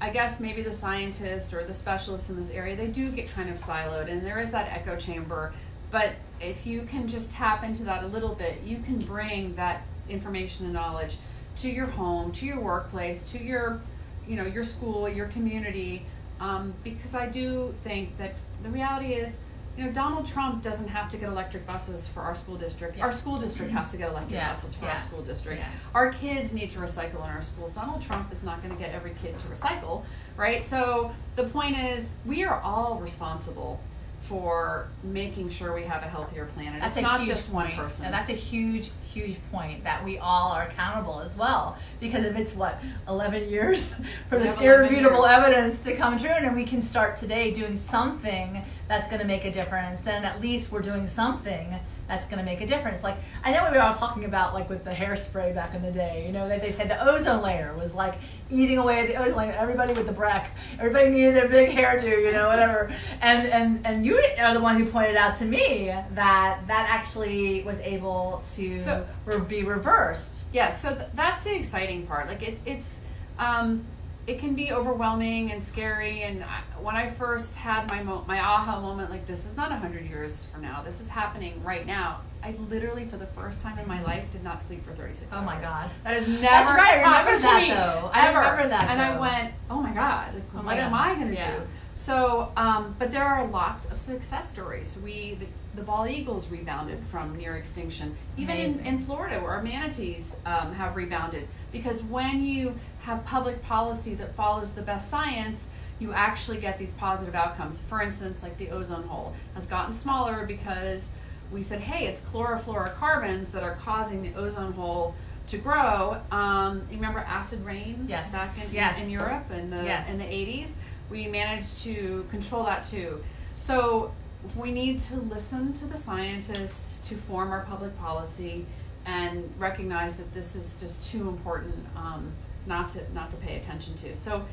I 0.00 0.10
guess 0.10 0.40
maybe 0.40 0.62
the 0.62 0.72
scientist 0.72 1.54
or 1.54 1.64
the 1.64 1.74
specialist 1.74 2.30
in 2.30 2.36
this 2.36 2.50
area, 2.50 2.76
they 2.76 2.88
do 2.88 3.10
get 3.10 3.30
kind 3.32 3.48
of 3.48 3.56
siloed, 3.56 4.10
and 4.10 4.24
there 4.24 4.40
is 4.40 4.50
that 4.50 4.68
echo 4.72 4.96
chamber. 4.96 5.52
But 5.90 6.14
if 6.40 6.66
you 6.66 6.82
can 6.82 7.06
just 7.06 7.30
tap 7.30 7.64
into 7.64 7.84
that 7.84 8.02
a 8.02 8.06
little 8.06 8.34
bit, 8.34 8.62
you 8.64 8.78
can 8.78 8.98
bring 8.98 9.54
that 9.56 9.82
information 10.08 10.64
and 10.64 10.74
knowledge 10.74 11.16
to 11.56 11.70
your 11.70 11.86
home, 11.86 12.32
to 12.32 12.46
your 12.46 12.60
workplace, 12.60 13.30
to 13.30 13.42
your, 13.42 13.80
you 14.26 14.36
know, 14.36 14.46
your 14.46 14.64
school, 14.64 15.08
your 15.08 15.26
community. 15.26 16.06
Um, 16.40 16.74
because 16.82 17.14
I 17.14 17.28
do 17.28 17.74
think 17.84 18.16
that 18.18 18.34
the 18.62 18.70
reality 18.70 19.14
is, 19.14 19.40
you 19.76 19.84
know, 19.84 19.92
Donald 19.92 20.26
Trump 20.26 20.62
doesn't 20.62 20.88
have 20.88 21.08
to 21.10 21.16
get 21.16 21.28
electric 21.28 21.66
buses 21.66 22.06
for 22.06 22.20
our 22.20 22.34
school 22.34 22.56
district. 22.56 22.96
Yeah. 22.98 23.04
Our 23.04 23.12
school 23.12 23.38
district 23.38 23.72
has 23.72 23.90
to 23.92 23.96
get 23.96 24.10
electric 24.10 24.32
Yeah. 24.34 24.48
buses 24.52 24.74
for 24.74 24.84
Yeah. 24.84 24.94
our 24.94 25.00
school 25.00 25.22
district. 25.22 25.62
Our 25.94 26.12
kids 26.12 26.52
need 26.52 26.70
to 26.72 26.78
recycle 26.78 27.24
in 27.24 27.30
our 27.30 27.42
schools. 27.42 27.72
Donald 27.72 28.02
Trump 28.02 28.32
is 28.32 28.42
not 28.42 28.62
going 28.62 28.74
to 28.76 28.80
get 28.82 28.94
every 28.94 29.14
kid 29.22 29.34
to 29.38 29.46
recycle, 29.46 30.04
right? 30.36 30.68
So 30.68 31.12
the 31.36 31.44
point 31.44 31.76
is, 31.78 32.14
we 32.26 32.44
are 32.44 32.60
all 32.60 32.96
responsible 32.96 33.80
for 34.22 34.88
making 35.02 35.50
sure 35.50 35.74
we 35.74 35.82
have 35.84 36.02
a 36.02 36.06
healthier 36.08 36.46
planet. 36.54 36.80
That's 36.80 36.96
it's 36.96 37.02
not 37.02 37.22
just 37.24 37.50
point. 37.52 37.70
one 37.76 37.76
person. 37.84 38.04
And 38.04 38.14
that's 38.14 38.30
a 38.30 38.34
huge, 38.34 38.90
huge 39.12 39.36
point 39.50 39.84
that 39.84 40.04
we 40.04 40.18
all 40.18 40.52
are 40.52 40.64
accountable 40.64 41.20
as 41.20 41.36
well. 41.36 41.76
Because 42.00 42.24
if 42.24 42.36
it's 42.36 42.54
what, 42.54 42.80
11 43.08 43.48
years 43.48 43.94
for 44.28 44.38
this 44.38 44.58
irrefutable 44.60 45.26
evidence 45.26 45.82
to 45.84 45.94
come 45.94 46.18
true, 46.18 46.30
and 46.30 46.54
we 46.54 46.64
can 46.64 46.82
start 46.82 47.16
today 47.16 47.52
doing 47.52 47.76
something 47.76 48.64
that's 48.88 49.06
going 49.06 49.20
to 49.20 49.26
make 49.26 49.44
a 49.44 49.50
difference, 49.50 50.02
then 50.02 50.24
at 50.24 50.40
least 50.40 50.72
we're 50.72 50.82
doing 50.82 51.06
something 51.06 51.78
that's 52.08 52.24
going 52.26 52.38
to 52.38 52.44
make 52.44 52.60
a 52.60 52.66
difference. 52.66 53.02
Like, 53.02 53.16
I 53.44 53.52
know 53.52 53.64
we 53.70 53.76
were 53.76 53.82
all 53.82 53.92
talking 53.94 54.24
about, 54.24 54.52
like, 54.54 54.68
with 54.68 54.84
the 54.84 54.90
hairspray 54.90 55.54
back 55.54 55.74
in 55.74 55.82
the 55.82 55.90
day, 55.92 56.26
you 56.26 56.32
know, 56.32 56.48
that 56.48 56.60
they 56.60 56.70
said 56.72 56.90
the 56.90 57.02
ozone 57.02 57.42
layer 57.42 57.74
was 57.76 57.94
like 57.94 58.14
eating 58.50 58.76
away 58.78 59.00
at 59.00 59.06
the 59.06 59.14
ozone 59.16 59.36
layer. 59.38 59.52
Everybody 59.52 59.94
with 59.94 60.06
the 60.06 60.12
Breck, 60.12 60.50
everybody 60.78 61.08
needed 61.10 61.34
their 61.34 61.48
big 61.48 61.70
hairdo, 61.70 62.22
you 62.24 62.32
know, 62.32 62.48
whatever. 62.48 62.92
And, 63.20 63.46
and, 63.48 63.86
and 63.86 64.04
you 64.04 64.22
are 64.38 64.52
the 64.52 64.60
one 64.60 64.76
who 64.78 64.84
pointed 64.86 65.16
out 65.16 65.36
to 65.36 65.44
me 65.44 65.86
that 66.14 66.66
that 66.66 66.86
actually 66.90 67.62
was 67.62 67.80
able 67.80 68.42
to 68.54 68.72
So- 68.74 69.06
re- 69.24 69.40
be 69.40 69.62
reversed. 69.62 70.44
yeah 70.52 70.70
so 70.72 70.94
th- 70.94 71.08
that's 71.14 71.42
the 71.44 71.54
exciting 71.54 72.06
part 72.06 72.26
like 72.26 72.42
it, 72.42 72.58
it's 72.66 73.00
um, 73.38 73.84
it 74.26 74.38
can 74.38 74.54
be 74.54 74.70
overwhelming 74.72 75.50
and 75.50 75.62
scary 75.62 76.22
and 76.22 76.44
I, 76.44 76.60
when 76.80 76.94
i 76.94 77.10
first 77.10 77.56
had 77.56 77.88
my 77.88 78.02
mo- 78.04 78.24
my 78.28 78.38
aha 78.40 78.80
moment 78.80 79.10
like 79.10 79.26
this 79.26 79.44
is 79.46 79.56
not 79.56 79.70
100 79.70 80.04
years 80.06 80.44
from 80.46 80.62
now 80.62 80.80
this 80.82 81.00
is 81.00 81.08
happening 81.08 81.60
right 81.64 81.84
now 81.86 82.20
i 82.42 82.54
literally 82.68 83.04
for 83.04 83.16
the 83.16 83.26
first 83.26 83.62
time 83.62 83.78
in 83.80 83.88
my 83.88 84.00
life 84.04 84.30
did 84.30 84.44
not 84.44 84.62
sleep 84.62 84.84
for 84.86 84.92
36 84.92 85.32
Oh 85.32 85.38
hours 85.38 85.46
my 85.46 85.60
God. 85.60 85.90
that 86.04 86.14
is 86.16 86.28
never 86.28 86.40
That's 86.40 86.70
right, 86.70 86.98
I 87.04 87.20
remember 87.20 87.40
that, 87.40 88.00
though. 88.02 88.10
I 88.12 88.28
ever. 88.28 88.38
remember 88.38 88.68
that, 88.68 88.84
and 88.90 89.02
i 89.02 89.18
went 89.18 89.54
oh 89.70 89.82
my 89.82 89.92
god 89.92 90.34
like, 90.34 90.42
Oh 90.52 90.56
what 90.58 90.64
my 90.66 90.76
am 90.76 90.94
i 90.94 91.14
going 91.14 91.28
to 91.28 91.34
Yeah. 91.34 91.56
do 91.58 91.62
so, 91.94 92.50
um, 92.56 92.96
but 92.98 93.10
there 93.12 93.22
are 93.22 93.46
lots 93.48 93.84
of 93.84 94.00
success 94.00 94.48
stories. 94.50 94.96
We, 95.04 95.34
the, 95.34 95.46
the 95.74 95.82
bald 95.82 96.08
eagles 96.08 96.48
rebounded 96.48 96.98
from 97.10 97.36
near 97.36 97.56
extinction. 97.56 98.16
Even 98.38 98.56
in, 98.56 98.80
in 98.80 98.98
Florida, 99.04 99.38
where 99.40 99.50
our 99.50 99.62
manatees 99.62 100.34
um, 100.46 100.72
have 100.72 100.96
rebounded. 100.96 101.46
Because 101.70 102.02
when 102.04 102.46
you 102.46 102.74
have 103.02 103.24
public 103.24 103.62
policy 103.62 104.14
that 104.14 104.34
follows 104.34 104.72
the 104.72 104.82
best 104.82 105.10
science, 105.10 105.70
you 105.98 106.12
actually 106.12 106.58
get 106.58 106.78
these 106.78 106.92
positive 106.94 107.34
outcomes. 107.34 107.80
For 107.80 108.00
instance, 108.02 108.42
like 108.42 108.56
the 108.58 108.70
ozone 108.70 109.04
hole 109.04 109.34
has 109.54 109.66
gotten 109.66 109.92
smaller 109.92 110.46
because 110.46 111.12
we 111.50 111.62
said, 111.62 111.80
hey, 111.80 112.06
it's 112.06 112.20
chlorofluorocarbons 112.22 113.50
that 113.52 113.62
are 113.62 113.74
causing 113.76 114.22
the 114.22 114.34
ozone 114.38 114.72
hole 114.72 115.14
to 115.48 115.58
grow. 115.58 116.16
Um, 116.30 116.82
you 116.90 116.96
remember 116.96 117.18
acid 117.20 117.64
rain 117.64 118.06
Yes. 118.08 118.32
back 118.32 118.56
in, 118.64 118.72
Yes. 118.72 119.00
in 119.02 119.10
Europe 119.10 119.50
in 119.50 119.70
the 119.70 119.84
Yes. 119.84 120.10
in 120.10 120.18
the 120.18 120.24
80s? 120.24 120.72
We 121.10 121.26
managed 121.26 121.82
to 121.82 122.24
control 122.30 122.64
that 122.64 122.84
too. 122.84 123.22
So 123.58 124.12
we 124.56 124.72
need 124.72 124.98
to 125.00 125.16
listen 125.16 125.72
to 125.74 125.84
the 125.86 125.96
scientists 125.96 127.06
to 127.08 127.16
form 127.16 127.50
our 127.50 127.62
public 127.64 127.98
policy 128.00 128.64
and 129.04 129.52
recognize 129.58 130.16
that 130.18 130.32
this 130.32 130.54
is 130.56 130.78
just 130.80 131.10
too 131.10 131.28
important 131.28 131.74
um, 131.96 132.32
not 132.66 132.88
to 132.90 133.12
not 133.12 133.30
to 133.30 133.36
pay 133.36 133.56
attention 133.56 133.94
to. 133.96 134.16
So 134.16 134.44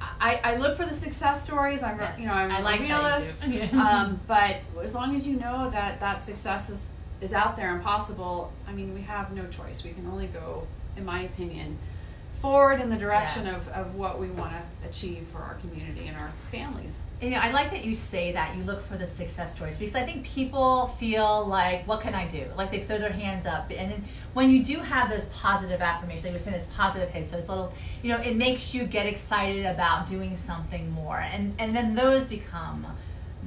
I, 0.00 0.40
I 0.42 0.56
look 0.56 0.76
for 0.76 0.84
the 0.84 0.94
success 0.94 1.42
stories. 1.42 1.82
I'm 1.82 1.98
Yes, 1.98 2.18
you 2.18 2.26
know 2.26 2.34
I'm 2.34 2.50
I 2.50 2.60
like 2.60 2.80
a 2.80 2.84
realist. 2.84 3.44
um, 3.74 4.20
but 4.26 4.56
as 4.82 4.94
long 4.94 5.14
as 5.16 5.26
you 5.26 5.36
know 5.36 5.70
that 5.70 6.00
that 6.00 6.24
success 6.24 6.70
is 6.70 6.90
is 7.20 7.32
out 7.32 7.56
there 7.56 7.74
and 7.74 7.82
possible, 7.82 8.52
I 8.66 8.72
mean 8.72 8.94
we 8.94 9.02
have 9.02 9.32
no 9.32 9.46
choice. 9.46 9.84
We 9.84 9.90
can 9.90 10.06
only 10.06 10.26
go, 10.26 10.66
in 10.96 11.04
my 11.04 11.20
opinion, 11.22 11.78
forward 12.40 12.80
in 12.80 12.90
the 12.90 12.96
direction 12.96 13.46
Yeah. 13.46 13.56
of, 13.56 13.68
of 13.68 13.94
what 13.94 14.18
we 14.18 14.28
want 14.30 14.52
to 14.52 14.88
achieve 14.88 15.26
for 15.32 15.38
our 15.38 15.54
community 15.54 16.08
and 16.08 16.16
our 16.16 16.30
families. 16.50 17.02
You 17.20 17.30
know, 17.30 17.36
I 17.36 17.50
like 17.50 17.70
that 17.72 17.84
you 17.84 17.94
say 17.94 18.32
that 18.32 18.56
you 18.56 18.62
look 18.64 18.80
for 18.80 18.96
the 18.96 19.06
success 19.06 19.54
stories 19.54 19.76
because 19.76 19.94
I 19.94 20.04
think 20.04 20.24
people 20.24 20.86
feel 20.86 21.46
like, 21.46 21.86
what 21.86 22.00
can 22.00 22.14
I 22.14 22.26
do? 22.26 22.46
Like 22.56 22.70
they 22.70 22.80
throw 22.82 22.96
their 22.98 23.12
hands 23.12 23.44
up, 23.44 23.70
and 23.70 23.92
then 23.92 24.04
when 24.32 24.50
you 24.50 24.64
do 24.64 24.78
have 24.78 25.10
those 25.10 25.26
positive 25.26 25.82
affirmations, 25.82 26.24
like 26.24 26.32
you're 26.32 26.38
saying, 26.38 26.56
those 26.56 26.66
positive 26.68 27.10
hits, 27.10 27.30
those 27.30 27.48
little, 27.48 27.74
you 28.02 28.10
know, 28.10 28.20
it 28.22 28.36
makes 28.36 28.72
you 28.74 28.84
get 28.86 29.04
excited 29.04 29.66
about 29.66 30.06
doing 30.06 30.34
something 30.36 30.90
more, 30.92 31.18
and 31.18 31.54
and 31.58 31.76
then 31.76 31.94
those 31.94 32.24
become 32.24 32.86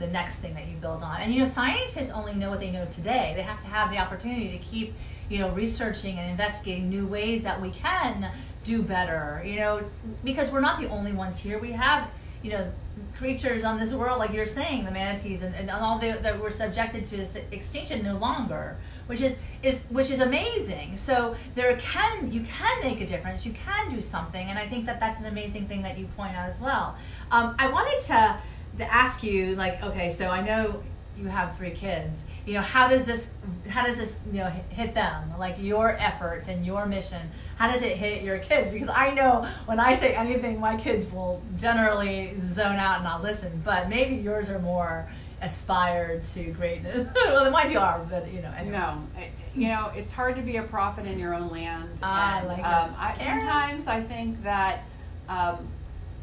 the 0.03 0.11
next 0.11 0.37
thing 0.37 0.53
that 0.55 0.67
you 0.67 0.75
build 0.77 1.01
on. 1.01 1.21
And 1.21 1.33
you 1.33 1.39
know, 1.39 1.45
scientists 1.45 2.11
only 2.11 2.33
know 2.33 2.49
what 2.49 2.59
they 2.59 2.71
know 2.71 2.85
today. 2.85 3.33
They 3.35 3.41
have 3.41 3.61
to 3.61 3.67
have 3.67 3.89
the 3.89 3.97
opportunity 3.97 4.49
to 4.49 4.57
keep, 4.57 4.93
you 5.29 5.39
know, 5.39 5.49
researching 5.51 6.19
and 6.19 6.29
investigating 6.29 6.89
new 6.89 7.07
ways 7.07 7.43
that 7.43 7.61
we 7.61 7.71
can 7.71 8.29
do 8.63 8.81
better. 8.81 9.41
You 9.45 9.57
know, 9.57 9.83
because 10.23 10.51
we're 10.51 10.61
not 10.61 10.79
the 10.79 10.89
only 10.89 11.13
ones 11.13 11.37
here. 11.37 11.57
We 11.57 11.71
have, 11.71 12.09
you 12.41 12.51
know, 12.51 12.71
creatures 13.17 13.63
on 13.63 13.79
this 13.79 13.93
world, 13.93 14.19
like 14.19 14.33
you're 14.33 14.45
saying, 14.45 14.83
the 14.85 14.91
manatees 14.91 15.41
and, 15.41 15.55
and 15.55 15.69
all 15.69 15.97
the, 15.97 16.11
that 16.21 16.39
were 16.39 16.51
subjected 16.51 17.05
to 17.07 17.17
this 17.17 17.35
extinction 17.51 18.03
no 18.03 18.17
longer, 18.17 18.77
which 19.07 19.21
is, 19.21 19.37
is 19.63 19.81
which 19.89 20.11
is 20.11 20.19
amazing. 20.19 20.97
So 20.97 21.35
there 21.55 21.73
can 21.77 22.31
you 22.31 22.41
can 22.41 22.81
make 22.81 22.99
a 22.99 23.05
difference. 23.05 23.45
You 23.45 23.53
can 23.53 23.89
do 23.89 24.01
something, 24.01 24.49
and 24.49 24.59
I 24.59 24.67
think 24.67 24.85
that 24.85 24.99
that's 24.99 25.21
an 25.21 25.27
amazing 25.27 25.67
thing 25.67 25.81
that 25.83 25.97
you 25.97 26.07
point 26.17 26.35
out 26.35 26.49
as 26.49 26.59
well. 26.59 26.97
Um, 27.31 27.55
I 27.57 27.71
wanted 27.71 27.99
to 28.07 28.37
ask 28.79 29.23
you, 29.23 29.55
like, 29.55 29.83
okay, 29.83 30.09
so 30.09 30.29
I 30.29 30.41
know 30.41 30.83
you 31.17 31.27
have 31.27 31.55
three 31.55 31.71
kids. 31.71 32.23
You 32.45 32.55
know, 32.55 32.61
how 32.61 32.87
does 32.87 33.05
this 33.05 33.29
how 33.69 33.85
does 33.85 33.97
this 33.97 34.17
you 34.31 34.39
know 34.39 34.49
hit- 34.69 34.93
them? 34.95 35.33
Like 35.37 35.57
your 35.59 35.91
efforts 35.91 36.47
and 36.47 36.65
your 36.65 36.85
mission. 36.85 37.21
How 37.57 37.71
does 37.71 37.81
it 37.81 37.97
hit 37.97 38.23
your 38.23 38.39
kids? 38.39 38.71
Because 38.71 38.89
I 38.89 39.11
know 39.11 39.47
when 39.65 39.79
I 39.79 39.93
say 39.93 40.15
anything, 40.15 40.59
my 40.59 40.75
kids 40.75 41.09
will 41.11 41.41
generally 41.55 42.33
zone 42.41 42.77
out 42.77 42.95
and 42.95 43.03
not 43.03 43.21
listen. 43.21 43.61
But 43.63 43.89
maybe 43.89 44.15
yours 44.15 44.49
are 44.49 44.59
more 44.59 45.07
aspired 45.41 46.23
to 46.23 46.43
greatness. 46.51 47.07
well, 47.15 47.51
mine 47.51 47.69
you 47.69 47.79
are, 47.79 47.99
but 48.09 48.31
you 48.31 48.41
know. 48.41 48.51
Anyway. 48.57 48.77
No, 48.77 48.99
I- 49.15 49.31
you 49.55 49.67
know 49.67 49.91
it's 49.95 50.11
hard 50.11 50.35
to 50.35 50.41
be 50.41 50.57
a 50.57 50.63
prophet 50.63 51.05
in 51.05 51.19
your 51.19 51.35
own 51.35 51.49
land. 51.49 52.01
I 52.01 52.39
and, 52.39 52.47
like 52.47 52.65
um, 52.65 52.95
I, 52.97 53.15
sometimes 53.17 53.87
I 53.87 54.01
think 54.01 54.41
that 54.43 54.83
um, 55.29 55.67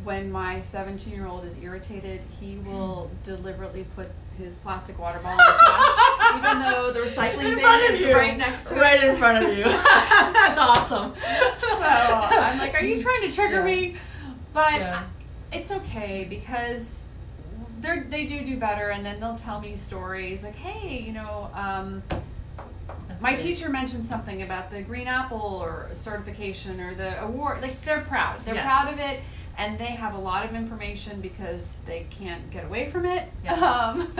when 0.05 0.31
my 0.31 0.61
17 0.61 1.13
year 1.13 1.27
old 1.27 1.45
is 1.45 1.57
irritated, 1.63 2.21
he 2.41 2.57
will 2.65 3.11
deliberately 3.23 3.85
put 3.97 4.11
his 4.39 4.57
plastic 4.57 4.99
water 4.99 5.19
bottle 5.19 5.39
in 5.39 5.53
the 5.53 5.59
trash, 5.59 6.37
even 6.39 6.59
though 6.61 6.93
the 6.93 7.01
recycling 7.01 7.57
bin 7.57 7.93
is 7.95 8.01
you. 8.01 8.15
right 8.15 8.39
next 8.39 8.65
to 8.71 8.75
right 8.77 8.95
it. 8.95 9.01
Right 9.01 9.11
in 9.11 9.17
front 9.17 9.45
of 9.45 9.57
you. 9.59 9.65
That's 10.35 10.59
awesome. 10.59 11.13
So 11.61 11.85
I'm 11.85 12.59
like, 12.59 12.75
are 12.75 12.81
you 12.83 13.03
trying 13.03 13.23
to 13.29 13.31
trigger 13.35 13.57
Yeah. 13.59 13.65
me? 13.65 13.97
But 14.55 14.75
Yeah. 14.81 15.03
it's 15.53 15.71
okay 15.71 16.25
because 16.29 17.07
they 17.81 18.01
they 18.01 18.27
do 18.27 18.43
do 18.45 18.57
better, 18.57 18.91
and 18.91 19.05
then 19.05 19.21
they'll 19.21 19.37
tell 19.37 19.61
me 19.61 19.77
stories 19.77 20.43
like, 20.43 20.57
hey, 20.57 20.99
you 21.03 21.13
know. 21.13 21.51
Um, 21.55 22.03
my 23.21 23.35
great. 23.35 23.43
teacher 23.43 23.69
mentioned 23.69 24.09
something 24.09 24.41
about 24.43 24.71
the 24.71 24.81
green 24.81 25.07
apple 25.07 25.61
or 25.63 25.89
certification 25.93 26.81
or 26.81 26.95
the 26.95 27.23
award. 27.23 27.61
Like 27.61 27.85
they're 27.85 28.01
proud. 28.01 28.43
They're 28.47 28.55
Yes. 28.55 28.65
proud 28.65 28.93
of 28.95 28.99
it, 28.99 29.21
and 29.59 29.79
they 29.79 29.87
have 29.93 30.15
a 30.15 30.19
lot 30.19 30.45
of 30.45 30.55
information 30.55 31.21
because 31.21 31.73
they 31.87 32.07
can't 32.11 32.51
get 32.51 32.65
away 32.65 32.87
from 32.91 33.05
it. 33.05 33.29
Yes. 33.45 33.59
Um, 33.71 34.11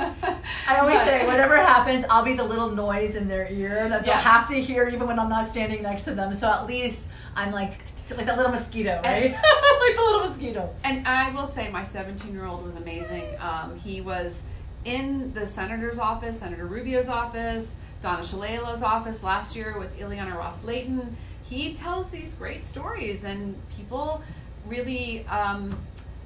I 0.69 0.79
always 0.79 0.97
but- 0.99 1.05
say, 1.07 1.27
whatever 1.27 1.57
happens, 1.57 2.05
I'll 2.11 2.25
be 2.25 2.35
the 2.35 2.45
little 2.45 2.71
noise 2.71 3.15
in 3.15 3.27
their 3.29 3.49
ear 3.51 3.89
that 3.89 4.05
they'll 4.05 4.15
Yes. 4.15 4.23
have 4.25 4.49
to 4.49 4.55
hear 4.61 4.89
even 4.89 5.07
when 5.07 5.19
I'm 5.19 5.29
not 5.29 5.47
standing 5.47 5.83
next 5.83 6.03
to 6.03 6.15
them. 6.15 6.35
So 6.35 6.49
at 6.51 6.67
least 6.67 7.09
I'm 7.35 7.53
like, 7.53 7.73
like 8.17 8.27
that 8.27 8.37
little 8.37 8.53
mosquito, 8.53 9.01
right? 9.05 9.33
like 9.33 9.97
the 9.97 10.03
little 10.03 10.21
mosquito. 10.21 10.75
And 10.85 11.07
I 11.07 11.31
will 11.31 11.47
say, 11.47 11.71
my 11.71 11.83
17 11.85 12.33
year 12.33 12.45
old 12.45 12.65
was 12.65 12.77
amazing. 12.77 13.25
Um, 13.41 13.79
he 13.81 14.01
was 14.01 14.47
in 14.85 15.33
the 15.35 15.47
senator's 15.47 15.99
office, 15.99 16.41
Senator 16.41 16.67
Rubio's 16.67 17.09
office, 17.09 17.79
Donna 18.03 18.23
Shalala's 18.23 18.83
office 18.83 19.23
last 19.23 19.55
year 19.55 19.79
with 19.79 19.99
Ileana 19.99 20.35
Ros-Lehtinen. 20.37 21.13
He 21.45 21.75
tells 21.75 22.09
these 22.11 22.33
great 22.35 22.65
stories, 22.65 23.25
and 23.25 23.57
people 23.77 24.23
really 24.67 25.25
um, 25.27 25.77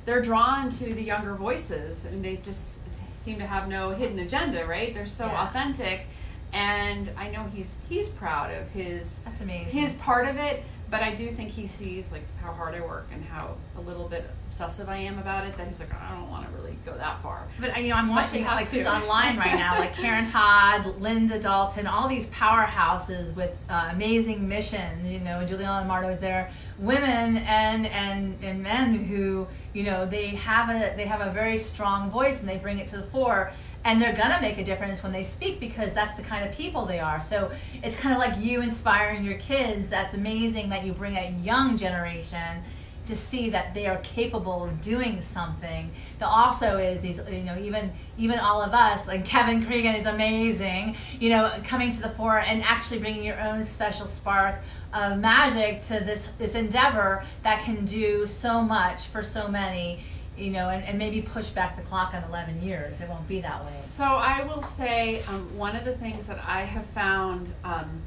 they're 0.04 0.22
drawn 0.22 0.68
to 0.70 0.94
the 0.94 1.02
younger 1.02 1.34
voices, 1.34 2.04
and 2.04 2.24
they 2.24 2.36
just 2.36 2.82
seem 3.16 3.38
to 3.38 3.46
have 3.46 3.68
no 3.68 3.90
hidden 3.90 4.18
agenda, 4.18 4.66
right? 4.66 4.92
They're 4.92 5.06
so 5.06 5.26
Yeah. 5.26 5.48
authentic. 5.48 6.06
and 6.52 7.10
I 7.18 7.30
know 7.30 7.46
he's 7.52 7.74
he's 7.88 8.08
proud 8.08 8.52
of 8.54 8.70
his 8.70 9.18
That's 9.24 9.40
amazing. 9.40 9.72
his 9.72 9.94
part 9.94 10.28
of 10.28 10.36
it. 10.36 10.62
But 10.90 11.02
I 11.02 11.12
do 11.12 11.32
think 11.32 11.50
he 11.50 11.66
sees 11.66 12.04
like 12.12 12.22
how 12.40 12.52
hard 12.52 12.76
I 12.76 12.80
work 12.80 13.08
and 13.12 13.24
how 13.24 13.56
a 13.76 13.80
little 13.80 14.06
bit 14.06 14.30
obsessive 14.46 14.88
I 14.88 14.98
am 14.98 15.18
about 15.18 15.44
it. 15.44 15.56
That 15.56 15.66
he's 15.66 15.80
like, 15.80 15.92
I 15.92 16.14
don't 16.14 16.30
want 16.30 16.46
to 16.48 16.54
really 16.56 16.76
go 16.86 16.96
that 16.96 17.20
far. 17.20 17.48
But 17.58 17.82
you 17.82 17.88
know, 17.88 17.96
I'm 17.96 18.08
watching 18.10 18.44
like 18.44 18.68
who's 18.68 18.86
online 18.86 19.36
right 19.36 19.56
now, 19.56 19.76
like 19.80 19.96
Karen 19.96 20.24
Todd, 20.38 21.00
Linda 21.00 21.40
Dalton, 21.40 21.88
all 21.88 22.06
these 22.06 22.26
powerhouses 22.26 23.34
with 23.34 23.56
uh, 23.68 23.88
amazing 23.90 24.46
missions. 24.46 25.04
You 25.10 25.18
know, 25.20 25.44
Juliana 25.44 25.84
Marto 25.86 26.08
is 26.10 26.20
there. 26.20 26.52
Women 26.78 27.36
and 27.38 27.86
and 27.86 28.36
and 28.42 28.62
men 28.62 28.94
who 28.94 29.46
you 29.72 29.84
know 29.84 30.06
they 30.06 30.28
have 30.28 30.68
a 30.70 30.96
they 30.96 31.06
have 31.06 31.20
a 31.20 31.30
very 31.32 31.58
strong 31.58 32.10
voice 32.10 32.40
and 32.40 32.48
they 32.48 32.58
bring 32.58 32.78
it 32.78 32.88
to 32.88 32.96
the 32.96 33.02
fore. 33.04 33.52
And 33.86 34.00
they're 34.00 34.14
gonna 34.14 34.40
make 34.40 34.56
a 34.56 34.64
difference 34.64 35.02
when 35.02 35.12
they 35.12 35.22
speak 35.22 35.60
because 35.60 35.92
that's 35.92 36.16
the 36.16 36.22
kind 36.22 36.48
of 36.48 36.54
people 36.54 36.86
they 36.86 37.00
are. 37.00 37.20
So 37.20 37.50
it's 37.82 37.96
kind 37.96 38.14
of 38.14 38.18
like 38.18 38.42
you 38.42 38.62
inspiring 38.62 39.24
your 39.24 39.38
kids. 39.38 39.88
That's 39.88 40.14
amazing 40.14 40.70
that 40.70 40.86
you 40.86 40.92
bring 40.92 41.16
a 41.16 41.30
young 41.42 41.76
generation 41.76 42.62
to 43.06 43.14
see 43.14 43.50
that 43.50 43.74
they 43.74 43.86
are 43.86 43.98
capable 43.98 44.64
of 44.64 44.80
doing 44.80 45.20
something. 45.20 45.90
The 46.18 46.26
also 46.26 46.78
is 46.78 47.00
these, 47.00 47.20
you 47.30 47.42
know, 47.42 47.58
even 47.58 47.92
even 48.16 48.38
all 48.38 48.62
of 48.62 48.72
us, 48.72 49.06
like 49.06 49.24
Kevin 49.24 49.66
Cregan 49.66 49.94
is 49.94 50.06
amazing, 50.06 50.96
you 51.20 51.30
know, 51.30 51.52
coming 51.64 51.90
to 51.90 52.00
the 52.00 52.08
fore 52.10 52.38
and 52.38 52.62
actually 52.62 53.00
bringing 53.00 53.24
your 53.24 53.40
own 53.40 53.62
special 53.62 54.06
spark 54.06 54.56
of 54.92 55.18
magic 55.18 55.82
to 55.82 56.04
this 56.04 56.28
this 56.38 56.54
endeavor 56.54 57.24
that 57.42 57.62
can 57.64 57.84
do 57.84 58.26
so 58.26 58.62
much 58.62 59.02
for 59.02 59.22
so 59.22 59.48
many, 59.48 60.00
you 60.38 60.50
know, 60.50 60.70
and, 60.70 60.84
and 60.84 60.98
maybe 60.98 61.20
push 61.20 61.50
back 61.50 61.76
the 61.76 61.82
clock 61.82 62.14
on 62.14 62.22
11 62.24 62.62
years. 62.62 63.00
It 63.00 63.08
won't 63.08 63.28
be 63.28 63.40
that 63.40 63.62
way. 63.62 63.70
So 63.70 64.04
I 64.04 64.42
will 64.44 64.62
say 64.62 65.22
um, 65.28 65.58
one 65.58 65.76
of 65.76 65.84
the 65.84 65.94
things 65.96 66.26
that 66.26 66.42
I 66.46 66.62
have 66.62 66.86
found 66.86 67.52
um, 67.64 68.00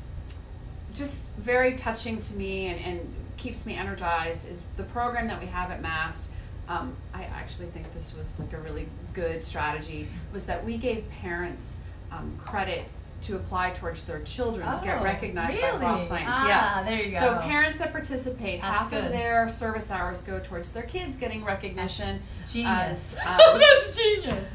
just 0.93 1.27
very 1.37 1.75
touching 1.75 2.19
to 2.19 2.35
me 2.35 2.67
and, 2.67 2.79
and 2.79 3.13
keeps 3.37 3.65
me 3.65 3.75
energized 3.75 4.49
is 4.49 4.61
the 4.75 4.83
program 4.83 5.27
that 5.27 5.39
we 5.39 5.47
have 5.47 5.71
at 5.71 5.81
MAST. 5.81 6.29
Um, 6.67 6.95
I 7.13 7.23
actually 7.23 7.67
think 7.69 7.93
this 7.93 8.13
was 8.17 8.31
like 8.39 8.51
a 8.53 8.57
really 8.57 8.87
good 9.13 9.43
strategy. 9.43 10.07
Was 10.33 10.45
that 10.45 10.65
we 10.65 10.77
gave 10.77 11.09
parents 11.09 11.79
um, 12.11 12.37
credit 12.43 12.85
to 13.19 13.35
apply 13.35 13.71
towards 13.71 14.03
their 14.03 14.19
children 14.21 14.65
to 14.71 14.79
get 14.85 14.99
Oh, 15.01 15.03
recognized 15.03 15.59
by 15.59 15.67
really? 15.67 15.79
Frost 15.79 16.07
Science. 16.07 16.29
Ah, 16.31 16.47
yes, 16.47 16.85
there 16.85 17.01
you 17.03 17.11
go. 17.11 17.19
So 17.19 17.37
parents 17.39 17.77
that 17.79 17.91
participate, 17.91 18.61
That's 18.61 18.77
half 18.77 18.89
good. 18.91 19.05
of 19.05 19.11
their 19.11 19.49
service 19.49 19.89
hours 19.91 20.21
go 20.21 20.39
towards 20.39 20.71
their 20.71 20.83
kids 20.83 21.17
getting 21.17 21.43
recognition. 21.43 22.19
Genius. 22.49 23.15
as, 23.15 23.17
um, 23.25 23.59
That's 23.59 23.95
genius. 23.97 24.53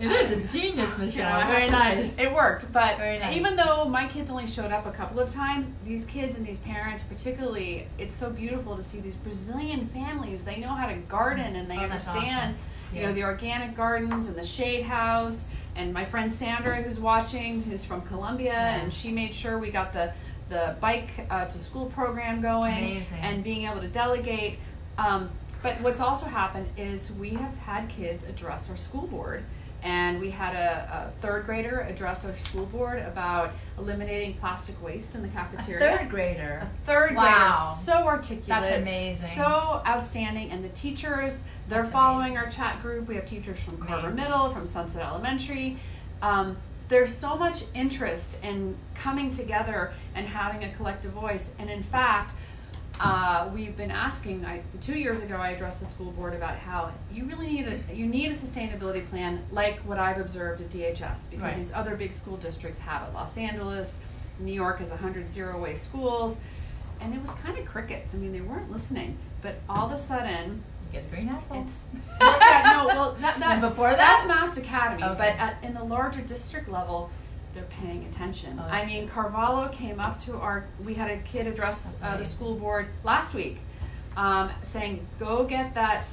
It 0.00 0.10
is. 0.12 0.30
It's 0.30 0.52
genius, 0.52 0.96
Michelle. 0.98 1.28
Yeah, 1.40 1.46
Very 1.48 1.66
nice. 1.66 2.18
It 2.18 2.32
worked, 2.32 2.72
but 2.72 2.98
Very 2.98 3.18
nice. 3.18 3.36
even 3.36 3.56
though 3.56 3.84
my 3.84 4.06
kids 4.06 4.30
only 4.30 4.46
showed 4.46 4.70
up 4.72 4.86
a 4.86 4.92
couple 4.92 5.18
of 5.20 5.30
times, 5.30 5.68
these 5.84 6.04
kids 6.04 6.36
and 6.36 6.46
these 6.46 6.58
parents, 6.58 7.02
particularly, 7.02 7.88
it's 7.98 8.14
so 8.14 8.30
beautiful 8.30 8.76
to 8.76 8.82
see 8.82 9.00
these 9.00 9.16
Brazilian 9.16 9.88
families. 9.88 10.42
They 10.42 10.58
know 10.58 10.68
how 10.68 10.86
to 10.86 10.94
garden 10.94 11.56
and 11.56 11.70
they 11.70 11.76
Oh, 11.78 11.80
understand, 11.80 12.54
awesome. 12.54 12.96
you 12.96 13.02
know, 13.02 13.12
the 13.12 13.24
organic 13.24 13.76
gardens 13.76 14.28
and 14.28 14.36
the 14.36 14.44
shade 14.44 14.84
house. 14.84 15.48
And 15.74 15.92
my 15.94 16.04
friend 16.04 16.32
Sandra, 16.32 16.82
who's 16.82 17.00
watching, 17.00 17.62
who's 17.62 17.84
from 17.84 18.02
Colombia, 18.02 18.52
Yeah. 18.52 18.74
and 18.76 18.92
she 18.92 19.10
made 19.10 19.34
sure 19.34 19.58
we 19.58 19.70
got 19.70 19.92
the 19.92 20.12
the 20.48 20.76
bike 20.80 21.08
uh, 21.30 21.46
to 21.46 21.58
school 21.58 21.86
program 21.86 22.42
going 22.42 22.76
Amazing. 22.76 23.18
and 23.22 23.42
being 23.42 23.66
able 23.66 23.80
to 23.80 23.88
delegate. 23.88 24.58
Um, 24.98 25.30
but 25.62 25.80
what's 25.80 26.00
also 26.00 26.26
happened 26.26 26.68
is 26.76 27.10
we 27.12 27.30
have 27.30 27.56
had 27.58 27.88
kids 27.88 28.22
address 28.24 28.68
our 28.68 28.76
school 28.76 29.06
board. 29.06 29.44
And 29.82 30.20
we 30.20 30.30
had 30.30 30.54
a, 30.54 31.10
a 31.16 31.20
third 31.20 31.44
grader 31.44 31.80
address 31.80 32.24
our 32.24 32.34
school 32.36 32.66
board 32.66 33.00
about 33.00 33.52
eliminating 33.78 34.34
plastic 34.34 34.80
waste 34.82 35.14
in 35.16 35.22
the 35.22 35.28
cafeteria. 35.28 35.94
A 35.94 35.98
third 35.98 36.08
grader. 36.10 36.60
A 36.62 36.86
third 36.86 37.16
Wow. 37.16 37.74
grader, 37.76 37.84
so 38.00 38.06
articulate, 38.06 38.46
That's 38.46 38.70
amazing. 38.70 39.30
so 39.36 39.82
outstanding. 39.86 40.50
And 40.52 40.64
the 40.64 40.68
teachers, 40.68 41.36
they're 41.68 41.82
That's 41.82 41.92
following 41.92 42.36
our 42.38 42.48
chat 42.48 42.80
group. 42.80 43.08
We 43.08 43.16
have 43.16 43.26
teachers 43.26 43.58
from 43.58 43.78
Carver 43.78 44.08
Amazing. 44.08 44.16
Middle, 44.30 44.50
from 44.50 44.66
Sunset 44.66 45.02
Elementary. 45.04 45.78
Um, 46.20 46.56
there's 46.88 47.12
so 47.16 47.36
much 47.36 47.64
interest 47.74 48.38
in 48.44 48.76
coming 48.94 49.30
together 49.30 49.92
and 50.14 50.26
having 50.28 50.62
a 50.62 50.72
collective 50.74 51.10
voice. 51.12 51.50
And 51.58 51.68
in 51.70 51.82
fact, 51.82 52.34
uh, 53.02 53.50
we've 53.52 53.76
been 53.76 53.90
asking. 53.90 54.44
I, 54.44 54.62
two 54.80 54.98
years 54.98 55.22
ago, 55.22 55.36
I 55.36 55.50
addressed 55.50 55.80
the 55.80 55.86
school 55.86 56.12
board 56.12 56.34
about 56.34 56.56
how 56.56 56.92
you 57.12 57.24
really 57.24 57.48
need 57.48 57.66
a 57.66 57.94
you 57.94 58.06
need 58.06 58.30
a 58.30 58.34
sustainability 58.34 59.08
plan 59.10 59.42
like 59.50 59.80
what 59.80 59.98
I've 59.98 60.18
observed 60.20 60.60
at 60.60 60.70
DHS 60.70 61.28
because 61.30 61.42
Right. 61.42 61.56
these 61.56 61.72
other 61.72 61.96
big 61.96 62.12
school 62.12 62.36
districts 62.36 62.78
have 62.80 63.08
it. 63.08 63.12
Los 63.14 63.36
Angeles, 63.36 63.98
New 64.38 64.52
York 64.52 64.78
has 64.78 64.90
100 64.90 65.28
zero 65.28 65.60
waste 65.60 65.82
schools, 65.84 66.38
and 67.00 67.12
it 67.14 67.20
was 67.20 67.30
kind 67.30 67.58
of 67.58 67.64
crickets. 67.66 68.14
I 68.14 68.18
mean, 68.18 68.32
they 68.32 68.40
weren't 68.40 68.70
listening. 68.70 69.18
But 69.42 69.56
all 69.68 69.86
of 69.86 69.92
a 69.92 69.98
sudden, 69.98 70.62
You 70.92 71.00
get 71.00 71.04
a 71.10 71.14
green 71.14 71.28
apple. 71.28 71.60
it's 71.62 71.84
yeah, 72.20 72.76
no, 72.76 72.86
well, 72.86 73.16
that, 73.20 73.40
that 73.40 73.60
before 73.60 73.90
that? 73.90 73.96
that's 73.98 74.26
MAST 74.28 74.58
Academy, 74.58 75.02
Okay. 75.02 75.14
but 75.18 75.28
at, 75.30 75.56
in 75.64 75.74
the 75.74 75.82
larger 75.82 76.20
district 76.20 76.68
level, 76.68 77.10
they're 77.54 77.64
paying 77.64 78.04
attention. 78.06 78.58
Oh, 78.60 78.66
I 78.66 78.84
mean, 78.86 79.08
Carvalho 79.08 79.68
came 79.68 80.00
up 80.00 80.18
to 80.20 80.36
our. 80.36 80.66
We 80.84 80.94
had 80.94 81.10
a 81.10 81.18
kid 81.18 81.46
address 81.46 81.98
uh, 82.02 82.16
the 82.16 82.24
school 82.24 82.54
board 82.56 82.86
last 83.04 83.34
week, 83.34 83.58
um, 84.16 84.50
saying, 84.62 85.06
"Go 85.18 85.44
get 85.44 85.74
that 85.74 86.04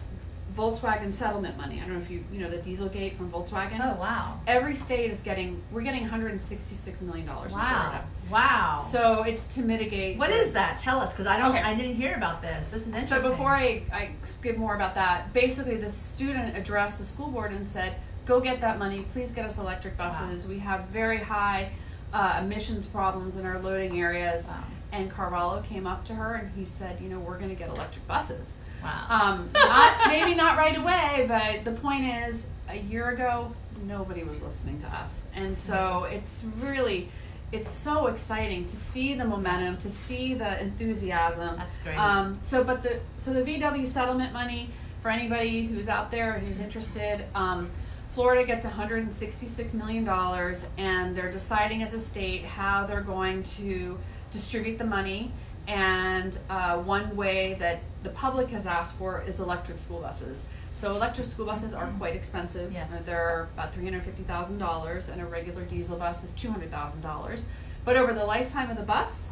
Volkswagen 0.58 1.14
settlement 1.14 1.56
money." 1.58 1.78
I 1.78 1.86
don't 1.86 1.94
know 1.94 2.00
if 2.00 2.10
you 2.10 2.24
you 2.32 2.40
know 2.40 2.50
the 2.50 2.58
Dieselgate 2.58 3.16
from 3.16 3.32
Volkswagen. 3.32 3.80
oh 3.82 4.00
wow. 4.00 4.40
Every 4.48 4.76
state 4.76 5.10
is 5.10 5.22
getting. 5.22 5.62
We're 5.72 5.82
getting 5.82 6.02
166 6.02 7.02
million 7.02 7.26
dollars. 7.26 7.52
Wow. 7.52 8.04
Wow. 8.30 8.78
So 8.92 9.24
it's 9.24 9.56
to 9.56 9.62
mitigate. 9.62 10.18
what 10.20 10.30
is 10.30 10.52
that? 10.52 10.78
Tell 10.78 11.00
us, 11.00 11.14
because 11.14 11.26
I 11.28 11.38
don't. 11.38 11.52
Okay. 11.52 11.62
I 11.62 11.74
didn't 11.74 11.96
hear 11.96 12.14
about 12.16 12.42
this. 12.42 12.70
This 12.70 12.82
is 12.82 12.88
interesting. 12.88 13.22
So 13.22 13.30
before 13.32 13.50
I, 13.50 13.82
I 13.92 14.12
give 14.44 14.58
more 14.58 14.76
about 14.76 14.94
that, 14.96 15.34
basically 15.34 15.78
the 15.78 15.90
student 15.90 16.56
addressed 16.58 16.98
the 16.98 17.04
school 17.06 17.30
board 17.30 17.52
and 17.52 17.66
said, 17.66 17.96
"Go 18.26 18.40
get 18.40 18.62
that 18.62 18.78
money. 18.80 19.06
Please 19.12 19.32
get 19.32 19.46
us 19.46 19.58
electric 19.58 19.98
buses. 19.98 20.48
We 20.48 20.60
have 20.60 20.86
very 20.86 21.20
high 21.20 21.72
uh, 22.14 22.40
emissions 22.42 22.86
problems 22.88 23.38
in 23.38 23.46
our 23.46 23.60
loading 23.60 24.00
areas." 24.00 24.48
Wow. 24.48 24.64
And 24.92 25.12
Carvalho 25.12 25.62
came 25.62 25.86
up 25.86 26.04
to 26.06 26.16
her 26.16 26.34
and 26.36 26.52
he 26.56 26.66
said, 26.66 27.00
"You 27.02 27.10
know, 27.10 27.20
we're 27.20 27.38
going 27.38 27.50
to 27.50 27.56
get 27.56 27.70
electric 27.70 28.08
buses. 28.08 28.56
Wow. 28.84 29.06
Um, 29.10 29.50
not 29.54 30.08
maybe 30.08 30.36
not 30.36 30.58
right 30.58 30.78
away, 30.78 31.26
but 31.28 31.66
the 31.66 31.80
point 31.80 32.06
is, 32.06 32.48
a 32.68 32.78
year 32.78 33.10
ago, 33.10 33.54
nobody 33.86 34.24
was 34.24 34.42
listening 34.42 34.80
to 34.80 34.88
us, 34.88 35.28
and 35.36 35.58
so 35.58 36.06
it's 36.10 36.44
really." 36.60 37.10
It's 37.52 37.72
so 37.72 38.06
exciting 38.06 38.68
to 38.68 38.76
see 38.76 39.16
the 39.16 39.26
momentum, 39.26 39.78
to 39.78 39.90
see 39.90 40.36
the 40.36 40.62
enthusiasm. 40.62 41.56
That's 41.58 41.80
great. 41.80 41.98
Um, 41.98 42.38
so, 42.44 42.64
but 42.64 42.84
the 42.84 43.00
so 43.18 43.34
the 43.34 43.42
VW 43.42 43.88
settlement 43.88 44.34
money 44.34 44.70
for 45.02 45.10
anybody 45.10 45.66
who's 45.66 45.90
out 45.90 46.12
there 46.12 46.34
and 46.34 46.46
who's 46.46 46.60
interested, 46.60 47.26
um, 47.34 47.72
Florida 48.12 48.44
gets 48.46 48.66
166 48.66 49.74
million 49.74 50.04
dollars, 50.04 50.66
and 50.78 51.16
they're 51.16 51.32
deciding 51.32 51.84
as 51.84 51.94
a 51.94 52.00
state 52.00 52.44
how 52.44 52.86
they're 52.86 53.02
going 53.02 53.44
to 53.44 53.98
distribute 54.32 54.78
the 54.78 54.84
money. 54.86 55.32
And 55.68 56.38
uh, 56.50 56.78
one 56.80 57.16
way 57.16 57.56
that 57.60 57.82
the 58.02 58.10
public 58.10 58.50
has 58.50 58.66
asked 58.66 58.96
for 58.96 59.22
is 59.22 59.40
electric 59.40 59.78
school 59.78 60.00
buses. 60.02 60.46
So 60.74 60.96
electric 60.96 61.28
school 61.28 61.46
buses 61.46 61.74
are 61.76 61.88
quite 62.00 62.16
expensive. 62.16 62.72
Yes. 62.72 62.90
Uh, 62.92 63.02
They're 63.06 63.48
about 63.54 63.74
three 63.74 63.84
hundred 63.84 64.04
fifty 64.04 64.24
thousand 64.24 64.58
dollars, 64.58 65.10
and 65.10 65.22
a 65.22 65.26
regular 65.26 65.64
diesel 65.64 65.98
bus 65.98 66.24
is 66.24 66.32
two 66.32 66.50
hundred 66.50 66.72
thousand 66.72 67.02
dollars. 67.02 67.48
But 67.86 67.96
over 67.98 68.14
the 68.14 68.26
lifetime 68.26 68.72
of 68.72 68.78
the 68.78 68.84
bus, 68.84 69.32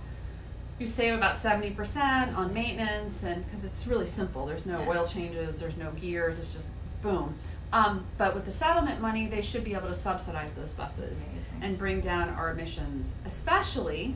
you 0.80 0.86
save 0.86 1.14
about 1.16 1.34
70% 1.34 2.38
on 2.38 2.54
maintenance 2.54 3.24
and 3.24 3.44
because 3.46 3.66
it's 3.66 3.88
really 3.88 4.06
simple 4.06 4.46
there's 4.46 4.66
no 4.68 4.80
Yeah. 4.82 4.90
oil 4.90 5.08
changes 5.08 5.56
there's 5.56 5.76
no 5.76 5.90
gears 5.92 6.38
it's 6.38 6.54
just 6.54 6.68
boom 7.02 7.34
um, 7.74 8.06
but 8.18 8.34
with 8.34 8.46
the 8.46 8.52
settlement 8.52 9.02
money 9.02 9.28
they 9.28 9.42
should 9.42 9.64
be 9.64 9.74
able 9.74 9.88
to 9.88 9.94
subsidize 9.94 10.54
those 10.56 10.74
buses 10.74 11.26
and 11.62 11.78
bring 11.78 12.00
down 12.02 12.30
our 12.30 12.52
emissions 12.52 13.16
especially 13.26 14.16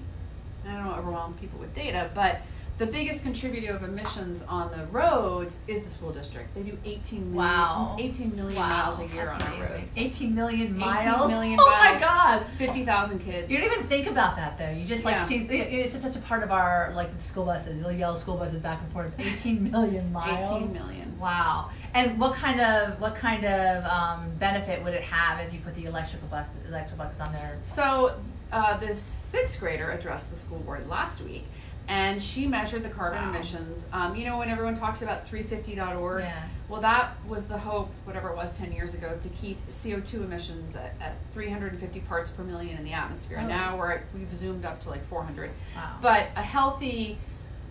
i 0.67 0.73
don't 0.73 0.85
want 0.85 0.95
to 0.95 1.01
overwhelm 1.01 1.33
people 1.35 1.59
with 1.59 1.73
data 1.73 2.09
but 2.13 2.41
the 2.77 2.85
biggest 2.87 3.21
contributor 3.21 3.75
of 3.75 3.83
emissions 3.83 4.41
on 4.47 4.71
the 4.71 4.83
roads 4.87 5.59
is 5.67 5.83
the 5.83 5.89
school 5.89 6.11
district 6.11 6.55
they 6.55 6.63
do 6.63 6.75
18 6.83 7.19
million, 7.19 7.35
Wow. 7.35 7.95
18 7.99 8.35
million 8.35 8.57
wow. 8.59 8.69
miles 8.69 8.99
a 8.99 9.05
year 9.13 9.25
That's 9.25 9.43
on 9.43 9.49
our 9.51 9.57
amazing. 9.57 9.81
roads 9.81 9.97
18 9.97 10.35
million 10.35 10.61
18 10.67 10.77
miles. 10.77 11.29
million 11.29 11.59
oh 11.61 11.69
my 11.69 11.99
god. 11.99 12.43
50,000 12.57 13.19
kids 13.19 13.51
You 13.51 13.59
don't 13.59 13.71
even 13.73 13.85
think 13.87 14.07
about 14.07 14.35
that 14.37 14.57
though. 14.57 14.71
You 14.71 14.85
just 14.85 15.05
like 15.05 15.17
Yeah. 15.17 15.25
see 15.25 15.37
it's 15.43 15.91
just 15.93 16.03
such 16.03 16.15
a 16.15 16.25
part 16.25 16.41
of 16.41 16.49
our 16.51 16.91
like 16.95 17.15
the 17.15 17.21
school 17.21 17.45
buses, 17.45 17.83
the 17.83 17.93
yellow 17.93 18.15
school 18.15 18.37
buses 18.37 18.59
back 18.61 18.79
and 18.81 18.91
forth. 18.93 19.13
18 19.19 19.69
million 19.71 20.11
miles. 20.11 20.49
18 20.49 20.73
million 20.73 21.19
Wow. 21.19 21.69
And 21.93 22.19
what 22.19 22.33
kind 22.35 22.61
of 22.61 22.99
what 23.01 23.15
kind 23.15 23.45
of 23.45 23.83
um, 23.85 24.31
benefit 24.39 24.83
would 24.83 24.93
it 24.93 25.03
have 25.03 25.39
if 25.45 25.53
you 25.53 25.59
put 25.59 25.75
the 25.75 25.85
electrical 25.85 26.27
bus 26.29 26.47
electrical 26.67 27.03
buses 27.05 27.19
on 27.19 27.31
there? 27.33 27.57
So 27.63 28.17
uh, 28.51 28.77
this 28.77 29.01
sixth 29.01 29.59
grader 29.59 29.91
addressed 29.91 30.29
the 30.29 30.35
school 30.37 30.59
board 30.59 30.87
last 30.87 31.21
week, 31.21 31.45
and 31.87 32.21
she 32.21 32.47
measured 32.47 32.83
the 32.83 32.89
carbon 32.89 33.21
Wow. 33.23 33.29
emissions. 33.29 33.85
Um, 33.91 34.15
you 34.15 34.25
know, 34.25 34.37
when 34.37 34.49
everyone 34.49 34.77
talks 34.77 35.01
about 35.01 35.27
350.org, 35.29 36.21
Yeah. 36.23 36.43
well, 36.69 36.81
that 36.81 37.13
was 37.27 37.47
the 37.47 37.57
hope, 37.57 37.89
whatever 38.05 38.29
it 38.29 38.35
was 38.35 38.53
10 38.53 38.71
years 38.71 38.93
ago, 38.93 39.17
to 39.21 39.29
keep 39.29 39.57
CO2 39.69 40.15
emissions 40.23 40.75
at, 40.75 40.93
at 41.01 41.15
350 41.33 41.99
parts 42.01 42.29
per 42.29 42.43
million 42.43 42.77
in 42.77 42.83
the 42.85 42.93
atmosphere. 42.93 43.39
Oh. 43.43 43.47
Now 43.47 43.77
we're 43.77 43.91
at, 43.93 44.01
we've 44.13 44.33
zoomed 44.35 44.63
up 44.65 44.79
to 44.81 44.89
like 44.89 45.05
400. 45.07 45.49
Wow. 45.75 45.95
But 46.01 46.27
a 46.35 46.41
healthy 46.41 47.17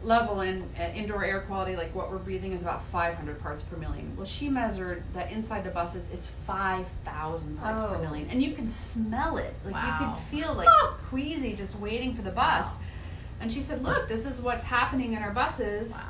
level 0.03 0.41
in 0.41 0.63
uh, 0.79 0.83
indoor 0.95 1.25
air 1.25 1.41
quality, 1.41 1.77
like 1.77 1.95
what 1.95 2.11
we're 2.11 2.19
breathing, 2.19 2.53
is 2.53 2.63
about 2.63 2.83
500 2.87 3.41
parts 3.41 3.63
per 3.63 3.77
million. 3.77 4.15
Well, 4.17 4.27
she 4.27 4.49
measured 4.49 5.03
that 5.13 5.31
inside 5.31 5.65
the 5.65 5.71
buses, 5.71 6.09
it's 6.11 6.29
5,000 6.47 7.59
parts 7.59 7.83
per 7.83 7.97
Oh. 7.97 7.99
million, 8.01 8.29
and 8.31 8.43
you 8.43 8.53
can 8.53 8.69
smell 8.69 9.37
it. 9.37 9.55
Like 9.65 9.75
you 9.75 9.93
can 10.07 10.15
feel 10.31 10.55
like 10.55 10.69
queasy 11.09 11.55
just 11.55 11.79
waiting 11.79 12.15
for 12.15 12.23
the 12.23 12.31
bus. 12.31 12.77
Wow. 12.79 12.85
And 13.43 13.53
she 13.53 13.61
said, 13.61 13.83
"Look, 13.83 14.09
this 14.09 14.27
is 14.27 14.41
what's 14.41 14.65
happening 14.65 15.13
in 15.15 15.23
our 15.23 15.33
buses. 15.33 15.93
Wow. 15.93 16.03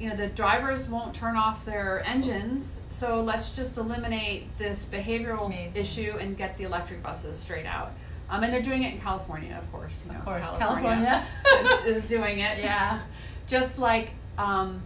You 0.00 0.08
know, 0.10 0.16
the 0.16 0.28
drivers 0.28 0.88
won't 0.88 1.12
turn 1.12 1.36
off 1.36 1.64
their 1.64 2.04
engines, 2.06 2.80
so 2.88 3.20
let's 3.20 3.56
just 3.56 3.76
eliminate 3.78 4.56
this 4.56 4.86
behavioral 4.86 5.46
Amazing. 5.46 5.80
issue 5.82 6.16
and 6.20 6.36
get 6.36 6.56
the 6.56 6.64
electric 6.64 7.02
buses 7.02 7.36
straight 7.36 7.66
out." 7.66 7.92
Um, 8.30 8.44
and 8.44 8.52
they're 8.52 8.60
doing 8.62 8.82
it 8.82 8.92
in 8.94 9.00
California, 9.00 9.58
of 9.60 9.72
course. 9.72 10.02
You 10.06 10.12
know, 10.12 10.18
Of 10.18 10.24
course, 10.24 10.44
California, 10.58 11.24
is, 11.64 11.84
is 11.84 12.02
doing 12.08 12.40
it. 12.40 12.58
Yeah. 12.62 13.00
Just 13.48 13.78
like, 13.78 14.10
um, 14.36 14.82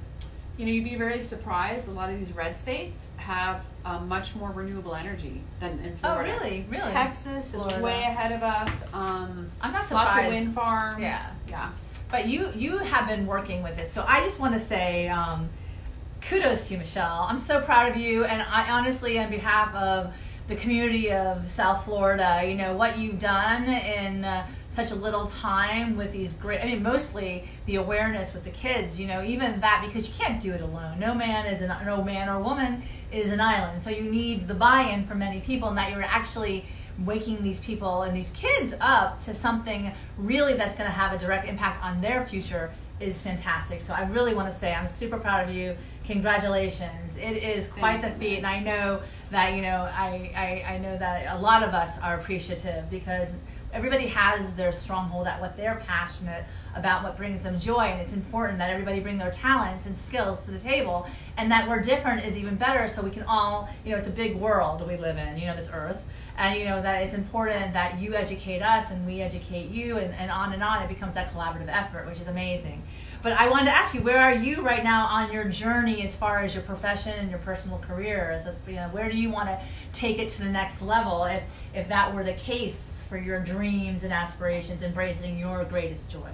you 0.56 0.64
know, 0.66 0.72
you'd 0.72 0.84
be 0.84 0.94
very 0.94 1.20
surprised. 1.20 1.88
A 1.88 1.90
lot 1.90 2.10
of 2.10 2.18
these 2.18 2.32
red 2.32 2.56
states 2.56 3.10
have 3.16 3.64
um, 3.84 4.08
much 4.08 4.36
more 4.36 4.50
renewable 4.50 4.94
energy 4.94 5.40
than 5.60 5.72
in 5.80 5.96
Florida. 5.96 5.98
Oh, 6.04 6.14
Florida. 6.14 6.32
really? 6.32 6.66
Really? 6.70 6.92
Texas 6.92 7.52
Florida. 7.52 7.76
is 7.76 7.82
way 7.82 8.02
ahead 8.02 8.32
of 8.32 8.42
us. 8.42 8.82
Um, 8.94 9.50
I'm 9.60 9.72
not 9.72 9.84
surprised. 9.84 10.16
lots 10.16 10.18
of 10.20 10.26
wind 10.28 10.54
farms. 10.54 11.02
Yeah. 11.02 11.30
Yeah. 11.48 11.70
But 12.10 12.28
you 12.28 12.52
you 12.54 12.78
have 12.78 13.08
been 13.08 13.26
working 13.26 13.62
with 13.62 13.76
this, 13.76 13.90
so 13.90 14.04
I 14.06 14.20
just 14.20 14.38
want 14.38 14.52
to 14.52 14.60
say 14.60 15.08
um, 15.08 15.48
kudos 16.20 16.68
to 16.68 16.74
you, 16.74 16.80
Michelle. 16.80 17.26
I'm 17.28 17.38
so 17.38 17.62
proud 17.62 17.90
of 17.90 17.96
you, 17.96 18.24
and 18.24 18.42
I 18.42 18.70
honestly, 18.70 19.18
on 19.18 19.30
behalf 19.30 19.74
of 19.74 20.14
the 20.46 20.54
community 20.54 21.10
of 21.10 21.48
South 21.48 21.84
Florida, 21.86 22.42
you 22.46 22.54
know 22.54 22.76
what 22.76 22.98
you've 22.98 23.18
done 23.18 23.64
in 23.64 24.24
uh, 24.24 24.46
such 24.72 24.90
a 24.90 24.94
little 24.94 25.26
time 25.26 25.96
with 25.96 26.12
these 26.12 26.32
great. 26.32 26.60
I 26.60 26.66
mean, 26.66 26.82
mostly 26.82 27.44
the 27.66 27.76
awareness 27.76 28.32
with 28.32 28.44
the 28.44 28.50
kids. 28.50 28.98
You 28.98 29.06
know, 29.06 29.22
even 29.22 29.60
that 29.60 29.84
because 29.86 30.08
you 30.08 30.14
can't 30.14 30.40
do 30.40 30.52
it 30.52 30.62
alone. 30.62 30.98
No 30.98 31.14
man 31.14 31.46
is 31.46 31.60
an 31.60 31.72
no 31.84 32.02
man 32.02 32.28
or 32.28 32.40
woman 32.40 32.82
is 33.12 33.30
an 33.30 33.40
island. 33.40 33.82
So 33.82 33.90
you 33.90 34.02
need 34.02 34.48
the 34.48 34.54
buy-in 34.54 35.04
from 35.04 35.18
many 35.18 35.40
people, 35.40 35.68
and 35.68 35.78
that 35.78 35.92
you're 35.92 36.02
actually 36.02 36.64
waking 36.98 37.42
these 37.42 37.60
people 37.60 38.02
and 38.02 38.16
these 38.16 38.30
kids 38.30 38.74
up 38.80 39.22
to 39.24 39.34
something 39.34 39.92
really 40.18 40.54
that's 40.54 40.76
going 40.76 40.88
to 40.88 40.94
have 40.94 41.12
a 41.12 41.18
direct 41.18 41.48
impact 41.48 41.82
on 41.82 42.00
their 42.00 42.24
future 42.24 42.70
is 43.00 43.20
fantastic. 43.20 43.80
So 43.80 43.94
I 43.94 44.06
really 44.08 44.34
want 44.34 44.48
to 44.50 44.54
say 44.54 44.74
I'm 44.74 44.86
super 44.86 45.18
proud 45.18 45.48
of 45.48 45.54
you. 45.54 45.76
Congratulations. 46.04 47.16
It 47.16 47.42
is 47.42 47.66
quite 47.66 48.02
the 48.02 48.10
feat 48.10 48.38
and 48.38 48.46
I 48.46 48.60
know 48.60 49.00
that, 49.30 49.54
you 49.54 49.62
know, 49.62 49.88
I, 49.92 50.30
I, 50.36 50.74
I 50.74 50.78
know 50.78 50.96
that 50.98 51.34
a 51.34 51.40
lot 51.40 51.62
of 51.62 51.74
us 51.74 51.98
are 51.98 52.18
appreciative 52.18 52.90
because 52.90 53.34
everybody 53.72 54.06
has 54.06 54.52
their 54.54 54.72
stronghold 54.72 55.26
at 55.26 55.40
what 55.40 55.56
they're 55.56 55.82
passionate 55.86 56.44
about 56.74 57.02
what 57.02 57.16
brings 57.16 57.42
them 57.42 57.58
joy 57.58 57.80
and 57.80 58.00
it's 58.00 58.12
important 58.12 58.58
that 58.58 58.70
everybody 58.70 59.00
bring 59.00 59.18
their 59.18 59.30
talents 59.30 59.86
and 59.86 59.96
skills 59.96 60.44
to 60.44 60.50
the 60.50 60.58
table 60.58 61.06
and 61.36 61.50
that 61.50 61.68
we're 61.68 61.80
different 61.80 62.24
is 62.24 62.36
even 62.36 62.54
better 62.56 62.88
so 62.88 63.02
we 63.02 63.10
can 63.10 63.22
all 63.24 63.68
you 63.84 63.92
know 63.92 63.98
it's 63.98 64.08
a 64.08 64.12
big 64.12 64.36
world 64.36 64.86
we 64.86 64.96
live 64.96 65.18
in 65.18 65.36
you 65.36 65.46
know 65.46 65.54
this 65.56 65.70
earth 65.72 66.04
and 66.36 66.58
you 66.58 66.64
know 66.64 66.80
that 66.80 67.02
it's 67.02 67.14
important 67.14 67.72
that 67.72 67.98
you 67.98 68.14
educate 68.14 68.62
us 68.62 68.90
and 68.90 69.04
we 69.06 69.20
educate 69.20 69.68
you 69.70 69.98
and, 69.98 70.14
and 70.14 70.30
on 70.30 70.52
and 70.52 70.62
on 70.62 70.82
it 70.82 70.88
becomes 70.88 71.14
that 71.14 71.30
collaborative 71.32 71.68
effort 71.68 72.06
which 72.06 72.20
is 72.20 72.26
amazing. 72.26 72.82
But 73.22 73.34
i 73.34 73.48
wanted 73.48 73.66
to 73.66 73.72
ask 73.72 73.94
you 73.94 74.02
where 74.02 74.20
are 74.20 74.34
you 74.34 74.62
right 74.62 74.82
now 74.82 75.06
on 75.06 75.32
your 75.32 75.44
journey 75.44 76.02
as 76.02 76.16
far 76.16 76.40
as 76.40 76.54
your 76.54 76.64
profession 76.64 77.12
and 77.18 77.30
your 77.30 77.38
personal 77.40 77.78
career? 77.78 78.32
As 78.32 78.44
this, 78.44 78.60
you 78.66 78.74
know, 78.74 78.88
where 78.88 79.10
do 79.10 79.16
you 79.16 79.30
want 79.30 79.48
to 79.48 79.60
take 79.92 80.18
it 80.18 80.28
to 80.30 80.42
the 80.42 80.50
next 80.50 80.82
level 80.82 81.24
if 81.24 81.42
if 81.74 81.88
that 81.88 82.14
were 82.14 82.24
the 82.24 82.34
case 82.34 83.01
for 83.12 83.18
your 83.18 83.40
dreams 83.40 84.04
and 84.04 84.12
aspirations 84.12 84.82
embracing 84.82 85.36
your 85.38 85.64
greatest 85.64 86.10
joy 86.10 86.30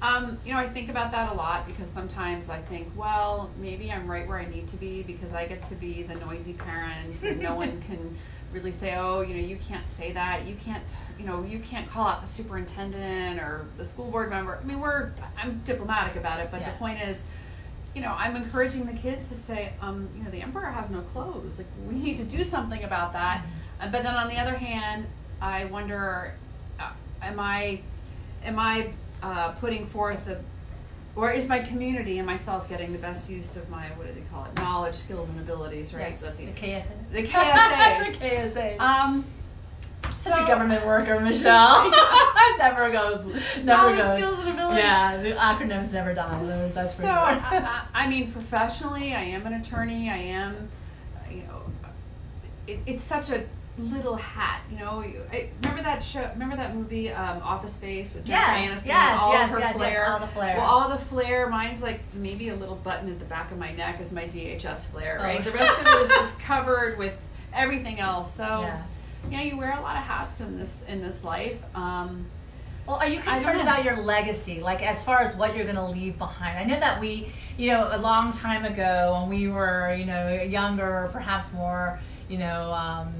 Um, 0.00 0.38
you 0.46 0.54
know, 0.54 0.58
I 0.58 0.66
think 0.66 0.88
about 0.88 1.12
that 1.12 1.30
a 1.30 1.34
lot 1.34 1.66
because 1.66 1.90
sometimes 1.90 2.48
I 2.48 2.56
think, 2.62 2.90
well, 2.96 3.50
maybe 3.58 3.92
I'm 3.92 4.10
right 4.10 4.26
where 4.26 4.38
I 4.38 4.46
need 4.46 4.66
to 4.68 4.78
be 4.78 5.02
because 5.02 5.34
I 5.34 5.44
get 5.44 5.62
to 5.64 5.74
be 5.74 6.02
the 6.02 6.14
noisy 6.14 6.54
parent 6.54 7.22
and 7.22 7.42
no 7.42 7.54
one 7.54 7.82
can 7.86 8.16
really 8.50 8.72
say, 8.72 8.94
oh, 8.96 9.20
you 9.20 9.34
know, 9.34 9.42
you 9.46 9.56
can't 9.56 9.86
say 9.86 10.10
that. 10.12 10.46
You 10.46 10.54
can't, 10.64 10.82
you 11.18 11.26
know, 11.26 11.42
you 11.42 11.58
can't 11.58 11.86
call 11.86 12.06
out 12.08 12.22
the 12.22 12.28
superintendent 12.32 13.38
or 13.38 13.66
the 13.76 13.84
school 13.84 14.10
board 14.10 14.30
member. 14.30 14.58
I 14.58 14.64
mean, 14.64 14.80
we're, 14.80 15.10
I'm 15.36 15.60
diplomatic 15.66 16.16
about 16.16 16.40
it, 16.40 16.48
but 16.50 16.62
Yeah. 16.62 16.70
the 16.70 16.78
point 16.78 16.98
is, 17.02 17.26
you 17.94 18.00
know, 18.00 18.14
I'm 18.16 18.36
encouraging 18.36 18.86
the 18.86 18.94
kids 18.94 19.28
to 19.28 19.34
say, 19.34 19.74
um, 19.82 20.08
you 20.16 20.24
know, 20.24 20.30
the 20.30 20.40
emperor 20.40 20.70
has 20.70 20.88
no 20.88 21.02
clothes. 21.02 21.58
Like, 21.58 21.66
we 21.86 21.96
need 21.96 22.16
to 22.16 22.24
do 22.24 22.42
something 22.42 22.84
about 22.84 23.12
that. 23.12 23.44
Uh, 23.78 23.88
but 23.90 24.02
then 24.02 24.14
on 24.14 24.28
the 24.28 24.38
other 24.38 24.56
hand, 24.56 25.04
I 25.40 25.64
wonder, 25.66 26.34
uh, 26.78 26.90
am 27.22 27.40
I, 27.40 27.80
am 28.44 28.58
I 28.58 28.90
uh, 29.22 29.52
putting 29.52 29.86
forth 29.86 30.26
a, 30.28 30.40
or 31.16 31.30
is 31.32 31.48
my 31.48 31.58
community 31.60 32.18
and 32.18 32.26
myself 32.26 32.68
getting 32.68 32.92
the 32.92 32.98
best 32.98 33.28
use 33.28 33.56
of 33.56 33.68
my, 33.70 33.86
what 33.96 34.06
do 34.06 34.12
they 34.14 34.20
call 34.32 34.44
it, 34.44 34.54
knowledge, 34.56 34.94
skills, 34.94 35.28
and 35.28 35.38
abilities, 35.40 35.92
right? 35.92 36.02
Yes, 36.08 36.20
So 36.20 36.30
the 36.30 36.46
the- 36.46 36.52
KSA. 36.52 36.90
the 37.12 37.22
KSAs. 37.24 38.12
the 38.20 38.26
KSAs. 38.26 38.80
um, 38.80 39.24
Such 40.20 40.32
so- 40.34 40.44
a 40.44 40.46
government 40.46 40.84
worker, 40.86 41.18
Michelle. 41.22 41.90
never 42.58 42.90
goes. 42.90 43.26
Never 43.26 43.64
knowledge, 43.64 43.96
goes. 43.98 44.18
skills, 44.18 44.40
and 44.40 44.48
abilities. 44.50 44.78
Yeah, 44.78 45.16
the 45.22 45.30
acronyms 45.32 45.92
never 45.94 46.14
die. 46.14 46.44
That's 46.44 46.94
so. 46.94 47.08
I, 47.08 47.82
I 47.94 48.06
mean, 48.06 48.30
professionally, 48.30 49.14
I 49.14 49.20
am 49.22 49.46
an 49.46 49.54
attorney. 49.54 50.10
I 50.10 50.16
am, 50.16 50.68
you 51.30 51.42
know, 51.42 51.62
it, 52.66 52.78
it's 52.86 53.02
such 53.02 53.30
a 53.30 53.44
little 53.94 54.16
hat. 54.16 54.60
You 54.70 54.78
know, 54.78 55.02
I, 55.32 55.48
remember 55.62 55.82
that 55.82 56.02
show? 56.02 56.28
Remember 56.34 56.56
that 56.56 56.74
movie, 56.74 57.10
um, 57.12 57.42
Office 57.42 57.74
Space 57.74 58.14
with 58.14 58.24
Jennifer 58.24 58.56
Yeah, 58.58 58.68
Aniston? 58.74 58.86
yes, 58.86 59.18
all 59.20 59.32
yes, 59.32 59.44
of 59.44 59.50
her 59.50 59.58
yes, 59.60 59.76
flair. 59.76 60.12
all 60.12 60.18
the 60.20 60.26
flair. 60.28 60.56
Well, 60.56 60.66
all 60.66 60.88
the 60.88 60.98
flair. 60.98 61.48
Mine's 61.48 61.82
like 61.82 62.00
maybe 62.14 62.48
a 62.50 62.54
little 62.56 62.76
button 62.76 63.08
at 63.10 63.18
the 63.18 63.24
back 63.24 63.50
of 63.52 63.58
my 63.58 63.72
neck 63.72 64.00
is 64.00 64.12
my 64.12 64.24
DHS 64.26 64.86
flair, 64.86 65.18
Oh. 65.20 65.24
right? 65.24 65.42
The 65.44 65.52
rest 65.52 65.80
of 65.80 65.86
it 65.86 66.02
is 66.02 66.08
just 66.08 66.38
covered 66.50 66.98
with 66.98 67.14
everything 67.54 68.00
else. 68.00 68.32
So. 68.34 68.44
Yeah. 68.62 68.82
You 69.30 69.36
know, 69.36 69.42
you 69.42 69.56
wear 69.58 69.76
a 69.78 69.82
lot 69.82 69.96
of 69.96 70.02
hats 70.02 70.40
in 70.40 70.58
this 70.58 70.82
in 70.88 71.02
this 71.02 71.22
life. 71.22 71.58
Um, 71.74 72.24
Well, 72.86 72.96
are 72.96 73.06
you 73.06 73.20
concerned 73.20 73.60
about 73.60 73.84
your 73.84 73.98
legacy, 73.98 74.60
like 74.60 74.82
as 74.82 75.04
far 75.04 75.18
as 75.20 75.36
what 75.36 75.54
you're 75.54 75.66
going 75.66 75.76
to 75.76 75.84
leave 75.84 76.16
behind? 76.16 76.56
I 76.58 76.64
know 76.64 76.80
that 76.80 76.98
we, 77.00 77.30
you 77.58 77.70
know, 77.70 77.90
a 77.92 77.98
long 77.98 78.32
time 78.32 78.64
ago 78.64 79.18
when 79.20 79.28
we 79.38 79.48
were, 79.48 79.94
you 79.94 80.06
know, 80.06 80.32
younger, 80.42 81.10
perhaps 81.12 81.52
more, 81.52 82.00
you 82.30 82.38
know, 82.38 82.72
um, 82.72 83.12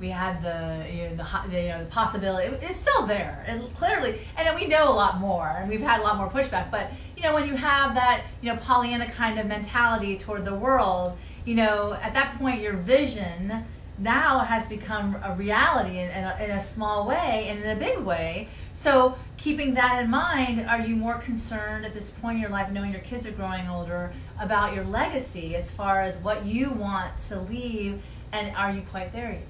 we 0.00 0.08
had 0.08 0.42
the, 0.42 0.86
you 0.92 1.08
know, 1.10 1.16
the, 1.16 1.48
the, 1.50 1.60
you 1.62 1.68
know, 1.68 1.80
the 1.80 1.90
possibility. 1.90 2.46
it- 2.48 2.62
It's 2.62 2.78
still 2.78 3.06
there, 3.06 3.44
and 3.46 3.72
clearly, 3.74 4.20
and 4.36 4.54
we 4.54 4.66
know 4.66 4.88
a 4.88 4.94
lot 4.94 5.18
more, 5.18 5.48
and 5.58 5.68
we've 5.68 5.82
had 5.82 6.00
a 6.00 6.02
lot 6.02 6.16
more 6.16 6.30
pushback. 6.30 6.70
But 6.70 6.90
you 7.16 7.22
know, 7.22 7.34
when 7.34 7.46
you 7.46 7.56
have 7.56 7.94
that, 7.94 8.22
you 8.40 8.50
know, 8.52 8.58
Pollyanna 8.60 9.10
kind 9.10 9.38
of 9.40 9.46
mentality 9.46 10.16
toward 10.16 10.44
the 10.44 10.54
world, 10.54 11.16
you 11.44 11.54
know, 11.56 11.94
at 11.94 12.14
that 12.14 12.38
point, 12.38 12.60
your 12.60 12.74
vision 12.74 13.64
now 14.00 14.38
has 14.38 14.68
become 14.68 15.16
a 15.24 15.34
reality 15.34 15.98
in, 15.98 16.08
in, 16.10 16.22
a, 16.22 16.36
in 16.44 16.50
a 16.52 16.60
small 16.60 17.04
way 17.08 17.46
and 17.48 17.64
in 17.64 17.70
a 17.70 17.74
big 17.74 17.98
way. 17.98 18.46
So, 18.72 19.16
keeping 19.36 19.74
that 19.74 20.00
in 20.04 20.08
mind, 20.08 20.64
are 20.70 20.80
you 20.80 20.94
more 20.94 21.16
concerned 21.18 21.84
at 21.84 21.94
this 21.94 22.10
point 22.10 22.36
in 22.36 22.40
your 22.42 22.50
life, 22.50 22.70
knowing 22.70 22.92
your 22.92 23.00
kids 23.00 23.26
are 23.26 23.32
growing 23.32 23.66
older, 23.68 24.12
about 24.38 24.72
your 24.74 24.84
legacy 24.84 25.56
as 25.56 25.68
far 25.72 26.02
as 26.02 26.16
what 26.18 26.44
you 26.46 26.70
want 26.70 27.16
to 27.28 27.40
leave? 27.40 28.00
And 28.30 28.54
are 28.54 28.70
you 28.70 28.82
quite 28.82 29.12
there 29.12 29.32
yet? 29.32 29.42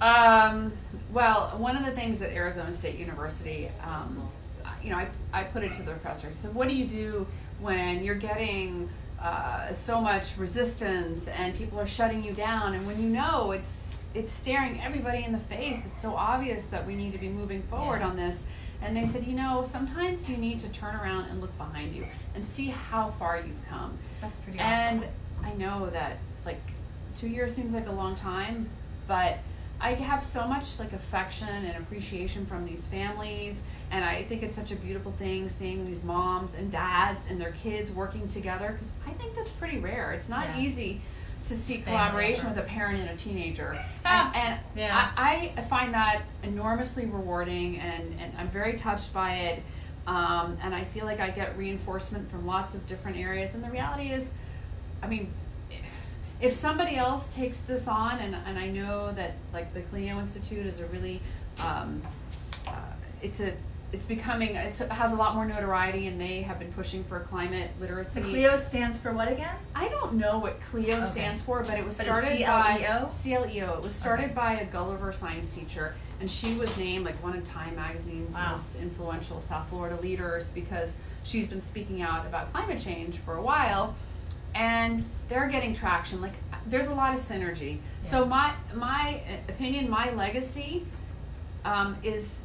Um, 0.00 0.72
well, 1.12 1.54
one 1.58 1.76
of 1.76 1.84
the 1.84 1.90
things 1.92 2.22
at 2.22 2.30
Arizona 2.30 2.72
State 2.72 2.98
University, 2.98 3.70
um, 3.84 4.30
you 4.82 4.90
know, 4.90 4.96
I, 4.96 5.08
I 5.32 5.44
put 5.44 5.62
it 5.62 5.74
to 5.74 5.82
the 5.82 5.90
professors. 5.92 6.36
So, 6.36 6.48
what 6.48 6.68
do 6.68 6.74
you 6.74 6.86
do 6.86 7.26
when 7.60 8.02
you're 8.02 8.14
getting 8.14 8.88
uh, 9.20 9.72
so 9.74 10.00
much 10.00 10.38
resistance 10.38 11.28
and 11.28 11.54
people 11.54 11.78
are 11.78 11.86
shutting 11.86 12.24
you 12.24 12.32
down, 12.32 12.74
and 12.74 12.86
when 12.86 13.00
you 13.02 13.08
know 13.08 13.50
it's 13.50 14.02
it's 14.14 14.32
staring 14.32 14.80
everybody 14.80 15.22
in 15.22 15.32
the 15.32 15.38
face? 15.38 15.86
It's 15.86 16.00
so 16.00 16.14
obvious 16.16 16.66
that 16.66 16.86
we 16.86 16.96
need 16.96 17.12
to 17.12 17.18
be 17.18 17.28
moving 17.28 17.62
forward 17.64 18.00
Yeah. 18.00 18.08
on 18.08 18.16
this. 18.16 18.46
And 18.82 18.96
they 18.96 19.04
said, 19.04 19.24
you 19.26 19.34
know, 19.34 19.68
sometimes 19.70 20.26
you 20.26 20.38
need 20.38 20.58
to 20.60 20.68
turn 20.70 20.94
around 20.96 21.26
and 21.26 21.42
look 21.42 21.54
behind 21.58 21.94
you 21.94 22.06
and 22.34 22.42
see 22.42 22.68
how 22.68 23.10
far 23.10 23.36
you've 23.36 23.68
come. 23.68 23.98
That's 24.22 24.36
pretty 24.36 24.58
awesome. 24.58 24.70
And 24.72 25.04
awesome. 25.04 25.44
I 25.44 25.52
know 25.54 25.90
that 25.90 26.16
like 26.46 26.62
two 27.20 27.28
years 27.28 27.54
seems 27.54 27.74
like 27.74 27.86
a 27.86 27.92
long 27.92 28.14
time, 28.14 28.68
but 29.06 29.38
I 29.80 29.92
have 29.94 30.24
so 30.24 30.46
much 30.46 30.78
like 30.78 30.92
affection 30.92 31.48
and 31.48 31.76
appreciation 31.76 32.46
from 32.46 32.64
these 32.64 32.86
families, 32.86 33.64
and 33.90 34.04
I 34.04 34.24
think 34.24 34.42
it's 34.42 34.54
such 34.56 34.72
a 34.72 34.76
beautiful 34.76 35.12
thing 35.12 35.48
seeing 35.48 35.86
these 35.86 36.02
moms 36.04 36.54
and 36.54 36.70
dads 36.70 37.26
and 37.28 37.40
their 37.40 37.52
kids 37.52 37.90
working 37.90 38.26
together 38.28 38.68
because 38.72 38.90
I 39.06 39.10
think 39.12 39.34
that's 39.36 39.50
pretty 39.52 39.78
rare. 39.78 40.12
It's 40.12 40.28
not 40.28 40.46
Yeah. 40.48 40.60
easy 40.60 41.00
to 41.44 41.54
see 41.56 41.78
Family 41.78 41.84
collaboration 41.92 42.48
with 42.50 42.58
a 42.58 42.62
parent 42.68 43.00
and 43.00 43.10
a 43.10 43.16
teenager, 43.16 43.82
Ah, 44.04 44.30
and, 44.34 44.48
and 44.54 44.60
yeah. 44.76 45.10
I, 45.16 45.52
I 45.56 45.60
find 45.62 45.94
that 45.94 46.22
enormously 46.42 47.06
rewarding, 47.06 47.78
and, 47.78 48.18
and 48.20 48.32
I'm 48.38 48.48
very 48.50 48.74
touched 48.78 49.12
by 49.12 49.34
it. 49.34 49.62
Um, 50.06 50.58
and 50.62 50.74
I 50.74 50.82
feel 50.84 51.04
like 51.04 51.20
I 51.20 51.30
get 51.30 51.56
reinforcement 51.56 52.30
from 52.30 52.46
lots 52.46 52.74
of 52.74 52.84
different 52.86 53.16
areas. 53.18 53.54
And 53.54 53.62
the 53.62 53.70
reality 53.70 54.10
is, 54.10 54.32
I 55.02 55.06
mean, 55.06 55.30
if 56.40 56.52
somebody 56.52 56.96
else 56.96 57.28
takes 57.34 57.60
this 57.60 57.86
on, 57.86 58.18
and, 58.18 58.34
and 58.46 58.58
I 58.58 58.68
know 58.68 59.12
that 59.12 59.34
like 59.52 59.72
the 59.74 59.80
CLEO 59.82 60.18
Institute 60.20 60.64
is 60.66 60.80
a 60.80 60.86
really, 60.86 61.20
um, 61.60 62.02
uh, 62.66 62.72
it's 63.22 63.40
a 63.40 63.52
it's 63.92 64.04
becoming 64.04 64.54
it's, 64.54 64.80
it 64.80 64.88
has 64.92 65.12
a 65.12 65.16
lot 65.16 65.34
more 65.34 65.44
notoriety 65.44 66.06
and 66.06 66.20
they 66.20 66.42
have 66.42 66.60
been 66.60 66.72
pushing 66.74 67.02
for 67.04 67.18
climate 67.20 67.72
literacy. 67.80 68.20
The 68.20 68.26
CLEO 68.28 68.56
stands 68.56 68.96
for 68.96 69.12
what 69.12 69.26
again? 69.26 69.52
I 69.74 69.88
don't 69.88 70.14
know 70.14 70.38
what 70.38 70.60
CLEO 70.62 70.98
Okay. 71.00 71.04
stands 71.04 71.42
for, 71.42 71.64
but 71.64 71.76
it 71.76 71.84
was 71.84 71.96
But 71.98 72.06
started 72.06 72.38
CLEO? 72.38 72.46
by 72.46 72.78
CLEO. 73.10 73.76
It 73.78 73.82
was 73.82 73.92
started 73.92 74.26
Okay. 74.26 74.32
by 74.34 74.52
a 74.60 74.64
Gulliver 74.66 75.12
science 75.12 75.52
teacher, 75.52 75.94
and 76.20 76.30
she 76.30 76.54
was 76.54 76.76
named 76.78 77.04
like 77.04 77.20
one 77.20 77.36
of 77.36 77.42
Time 77.44 77.74
Magazine's 77.74 78.32
Wow. 78.32 78.52
most 78.52 78.80
influential 78.80 79.40
South 79.40 79.68
Florida 79.68 79.98
leaders 80.00 80.46
because 80.54 80.96
she's 81.24 81.48
been 81.48 81.62
speaking 81.64 82.00
out 82.00 82.24
about 82.26 82.52
climate 82.52 82.78
change 82.78 83.16
for 83.18 83.34
a 83.38 83.42
while, 83.42 83.96
and 84.54 85.04
they're 85.28 85.48
getting 85.48 85.74
traction. 85.74 86.20
Like 86.20 86.34
there's 86.66 86.88
a 86.88 86.94
lot 86.94 87.14
of 87.14 87.20
synergy. 87.20 87.78
So 88.02 88.24
my 88.24 88.52
my 88.74 89.20
opinion, 89.48 89.88
my 89.88 90.10
legacy, 90.12 90.86
um, 91.64 91.96
is 92.02 92.40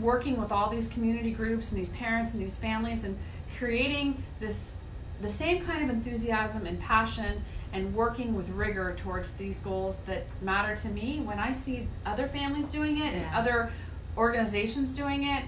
working 0.00 0.40
with 0.40 0.52
all 0.52 0.70
these 0.70 0.88
community 0.88 1.32
groups 1.32 1.70
and 1.72 1.80
these 1.80 1.88
parents 1.90 2.32
and 2.32 2.42
these 2.42 2.54
families 2.56 3.04
and 3.04 3.18
creating 3.58 4.22
this 4.38 4.76
the 5.20 5.28
same 5.28 5.62
kind 5.64 5.82
of 5.82 5.90
enthusiasm 5.94 6.64
and 6.66 6.80
passion 6.80 7.42
and 7.72 7.94
working 7.94 8.34
with 8.34 8.48
rigor 8.50 8.94
towards 8.96 9.32
these 9.32 9.58
goals 9.58 9.98
that 10.06 10.24
matter 10.40 10.74
to 10.76 10.88
me 10.88 11.20
when 11.20 11.38
I 11.38 11.52
see 11.52 11.86
other 12.06 12.26
families 12.28 12.68
doing 12.68 12.98
it 12.98 13.12
and 13.12 13.34
other 13.34 13.70
organizations 14.16 14.92
doing 14.94 15.24
it 15.24 15.44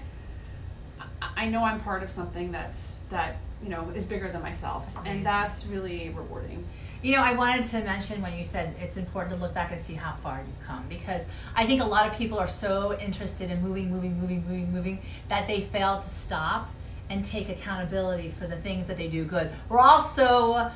I- 1.21 1.45
I 1.45 1.49
know 1.49 1.63
I'm 1.63 1.79
part 1.79 2.03
of 2.03 2.09
something 2.11 2.51
that's 2.51 2.99
that 3.09 3.37
you 3.63 3.69
know 3.69 3.89
is 3.95 4.03
bigger 4.03 4.29
than 4.31 4.41
myself 4.41 4.85
and 5.05 5.25
that's 5.25 5.65
really 5.65 6.09
rewarding 6.09 6.63
You 7.03 7.17
know, 7.17 7.21
I 7.21 7.35
wanted 7.35 7.63
to 7.65 7.83
mention 7.83 8.21
when 8.21 8.37
you 8.37 8.45
said 8.45 8.75
it's 8.79 8.95
important 8.95 9.35
to 9.35 9.41
look 9.41 9.53
back 9.53 9.73
and 9.73 9.81
see 9.81 9.93
how 9.93 10.13
far 10.23 10.41
you've 10.47 10.67
come 10.67 10.85
because 10.87 11.25
I 11.53 11.65
think 11.65 11.81
a 11.81 11.85
lot 11.85 12.09
of 12.09 12.17
people 12.17 12.39
are 12.39 12.47
so 12.47 12.97
interested 12.97 13.51
in 13.51 13.61
moving, 13.61 13.91
moving, 13.91 14.17
moving, 14.17 14.41
moving, 14.47 14.71
moving 14.71 14.99
that 15.27 15.45
they 15.45 15.59
fail 15.59 16.01
to 16.01 16.07
stop 16.07 16.69
and 17.09 17.25
take 17.25 17.49
accountability 17.49 18.29
for 18.29 18.47
the 18.47 18.55
things 18.55 18.87
that 18.87 18.95
they 18.95 19.09
do 19.09 19.25
good. 19.25 19.51
We're 19.67 19.79
also 19.79 20.71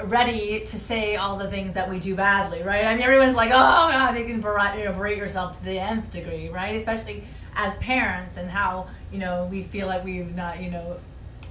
ready 0.00 0.60
to 0.60 0.78
say 0.78 1.16
all 1.16 1.36
the 1.38 1.50
things 1.50 1.74
that 1.74 1.90
we 1.90 1.98
do 1.98 2.14
badly, 2.14 2.62
right? 2.62 2.84
I 2.84 2.94
mean, 2.94 3.02
everyone's 3.02 3.34
like, 3.34 3.50
oh 3.50 3.90
God, 3.90 4.12
they 4.12 4.24
can 4.24 4.40
berate, 4.40 4.78
you 4.78 4.84
know, 4.84 4.92
berate 4.92 5.18
yourself 5.18 5.58
to 5.58 5.64
the 5.64 5.78
nth 5.78 6.10
degree, 6.12 6.50
right? 6.50 6.76
Especially 6.76 7.24
as 7.56 7.74
parents 7.76 8.36
and 8.36 8.48
how, 8.48 8.86
you 9.12 9.18
know, 9.18 9.48
we 9.50 9.64
feel 9.64 9.88
like 9.88 10.04
we've 10.04 10.34
not, 10.34 10.62
you 10.62 10.70
know, 10.70 10.98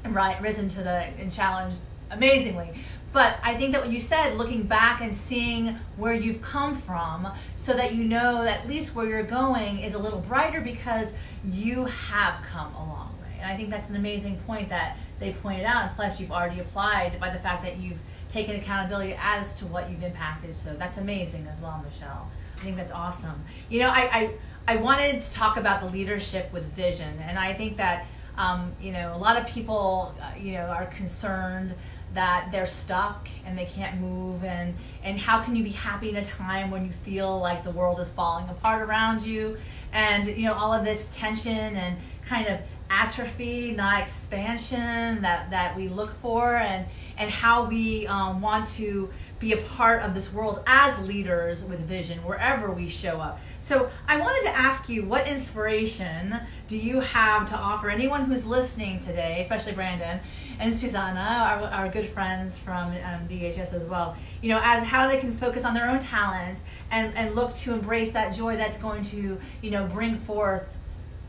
right, 0.09 0.41
risen 0.41 0.69
to 0.69 0.83
the 0.83 1.07
and 1.19 1.31
challenged 1.31 1.79
amazingly. 2.11 2.73
But 3.11 3.37
I 3.43 3.53
think 3.53 3.73
that 3.73 3.81
what 3.81 3.91
you 3.91 3.99
said, 3.99 4.37
looking 4.37 4.63
back 4.63 4.99
and 5.01 5.13
seeing 5.13 5.77
where 5.97 6.15
you've 6.15 6.41
come 6.41 6.73
from, 6.73 7.31
so 7.55 7.73
that 7.73 7.93
you 7.93 8.03
know 8.03 8.43
that 8.43 8.61
at 8.61 8.67
least 8.67 8.95
where 8.95 9.05
you're 9.05 9.23
going 9.23 9.79
is 9.79 9.93
a 9.93 9.99
little 9.99 10.19
brighter 10.19 10.61
because 10.61 11.13
you 11.45 11.85
have 11.85 12.43
come 12.43 12.73
a 12.73 12.79
long 12.79 13.15
way. 13.21 13.37
And 13.39 13.51
I 13.51 13.55
think 13.55 13.69
that's 13.69 13.89
an 13.89 13.95
amazing 13.95 14.37
point 14.47 14.69
that 14.69 14.97
they 15.19 15.33
pointed 15.33 15.63
out. 15.63 15.83
And 15.83 15.95
plus, 15.95 16.19
you've 16.19 16.31
already 16.31 16.59
applied 16.59 17.19
by 17.19 17.29
the 17.29 17.37
fact 17.37 17.63
that 17.63 17.77
you've 17.77 17.99
taken 18.29 18.55
accountability 18.55 19.15
as 19.19 19.53
to 19.55 19.67
what 19.67 19.91
you've 19.91 20.01
impacted. 20.01 20.55
So 20.55 20.73
that's 20.73 20.97
amazing 20.97 21.47
as 21.51 21.61
well, 21.61 21.83
Michelle. 21.85 22.31
I 22.57 22.63
think 22.63 22.77
that's 22.77 22.91
awesome. 22.91 23.43
You 23.69 23.81
know, 23.81 23.89
I, 23.89 24.01
I, 24.11 24.33
I 24.67 24.75
wanted 24.77 25.21
to 25.21 25.31
talk 25.31 25.57
about 25.57 25.81
the 25.81 25.87
leadership 25.87 26.51
with 26.51 26.63
vision. 26.73 27.19
And 27.19 27.37
I 27.37 27.53
think 27.53 27.77
that, 27.77 28.07
um, 28.37 28.71
you 28.81 28.91
know, 28.91 29.13
a 29.15 29.17
lot 29.17 29.37
of 29.37 29.47
people, 29.47 30.15
uh, 30.21 30.31
you 30.39 30.53
know, 30.53 30.65
are 30.65 30.87
concerned 30.87 31.75
that 32.13 32.49
they're 32.51 32.65
stuck 32.65 33.27
and 33.45 33.57
they 33.57 33.65
can't 33.65 33.99
move. 33.99 34.43
And 34.43 34.75
and 35.03 35.19
how 35.19 35.41
can 35.41 35.55
you 35.55 35.63
be 35.63 35.71
happy 35.71 36.09
in 36.09 36.15
a 36.15 36.23
time 36.23 36.71
when 36.71 36.85
you 36.85 36.91
feel 36.91 37.39
like 37.39 37.63
the 37.63 37.71
world 37.71 37.99
is 37.99 38.09
falling 38.09 38.47
apart 38.49 38.81
around 38.81 39.23
you? 39.23 39.57
And 39.91 40.27
you 40.27 40.45
know 40.45 40.53
all 40.53 40.73
of 40.73 40.83
this 40.83 41.07
tension 41.11 41.75
and 41.75 41.97
kind 42.25 42.47
of 42.47 42.59
atrophy 42.89 43.71
not 43.71 44.01
expansion 44.01 45.21
that 45.21 45.49
that 45.49 45.75
we 45.75 45.87
look 45.87 46.13
for. 46.15 46.55
And 46.55 46.85
and 47.17 47.29
how 47.29 47.65
we 47.65 48.07
um, 48.07 48.41
want 48.41 48.65
to 48.65 49.09
be 49.39 49.53
a 49.53 49.57
part 49.57 50.01
of 50.01 50.15
this 50.15 50.31
world 50.31 50.63
as 50.65 50.97
leaders 50.99 51.63
with 51.63 51.79
vision 51.81 52.17
wherever 52.19 52.71
we 52.71 52.87
show 52.87 53.19
up 53.19 53.39
so 53.63 53.89
i 54.07 54.19
wanted 54.19 54.41
to 54.41 54.49
ask 54.49 54.89
you 54.89 55.03
what 55.03 55.27
inspiration 55.27 56.35
do 56.67 56.77
you 56.77 56.99
have 56.99 57.45
to 57.45 57.55
offer 57.55 57.89
anyone 57.89 58.25
who's 58.25 58.45
listening 58.45 58.99
today 58.99 59.39
especially 59.41 59.71
brandon 59.71 60.19
and 60.59 60.73
Susanna, 60.73 61.19
our, 61.19 61.61
our 61.69 61.89
good 61.89 62.07
friends 62.07 62.57
from 62.57 62.91
um, 62.91 63.27
DHS 63.27 63.73
as 63.73 63.83
well, 63.83 64.15
you 64.41 64.49
know, 64.49 64.59
as 64.63 64.83
how 64.83 65.07
they 65.07 65.17
can 65.17 65.33
focus 65.33 65.65
on 65.65 65.73
their 65.73 65.89
own 65.89 65.99
talents 65.99 66.63
and, 66.91 67.15
and 67.15 67.35
look 67.35 67.53
to 67.55 67.73
embrace 67.73 68.11
that 68.11 68.33
joy 68.33 68.55
that's 68.55 68.77
going 68.77 69.03
to, 69.05 69.39
you 69.61 69.71
know, 69.71 69.85
bring 69.87 70.15
forth 70.15 70.77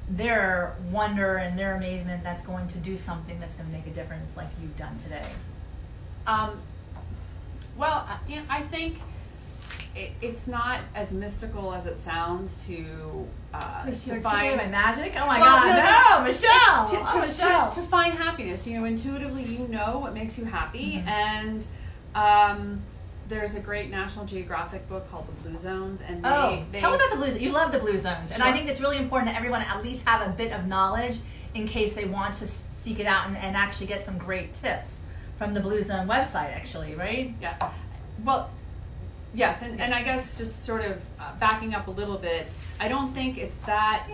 their 0.09 0.77
wonder 0.91 1.37
and 1.37 1.59
their 1.59 1.77
amazement 1.77 2.23
that's 2.23 2.43
going 2.43 2.69
to 2.69 2.79
do 2.79 2.97
something 2.97 3.41
that's 3.41 3.55
going 3.55 3.69
to 3.69 3.75
make 3.75 3.87
a 3.87 3.91
difference 3.91 4.37
like 4.37 4.49
you've 4.61 4.77
done 4.77 4.97
today. 4.99 5.27
Um, 6.27 6.57
well, 7.77 8.07
you 8.29 8.37
know, 8.37 8.43
I 8.49 8.63
think 8.63 8.99
it, 9.97 10.11
it's 10.21 10.47
not 10.47 10.81
as 10.95 11.13
mystical 11.13 11.73
as 11.73 11.87
it 11.87 11.99
sounds 11.99 12.67
to 12.67 13.27
uh, 13.53 13.85
to 13.87 14.21
find 14.21 14.57
my 14.57 14.67
magic? 14.67 15.15
Oh 15.17 15.27
my 15.27 15.39
Well, 15.41 15.63
God, 15.63 15.67
no, 15.69 15.75
no, 15.77 16.19
no. 16.19 16.25
Michelle, 16.25 16.87
to, 16.87 16.97
oh, 17.17 17.21
Michelle. 17.27 17.71
to, 17.71 17.81
to 17.81 17.87
find 17.87 18.15
happiness. 18.15 18.67
You 18.67 18.79
know, 18.81 18.85
intuitively, 18.87 19.45
you 19.45 19.69
know 19.69 19.99
what 19.99 20.13
makes 20.15 20.39
you 20.39 20.45
happy, 20.45 20.95
Mhm. 21.05 21.07
and 21.07 21.67
um, 22.15 22.83
there's 23.29 23.55
a 23.55 23.61
great 23.61 23.91
National 23.91 24.25
Geographic 24.25 24.89
book 24.89 25.11
called 25.11 25.27
The 25.29 25.49
Blue 25.49 25.57
Zones, 25.59 26.01
and 26.07 26.25
they, 26.25 26.29
Oh, 26.29 26.65
they 26.73 26.79
tell 26.81 26.91
me 26.91 26.97
about 26.97 27.11
the 27.11 27.17
blue. 27.17 27.31
Zones. 27.31 27.41
You 27.43 27.51
love 27.53 27.73
the 27.73 27.79
blue 27.79 27.97
zones, 27.99 28.33
and 28.33 28.43
I 28.43 28.53
think 28.53 28.69
it's 28.69 28.81
really 28.81 28.99
important 28.99 29.31
that 29.31 29.37
everyone 29.37 29.63
at 29.63 29.83
least 29.83 30.07
have 30.09 30.27
a 30.27 30.31
bit 30.33 30.53
of 30.53 30.67
knowledge 30.67 31.19
in 31.55 31.67
case 31.67 31.95
they 31.95 32.05
want 32.05 32.35
to 32.35 32.47
seek 32.47 32.99
it 33.01 33.07
out 33.07 33.29
and, 33.29 33.37
and 33.37 33.57
actually 33.57 33.87
get 33.87 34.01
some 34.03 34.19
great 34.19 34.53
tips 34.55 35.01
from 35.39 35.55
the 35.55 35.61
Blue 35.61 35.83
Zone 35.83 36.07
website. 36.09 36.55
Actually, 36.55 36.95
right? 36.97 37.33
Yeah. 37.41 37.57
Well, 38.25 38.51
yes, 39.35 39.63
and, 39.63 39.81
and 39.81 39.95
I 39.95 40.03
guess 40.03 40.39
just 40.39 40.65
sort 40.65 40.85
of 40.85 41.01
uh, 41.19 41.33
backing 41.39 41.75
up 41.75 41.89
a 41.89 41.91
little 41.91 42.19
bit, 42.19 42.47
I 42.81 42.89
don't 42.89 43.13
think 43.13 43.39
it's 43.39 43.59
that 43.59 44.09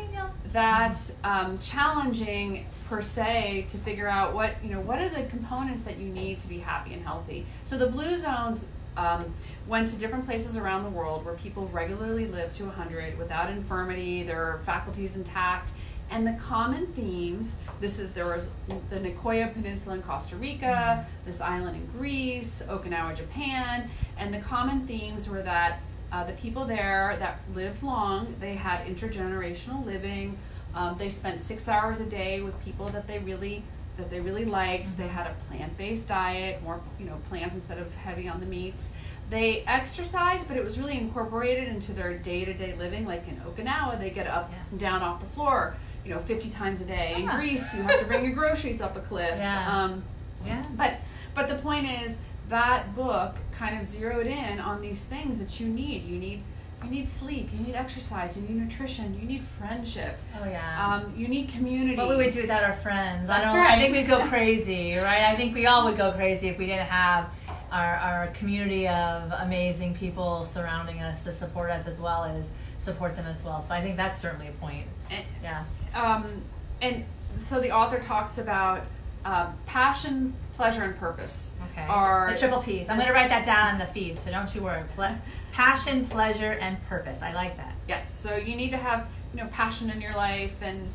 that 0.53 0.99
um, 1.23 1.59
challenging 1.61 2.66
per 2.89 3.01
se 3.01 3.66
to 3.68 3.79
figure 3.79 4.09
out 4.09 4.35
what 4.35 4.57
you 4.64 4.71
know 4.71 4.81
what 4.81 5.01
are 5.01 5.09
the 5.09 5.23
components 5.25 5.85
that 5.85 5.99
you 5.99 6.09
need 6.09 6.41
to 6.41 6.49
be 6.49 6.59
happy 6.59 6.93
and 6.93 7.03
healthy. 7.03 7.47
So 7.64 7.79
the 7.79 7.87
blue 7.87 8.16
zones 8.16 8.66
um, 8.97 9.33
went 9.66 9.89
to 9.89 9.97
different 9.97 10.27
places 10.27 10.57
around 10.57 10.85
the 10.85 10.91
world 10.91 11.25
where 11.25 11.35
people 11.35 11.68
regularly 11.68 12.27
live 12.27 12.53
to 12.55 12.64
100 12.64 13.18
without 13.18 13.49
infirmity, 13.51 14.25
their 14.25 14.61
faculties 14.66 15.16
intact. 15.16 15.73
And 16.11 16.26
the 16.26 16.32
common 16.32 16.88
themes, 16.88 17.56
this 17.80 17.98
is 18.00 18.12
there 18.12 18.26
was 18.26 18.50
the 18.90 18.96
Nicoya 18.98 19.52
Peninsula 19.52 19.94
in 19.94 20.02
Costa 20.02 20.34
Rica, 20.36 21.06
this 21.24 21.40
island 21.40 21.76
in 21.76 21.86
Greece, 21.98 22.62
Okinawa, 22.68 23.14
Japan, 23.16 23.88
and 24.18 24.34
the 24.34 24.40
common 24.40 24.86
themes 24.88 25.28
were 25.28 25.42
that 25.42 25.80
uh, 26.11 26.24
the 26.24 26.32
people 26.32 26.64
there 26.64 27.16
that 27.20 27.38
lived 27.54 27.84
long, 27.84 28.34
they 28.40 28.54
had 28.56 28.84
intergenerational 28.86 29.84
living. 29.86 30.36
Um, 30.74 30.96
they 30.98 31.08
spent 31.08 31.40
six 31.40 31.68
hours 31.68 32.00
a 32.00 32.06
day 32.06 32.40
with 32.42 32.61
people 32.64 32.88
that 32.90 33.06
they 33.06 33.18
really 33.20 33.62
that 33.96 34.08
they 34.11 34.20
really 34.20 34.44
liked. 34.44 34.96
They 34.96 35.08
had 35.08 35.26
a 35.26 35.34
plant-based 35.48 36.08
diet, 36.08 36.62
more 36.64 36.80
you 36.98 37.06
know 37.06 37.18
plants 37.28 37.54
instead 37.54 37.78
of 37.78 37.94
heavy 37.94 38.28
on 38.28 38.40
the 38.40 38.46
meats. 38.46 38.92
They 39.30 39.61
exercised, 39.66 40.48
but 40.48 40.56
it 40.56 40.64
was 40.64 40.76
really 40.78 40.98
incorporated 40.98 41.68
into 41.68 41.92
their 41.92 42.18
day-to-day 42.18 42.74
living. 42.76 43.06
Like 43.06 43.28
in 43.28 43.36
Okinawa, 43.36 44.00
they 44.00 44.11
get 44.11 44.26
up 44.26 44.50
Yeah. 44.50 44.58
and 44.72 44.80
down 44.80 45.02
off 45.02 45.20
the 45.20 45.26
floor, 45.26 45.76
you 46.05 46.14
know, 46.14 46.20
50 46.20 46.51
times 46.51 46.80
a 46.80 46.84
day. 46.84 47.14
In. 47.18 47.26
Greece, 47.28 47.74
you 47.74 47.82
have 47.82 48.01
to 48.01 48.07
bring 48.07 48.24
your 48.24 48.34
groceries 48.34 48.80
up 48.80 48.96
a 48.96 49.01
cliff. 49.01 49.34
Yeah. 49.36 49.82
Um, 49.84 50.03
Yeah. 50.46 50.62
but 50.76 50.94
but 51.34 51.48
the 51.48 51.57
point 51.57 51.86
is 51.86 52.18
that 52.48 52.94
book 52.96 53.36
kind 53.53 53.78
of 53.78 53.86
zeroed 53.86 54.26
in 54.26 54.59
on 54.59 54.80
these 54.80 55.05
things 55.05 55.38
that 55.38 55.61
you 55.61 55.66
need. 55.68 56.05
You 56.05 56.18
need 56.18 56.42
you 56.82 56.88
need 56.90 57.11
sleep, 57.11 57.51
you 57.53 57.59
need 57.61 57.74
exercise, 57.74 58.36
you 58.38 58.42
need 58.42 58.57
nutrition, 58.57 59.14
you 59.20 59.26
need 59.28 59.42
friendship, 59.42 60.18
Oh 60.42 60.48
yeah. 60.48 60.86
um, 60.94 61.12
you 61.14 61.28
need 61.28 61.51
community. 61.51 61.94
what 61.94 62.09
we 62.09 62.16
would 62.16 62.32
do 62.32 62.40
without 62.40 62.64
our 62.64 62.72
friends? 62.72 63.28
I 63.28 63.40
That's 63.40 63.53
don't. 63.53 63.61
I 63.66 63.78
think 63.78 63.92
we'd 63.94 64.07
go 64.07 64.26
crazy, 64.34 64.96
right? 64.96 65.24
I 65.24 65.36
think 65.36 65.55
we 65.55 65.66
all 65.66 65.84
would 65.84 65.98
go 65.98 66.11
crazy 66.12 66.48
if 66.48 66.57
we 66.57 66.64
didn't 66.64 66.86
have 66.88 67.28
our 67.70 67.94
our 67.96 68.26
community 68.28 68.88
of 68.88 69.30
amazing 69.40 69.94
people 69.94 70.46
surrounding 70.46 71.01
us 71.03 71.22
to 71.24 71.32
support 71.32 71.70
us 71.70 71.86
as 71.86 72.01
well 72.01 72.24
as 72.24 72.48
support 72.81 73.14
them 73.16 73.26
as 73.26 73.43
well. 73.45 73.62
So 73.62 73.74
I 73.74 73.83
think 73.83 73.97
that's 73.97 74.20
certainly 74.20 74.49
a 74.49 74.53
point. 74.53 74.87
And, 75.11 75.24
Yeah. 75.43 75.64
um, 75.95 76.43
and 76.81 77.05
so 77.43 77.61
the 77.61 77.70
author 77.72 77.99
talks 78.01 78.39
about 78.39 78.83
uh, 79.24 79.51
passion, 79.66 80.33
pleasure, 80.55 80.83
and 80.83 80.97
purpose. 80.97 81.57
Okay. 81.72 81.87
Are 81.87 82.31
the 82.33 82.39
triple 82.39 82.62
P's. 82.62 82.89
I'm 82.89 82.97
going 82.97 83.07
to 83.09 83.12
write 83.14 83.28
that 83.28 83.45
down 83.45 83.74
in 83.74 83.78
the 83.78 83.87
feed, 83.87 84.18
so 84.18 84.31
don't 84.31 84.53
you 84.55 84.62
worry. 84.62 84.83
Ple- 84.97 85.16
passion, 85.53 86.07
pleasure, 86.07 86.53
and 86.53 86.83
purpose. 86.89 87.20
I 87.20 87.33
like 87.35 87.57
that. 87.59 87.74
Yes. 87.87 88.18
So 88.18 88.37
you 88.37 88.57
need 88.57 88.70
to 88.70 88.78
have 88.78 89.09
you 89.35 89.41
know 89.43 89.49
passion 89.49 89.91
in 89.91 90.01
your 90.01 90.14
life 90.14 90.55
and 90.61 90.89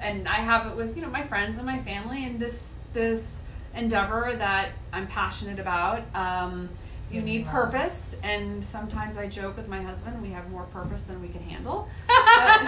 and 0.00 0.26
I 0.28 0.36
have 0.36 0.66
it 0.68 0.76
with 0.76 0.96
you 0.96 1.02
know 1.02 1.10
my 1.10 1.22
friends 1.26 1.58
and 1.58 1.66
my 1.66 1.80
family 1.80 2.24
and 2.24 2.38
this 2.38 2.68
this 2.94 3.42
endeavor 3.74 4.32
that 4.38 4.70
I'm 4.92 5.06
passionate 5.08 5.58
about. 5.58 6.02
Um, 6.14 6.68
you 7.10 7.22
need 7.22 7.46
purpose, 7.46 8.16
and 8.22 8.62
sometimes 8.62 9.16
I 9.16 9.28
joke 9.28 9.56
with 9.56 9.66
my 9.68 9.82
husband, 9.82 10.20
we 10.20 10.28
have 10.30 10.50
more 10.50 10.64
purpose 10.64 11.02
than 11.02 11.22
we 11.22 11.28
can 11.28 11.42
handle. 11.42 11.88
But, 12.06 12.60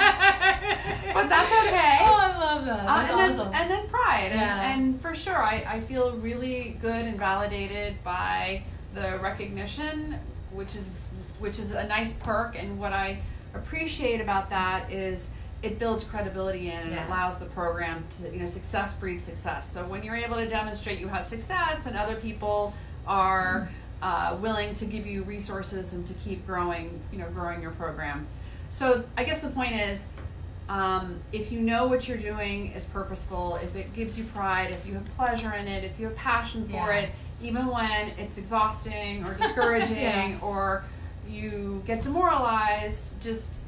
but 1.14 1.28
that's 1.28 1.52
okay. 1.66 1.98
Oh, 2.06 2.14
I 2.14 2.38
love 2.38 2.64
that. 2.64 2.80
Uh, 2.80 2.92
and, 3.02 3.20
awesome. 3.40 3.52
then, 3.52 3.62
and 3.62 3.70
then 3.70 3.86
pride. 3.88 4.30
Yeah. 4.32 4.62
And, 4.62 4.82
and 4.82 5.00
for 5.00 5.14
sure, 5.14 5.36
I, 5.42 5.64
I 5.68 5.80
feel 5.80 6.16
really 6.16 6.76
good 6.80 7.04
and 7.04 7.18
validated 7.18 8.02
by 8.02 8.62
the 8.94 9.18
recognition, 9.22 10.16
which 10.52 10.74
is 10.74 10.92
which 11.38 11.58
is 11.58 11.72
a 11.72 11.86
nice 11.86 12.12
perk. 12.14 12.56
And 12.58 12.78
what 12.78 12.92
I 12.92 13.18
appreciate 13.54 14.20
about 14.20 14.50
that 14.50 14.90
is 14.90 15.30
it 15.62 15.78
builds 15.78 16.04
credibility 16.04 16.68
in 16.68 16.78
and 16.78 16.90
Yeah. 16.92 17.08
allows 17.08 17.38
the 17.38 17.46
program 17.46 18.04
to 18.10 18.30
you 18.32 18.40
know 18.40 18.46
success 18.46 18.94
breeds 18.94 19.22
success. 19.24 19.70
So 19.70 19.84
when 19.84 20.02
you're 20.02 20.16
able 20.16 20.36
to 20.36 20.46
demonstrate 20.48 20.98
you 20.98 21.08
had 21.08 21.28
success 21.28 21.86
and 21.86 21.96
other 21.96 22.14
people 22.16 22.74
are 23.06 23.70
uh, 24.02 24.36
willing 24.40 24.74
to 24.74 24.84
give 24.84 25.06
you 25.06 25.22
resources 25.22 25.92
and 25.92 26.06
to 26.06 26.14
keep 26.14 26.46
growing, 26.46 27.00
you 27.12 27.18
know, 27.18 27.28
growing 27.30 27.60
your 27.62 27.72
program. 27.72 28.26
So 28.70 29.04
I 29.16 29.24
guess 29.24 29.40
the 29.40 29.50
point 29.50 29.74
is, 29.74 30.08
um, 30.68 31.18
if 31.32 31.50
you 31.50 31.60
know 31.60 31.86
what 31.86 32.06
you're 32.08 32.16
doing 32.18 32.72
is 32.72 32.84
purposeful, 32.84 33.56
if 33.62 33.74
it 33.74 33.92
gives 33.92 34.16
you 34.16 34.24
pride, 34.24 34.70
if 34.70 34.86
you 34.86 34.94
have 34.94 35.04
pleasure 35.16 35.52
in 35.52 35.66
it, 35.66 35.82
if 35.84 35.98
you 35.98 36.06
have 36.06 36.16
passion 36.16 36.64
for 36.66 36.74
Yeah. 36.74 36.92
it, 37.00 37.10
even 37.42 37.66
when 37.66 38.08
it's 38.18 38.38
exhausting 38.38 39.24
or 39.24 39.34
discouraging 39.42 39.96
Yeah. 39.98 40.38
or 40.40 40.84
you 41.28 41.82
get 41.86 42.02
demoralized, 42.02 43.20
just 43.20 43.58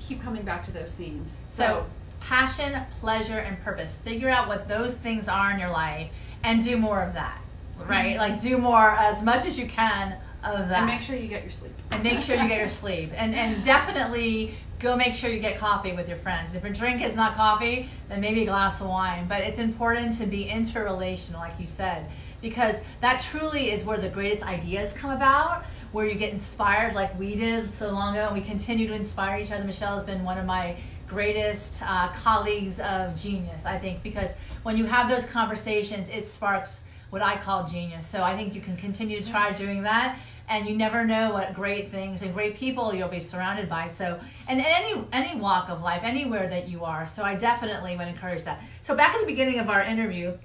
keep 0.00 0.22
coming 0.22 0.42
back 0.42 0.62
to 0.64 0.72
those 0.72 0.94
themes. 0.94 1.40
So, 1.46 1.86
passion, 2.20 2.80
pleasure, 3.00 3.38
and 3.38 3.60
purpose. 3.62 3.96
Figure 3.96 4.28
out 4.28 4.48
what 4.48 4.66
those 4.68 4.94
things 4.94 5.28
are 5.28 5.50
in 5.52 5.58
your 5.58 5.70
life 5.70 6.10
and 6.42 6.62
do 6.62 6.76
more 6.76 7.02
of 7.02 7.14
that. 7.14 7.38
Right? 7.86 8.16
Like, 8.16 8.40
do 8.40 8.58
more 8.58 8.90
as 8.90 9.22
much 9.22 9.46
as 9.46 9.58
you 9.58 9.66
can 9.66 10.16
of 10.44 10.68
that. 10.68 10.78
and 10.78 10.86
make 10.86 11.00
sure 11.00 11.16
you 11.16 11.28
get 11.28 11.42
your 11.42 11.50
sleep. 11.50 11.72
and 11.90 12.02
make 12.02 12.20
sure 12.20 12.36
you 12.36 12.46
get 12.48 12.58
your 12.58 12.68
sleep 12.68 13.10
and 13.14 13.34
and 13.34 13.64
definitely 13.64 14.54
go 14.78 14.94
make 14.94 15.12
sure 15.14 15.30
you 15.30 15.40
get 15.40 15.58
coffee 15.58 15.92
with 15.92 16.08
your 16.08 16.16
friends 16.18 16.54
if 16.54 16.62
your 16.62 16.72
drink 16.72 17.02
is 17.02 17.16
not 17.16 17.34
coffee 17.34 17.88
then 18.08 18.20
maybe 18.20 18.42
a 18.42 18.46
glass 18.46 18.80
of 18.80 18.86
wine 18.86 19.26
but 19.26 19.40
it's 19.42 19.58
important 19.58 20.16
to 20.16 20.26
be 20.26 20.44
interrelational 20.46 21.34
like 21.40 21.58
you 21.58 21.66
said 21.66 22.06
because 22.40 22.80
that 23.00 23.20
truly 23.20 23.72
is 23.72 23.84
where 23.84 23.98
the 23.98 24.08
greatest 24.08 24.46
ideas 24.46 24.92
come 24.92 25.10
about 25.10 25.64
where 25.90 26.06
you 26.06 26.14
get 26.14 26.30
inspired 26.32 26.94
like 26.94 27.18
we 27.18 27.34
did 27.34 27.74
so 27.74 27.90
long 27.90 28.14
ago 28.16 28.26
and 28.26 28.34
we 28.36 28.40
continue 28.40 28.86
to 28.86 28.94
inspire 28.94 29.40
each 29.40 29.50
other 29.50 29.64
michelle 29.64 29.96
has 29.96 30.04
been 30.04 30.22
one 30.22 30.38
of 30.38 30.46
my 30.46 30.76
greatest 31.08 31.82
uh, 31.84 32.08
colleagues 32.12 32.78
of 32.78 33.20
genius 33.20 33.64
i 33.66 33.76
think 33.76 34.00
because 34.04 34.30
when 34.62 34.76
you 34.76 34.84
have 34.84 35.08
those 35.10 35.26
conversations 35.26 36.08
it 36.10 36.28
sparks 36.28 36.82
what 37.10 37.22
I 37.22 37.36
call 37.36 37.66
genius. 37.66 38.06
So 38.06 38.22
I 38.22 38.36
think 38.36 38.54
you 38.54 38.60
can 38.60 38.76
continue 38.76 39.20
to 39.22 39.30
try 39.30 39.52
doing 39.52 39.82
that, 39.82 40.18
and 40.48 40.68
you 40.68 40.76
never 40.76 41.04
know 41.04 41.32
what 41.32 41.54
great 41.54 41.90
things 41.90 42.22
and 42.22 42.32
great 42.34 42.56
people 42.56 42.94
you'll 42.94 43.08
be 43.08 43.20
surrounded 43.20 43.68
by. 43.68 43.88
So, 43.88 44.18
and 44.46 44.58
in 44.58 44.66
any 44.66 45.04
any 45.12 45.40
walk 45.40 45.68
of 45.68 45.82
life, 45.82 46.02
anywhere 46.04 46.48
that 46.48 46.68
you 46.68 46.84
are. 46.84 47.06
So 47.06 47.22
I 47.22 47.34
definitely 47.34 47.96
would 47.96 48.08
encourage 48.08 48.42
that. 48.44 48.62
So 48.82 48.94
back 48.94 49.14
at 49.14 49.20
the 49.20 49.26
beginning 49.26 49.58
of 49.58 49.68
our 49.68 49.82
interview. 49.82 50.36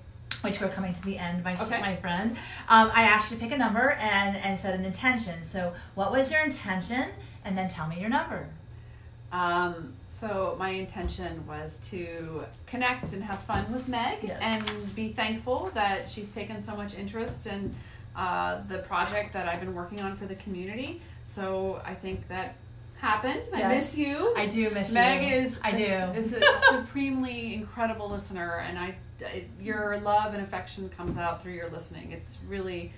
Which 0.42 0.60
we're 0.60 0.68
coming 0.68 0.92
to 0.92 1.02
the 1.04 1.18
end, 1.18 1.42
my 1.42 1.56
Okay. 1.56 1.80
my 1.80 1.96
friend. 1.96 2.32
Um, 2.68 2.92
I 2.94 3.04
asked 3.04 3.32
you 3.32 3.38
to 3.38 3.42
pick 3.42 3.54
a 3.54 3.58
number 3.58 3.92
and 3.92 4.36
and 4.36 4.60
set 4.60 4.74
an 4.74 4.84
intention. 4.84 5.42
So, 5.42 5.74
what 5.96 6.12
was 6.12 6.30
your 6.34 6.42
intention? 6.44 7.12
And 7.46 7.58
then 7.58 7.70
tell 7.70 7.88
me 7.88 7.98
your 7.98 8.10
number. 8.10 8.50
Um, 9.32 9.94
so 10.14 10.56
my 10.60 10.70
intention 10.70 11.44
was 11.48 11.78
to 11.90 12.46
connect 12.68 13.14
and 13.14 13.24
have 13.24 13.42
fun 13.44 13.72
with 13.74 13.88
Meg 13.88 14.20
Yes. 14.22 14.38
and 14.42 14.96
be 14.96 15.10
thankful 15.10 15.72
that 15.74 16.08
she's 16.08 16.34
taken 16.34 16.62
so 16.62 16.76
much 16.76 16.94
interest 16.96 17.48
in 17.48 17.74
uh, 18.16 18.62
the 18.68 18.78
project 18.80 19.34
that 19.34 19.48
I've 19.50 19.60
been 19.60 19.74
working 19.74 20.02
on 20.02 20.16
for 20.16 20.28
the 20.28 20.36
community. 20.36 21.02
So 21.24 21.82
I 21.84 21.96
think 21.96 22.28
that 22.28 22.56
happened. 22.98 23.42
I 23.56 23.68
miss 23.70 23.98
you. 23.98 24.34
I 24.38 24.46
do 24.46 24.70
miss 24.70 24.92
Meg 24.92 25.24
you. 25.24 25.30
Meg 25.30 25.44
is 25.44 25.60
I 25.64 25.72
do. 25.72 25.84
a, 25.84 26.14
is 26.14 26.32
a 26.34 26.42
supremely 26.70 27.56
incredible 27.56 28.08
listener, 28.08 28.60
and 28.68 28.78
I, 28.78 28.96
I- 29.26 29.46
your 29.60 30.00
love 30.02 30.36
and 30.36 30.44
affection 30.44 30.90
comes 30.90 31.18
out 31.18 31.42
through 31.42 31.54
your 31.54 31.72
listening. 31.72 32.12
It's 32.12 32.38
really 32.48 32.94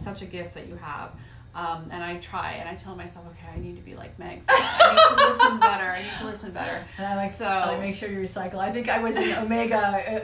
such 0.00 0.22
a 0.22 0.26
gift 0.26 0.54
that 0.54 0.68
you 0.68 0.76
have. 0.76 1.10
Um, 1.54 1.88
and 1.90 2.02
I 2.02 2.16
try, 2.16 2.52
and 2.52 2.66
I 2.66 2.74
tell 2.74 2.96
myself, 2.96 3.26
okay, 3.26 3.46
I 3.54 3.58
need 3.60 3.76
to 3.76 3.82
be 3.82 3.94
like 3.94 4.18
Meg. 4.18 4.40
I 4.48 4.92
need 4.94 5.18
to 5.18 5.28
listen 5.36 5.60
better. 5.60 5.84
I 5.84 5.98
need 6.02 6.18
to 6.20 6.24
listen 6.26 6.52
better. 6.52 6.82
And 6.96 7.06
I 7.06 7.16
like, 7.16 7.30
So- 7.30 7.44
I 7.46 7.72
like 7.72 7.80
make 7.80 7.94
sure 7.94 8.08
you 8.08 8.18
recycle. 8.18 8.54
I 8.56 8.72
think 8.72 8.88
I 8.88 9.00
was 9.00 9.16
in 9.16 9.34
Omega, 9.36 9.76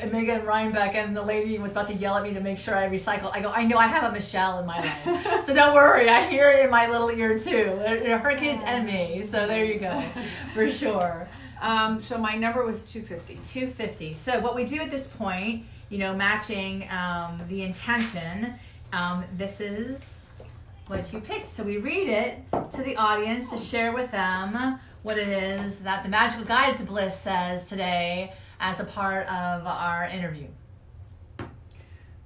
uh, 0.03 0.07
Omega 0.07 0.33
and 0.37 0.45
Rhinebeck, 0.47 0.95
and 0.95 1.15
the 1.15 1.21
lady 1.23 1.59
was 1.59 1.73
about 1.73 1.87
to 1.89 1.95
yell 1.95 2.17
at 2.17 2.23
me 2.23 2.33
to 2.33 2.41
make 2.41 2.59
sure 2.59 2.75
I 2.75 2.89
recycle. 2.89 3.31
I 3.31 3.41
go, 3.43 3.51
I 3.51 3.65
know 3.65 3.77
I 3.77 3.89
have 3.89 4.05
a 4.05 4.13
Michelle 4.13 4.59
in 4.61 4.65
my 4.67 4.81
life, 4.81 5.45
so 5.47 5.53
don't 5.53 5.75
worry. 5.75 6.09
I 6.09 6.27
hear 6.29 6.49
it 6.51 6.65
in 6.65 6.71
my 6.71 6.89
little 6.89 7.11
ear 7.11 7.39
too. 7.39 7.77
Her 7.77 8.35
kids 8.35 8.63
and 8.65 8.87
me. 8.87 9.27
So 9.27 9.47
there 9.47 9.67
you 9.67 9.79
go, 9.81 10.03
for 10.55 10.71
sure. 10.71 11.29
Um, 11.61 12.01
so 12.01 12.17
my 12.17 12.37
number 12.37 12.65
was 12.65 12.85
250. 12.85 13.35
250. 13.43 14.15
So 14.15 14.41
what 14.41 14.55
we 14.55 14.65
do 14.65 14.81
at 14.81 14.91
this 14.91 15.07
point, 15.09 15.65
you 15.91 15.99
know, 15.99 16.15
matching 16.17 16.89
um, 16.91 17.41
the 17.49 17.63
intention, 17.65 18.55
um, 18.95 19.25
this 19.37 19.61
is 19.61 20.18
what 20.89 21.13
you 21.13 21.21
picked. 21.21 21.47
So 21.49 21.63
we 21.63 21.79
read 21.79 22.09
it 22.09 22.39
to 22.73 22.83
the 22.83 22.97
audience 22.97 23.51
to 23.51 23.59
share 23.59 23.93
with 23.93 24.11
them 24.11 24.81
what 25.03 25.19
it 25.19 25.29
is 25.29 25.81
that 25.81 26.03
the 26.03 26.09
Magical 26.09 26.45
Guide 26.45 26.77
to 26.79 26.83
Bliss 26.83 27.19
says 27.19 27.69
today 27.69 28.33
as 28.59 28.81
a 28.81 28.85
part 28.85 29.27
of 29.29 29.67
our 29.67 30.07
interview. 30.09 30.47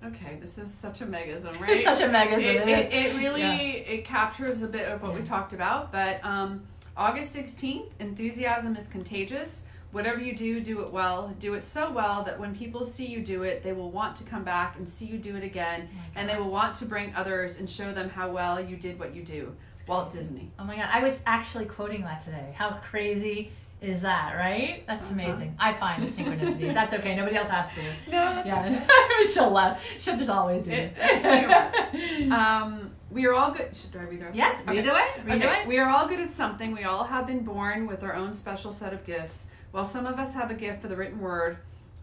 Okay, 0.05 0.37
this 0.41 0.59
is 0.59 0.73
such 0.73 1.01
a 1.01 1.07
megasm, 1.07 1.61
right? 1.61 1.71
It's 1.71 1.85
such 1.85 2.01
a 2.09 2.11
megasm. 2.11 2.39
It, 2.39 2.69
It 2.69 2.93
it, 2.93 3.17
really 3.17 3.41
Yeah. 3.43 3.55
it 3.55 4.05
captures 4.05 4.63
a 4.63 4.69
bit 4.69 4.89
of 4.89 5.03
what 5.03 5.15
we 5.15 5.23
talked 5.23 5.53
about. 5.53 5.93
But 5.93 6.25
um, 6.25 6.63
August 6.97 7.35
16th, 7.37 7.91
enthusiasm 8.01 8.75
is 8.77 8.89
contagious. 8.89 9.65
Whatever 9.93 10.21
you 10.21 10.35
do, 10.35 10.61
do 10.61 10.81
it 10.81 10.91
well. 10.91 11.35
Do 11.39 11.55
it 11.55 11.65
so 11.67 11.91
well 11.91 12.23
that 12.25 12.41
when 12.41 12.55
people 12.55 12.85
see 12.85 13.07
you 13.07 13.21
do 13.21 13.43
it, 13.43 13.63
they 13.63 13.73
will 13.75 13.91
want 13.91 14.17
to 14.17 14.25
come 14.25 14.43
back 14.43 14.77
and 14.79 14.89
see 14.89 15.05
you 15.05 15.19
do 15.19 15.37
it 15.37 15.45
again, 15.45 15.89
and 16.17 16.29
they 16.29 16.37
will 16.37 16.51
want 16.51 16.75
to 16.77 16.87
bring 16.87 17.15
others 17.15 17.59
and 17.59 17.69
show 17.69 17.93
them 17.93 18.09
how 18.09 18.31
well 18.31 18.59
you 18.61 18.77
did 18.77 18.99
what 18.99 19.15
you 19.15 19.23
do. 19.23 19.55
Walt 19.87 20.11
Disney. 20.13 20.51
Oh 20.59 20.65
my 20.65 20.77
god, 20.77 20.89
I 20.93 21.03
was 21.03 21.21
actually 21.27 21.67
quoting 21.67 22.03
that 22.03 22.25
today. 22.25 22.53
How 22.55 22.71
crazy 22.91 23.51
is 23.83 24.01
that, 24.03 24.35
right? 24.37 24.85
That's 24.87 25.11
Uh-huh. 25.11 25.15
amazing. 25.15 25.57
I 25.59 25.73
find 25.75 26.03
the 26.03 26.07
synchronicities. 26.07 26.73
That's 26.73 26.95
okay. 26.95 27.17
Nobody 27.17 27.35
else 27.37 27.49
has 27.49 27.69
to. 27.73 27.83
No, 28.11 28.35
that's 28.43 28.47
Yeah, 28.47 28.87
she'll 29.35 29.51
laugh. 29.51 29.83
She'll 29.99 30.17
just 30.17 30.31
always 30.31 30.65
do 30.65 30.71
It- 30.71 30.97
it. 30.97 32.33
Um, 32.33 32.93
we 33.11 33.27
are 33.27 33.35
all 33.35 33.51
good. 33.51 33.75
Should 33.77 33.95
I 33.97 34.05
read 34.05 34.21
the 34.21 34.25
rest? 34.27 34.37
yes, 34.39 34.63
read 34.67 34.87
it 34.87 34.89
away. 34.89 35.05
Read 35.25 35.43
it 35.43 35.45
Okay, 35.45 35.57
away. 35.57 35.67
we 35.67 35.79
are 35.79 35.91
all 35.91 36.07
good 36.07 36.21
at 36.21 36.33
something. 36.33 36.73
We 36.73 36.85
all 36.85 37.05
have 37.05 37.27
been 37.27 37.45
born 37.45 37.87
with 37.87 38.03
our 38.05 38.15
own 38.15 38.33
special 38.33 38.71
set 38.71 38.93
of 38.95 39.05
gifts. 39.05 39.49
While 39.73 39.85
some 39.87 40.07
of 40.07 40.19
us 40.19 40.35
have 40.35 40.51
a 40.51 40.55
gift 40.55 40.83
for 40.83 40.89
the 40.89 40.97
written 40.97 41.19
word, 41.19 41.57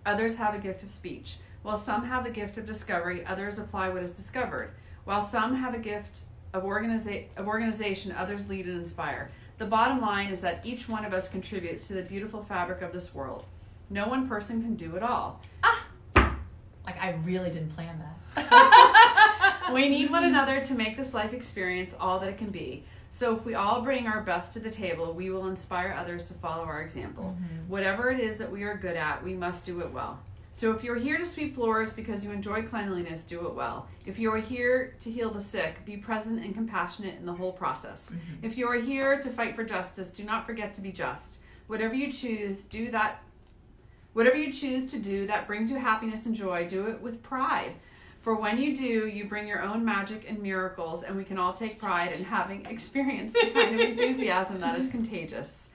others 0.06 0.36
have 0.38 0.56
a 0.56 0.60
gift 0.60 0.84
of 0.84 0.90
speech. 0.90 1.38
While 1.62 1.78
some 1.78 2.06
have 2.06 2.24
the 2.24 2.32
gift 2.32 2.58
of 2.58 2.66
discovery, 2.66 3.24
others 3.26 3.60
apply 3.60 3.90
what 3.90 4.04
is 4.04 4.12
discovered. 4.12 4.72
While 5.06 5.22
some 5.22 5.56
have 5.56 5.76
a 5.76 5.80
gift 5.80 6.26
of, 6.54 6.64
organiza- 6.64 7.26
of 7.38 7.48
organization, 7.48 8.12
others 8.12 8.50
lead 8.50 8.66
and 8.66 8.78
inspire. 8.78 9.30
The 9.60 9.66
bottom 9.66 10.02
line 10.02 10.30
is 10.30 10.42
that 10.42 10.66
each 10.66 10.90
one 10.90 11.06
of 11.06 11.14
us 11.14 11.30
contributes 11.30 11.88
to 11.88 11.94
the 11.94 12.02
beautiful 12.02 12.44
fabric 12.44 12.82
of 12.82 12.92
this 12.92 13.14
world. 13.14 13.46
No 13.90 14.08
one 14.08 14.28
person 14.28 14.62
can 14.64 14.76
do 14.76 14.96
it 14.96 15.04
all. 15.04 15.42
Ah! 15.64 15.86
Like 16.16 17.00
I 17.00 17.20
really 17.24 17.52
didn't 17.52 17.76
plan 17.76 18.00
that. 18.00 19.70
we 19.74 19.90
need 19.90 20.10
one 20.10 20.24
another 20.24 20.60
to 20.62 20.74
make 20.74 20.98
this 20.98 21.14
life 21.14 21.34
experience 21.34 21.94
all 22.00 22.20
that 22.20 22.30
it 22.30 22.38
can 22.38 22.50
be. 22.50 22.84
So 23.10 23.36
if 23.36 23.46
we 23.46 23.56
all 23.56 23.82
bring 23.82 24.08
our 24.08 24.22
best 24.22 24.54
to 24.54 24.60
the 24.60 24.70
table, 24.70 25.14
we 25.14 25.32
will 25.32 25.48
inspire 25.48 25.96
others 25.98 26.26
to 26.26 26.34
follow 26.36 26.64
our 26.64 26.82
example. 26.82 27.36
Mm-hmm. 27.36 27.70
Whatever 27.70 28.12
it 28.12 28.20
is 28.20 28.38
that 28.38 28.52
we 28.52 28.64
are 28.64 28.78
good 28.78 28.96
at, 28.96 29.24
we 29.24 29.34
must 29.34 29.66
do 29.66 29.82
it 29.82 29.92
well. 29.92 30.20
So 30.52 30.72
if 30.72 30.84
you're 30.84 30.96
here 30.96 31.18
to 31.18 31.26
sweep 31.26 31.56
floors 31.56 31.94
because 31.94 32.26
you 32.26 32.32
enjoy 32.32 32.64
cleanliness, 32.64 33.24
do 33.24 33.46
it 33.48 33.54
well. 33.54 33.88
If 34.06 34.20
you 34.20 34.32
are 34.34 34.40
here 34.40 34.96
to 35.00 35.12
heal 35.12 35.30
the 35.32 35.42
sick, 35.42 35.86
be 35.86 35.98
present 35.98 36.44
and 36.44 36.54
compassionate 36.54 37.16
in 37.20 37.26
the 37.26 37.34
whole 37.34 37.54
process. 37.54 38.12
Mm-hmm. 38.12 38.46
If 38.46 38.58
you 38.58 38.68
are 38.68 38.80
here 38.80 39.20
to 39.20 39.30
fight 39.30 39.56
for 39.56 39.64
justice, 39.64 40.10
do 40.10 40.24
not 40.24 40.46
forget 40.46 40.74
to 40.76 40.82
be 40.82 40.92
just. 40.92 41.40
Whatever 41.68 41.94
you 41.94 42.12
choose, 42.12 42.64
do 42.64 42.92
that 42.92 43.24
Whatever 44.14 44.38
you 44.38 44.52
choose 44.52 44.86
to 44.92 45.00
do 45.00 45.28
that 45.28 45.48
brings 45.48 45.70
you 45.70 45.78
happiness 45.78 46.26
and 46.26 46.36
joy, 46.36 46.68
do 46.68 46.88
it 46.88 47.00
with 47.00 47.22
pride. 47.22 47.74
For 48.20 48.36
when 48.36 48.62
you 48.62 48.76
do, 48.76 49.08
you 49.08 49.26
bring 49.26 49.48
your 49.48 49.62
own 49.62 49.86
magic 49.86 50.26
and 50.28 50.42
miracles, 50.42 51.04
and 51.04 51.16
we 51.16 51.24
can 51.24 51.38
all 51.38 51.54
take 51.54 51.80
pride 51.80 52.12
in 52.12 52.26
having 52.26 52.66
experienced 52.66 53.34
the 53.34 53.50
kind 53.52 53.76
of 53.76 53.82
enthusiasm 53.82 54.60
that 54.60 54.78
is 54.78 54.90
contagious. 54.90 55.72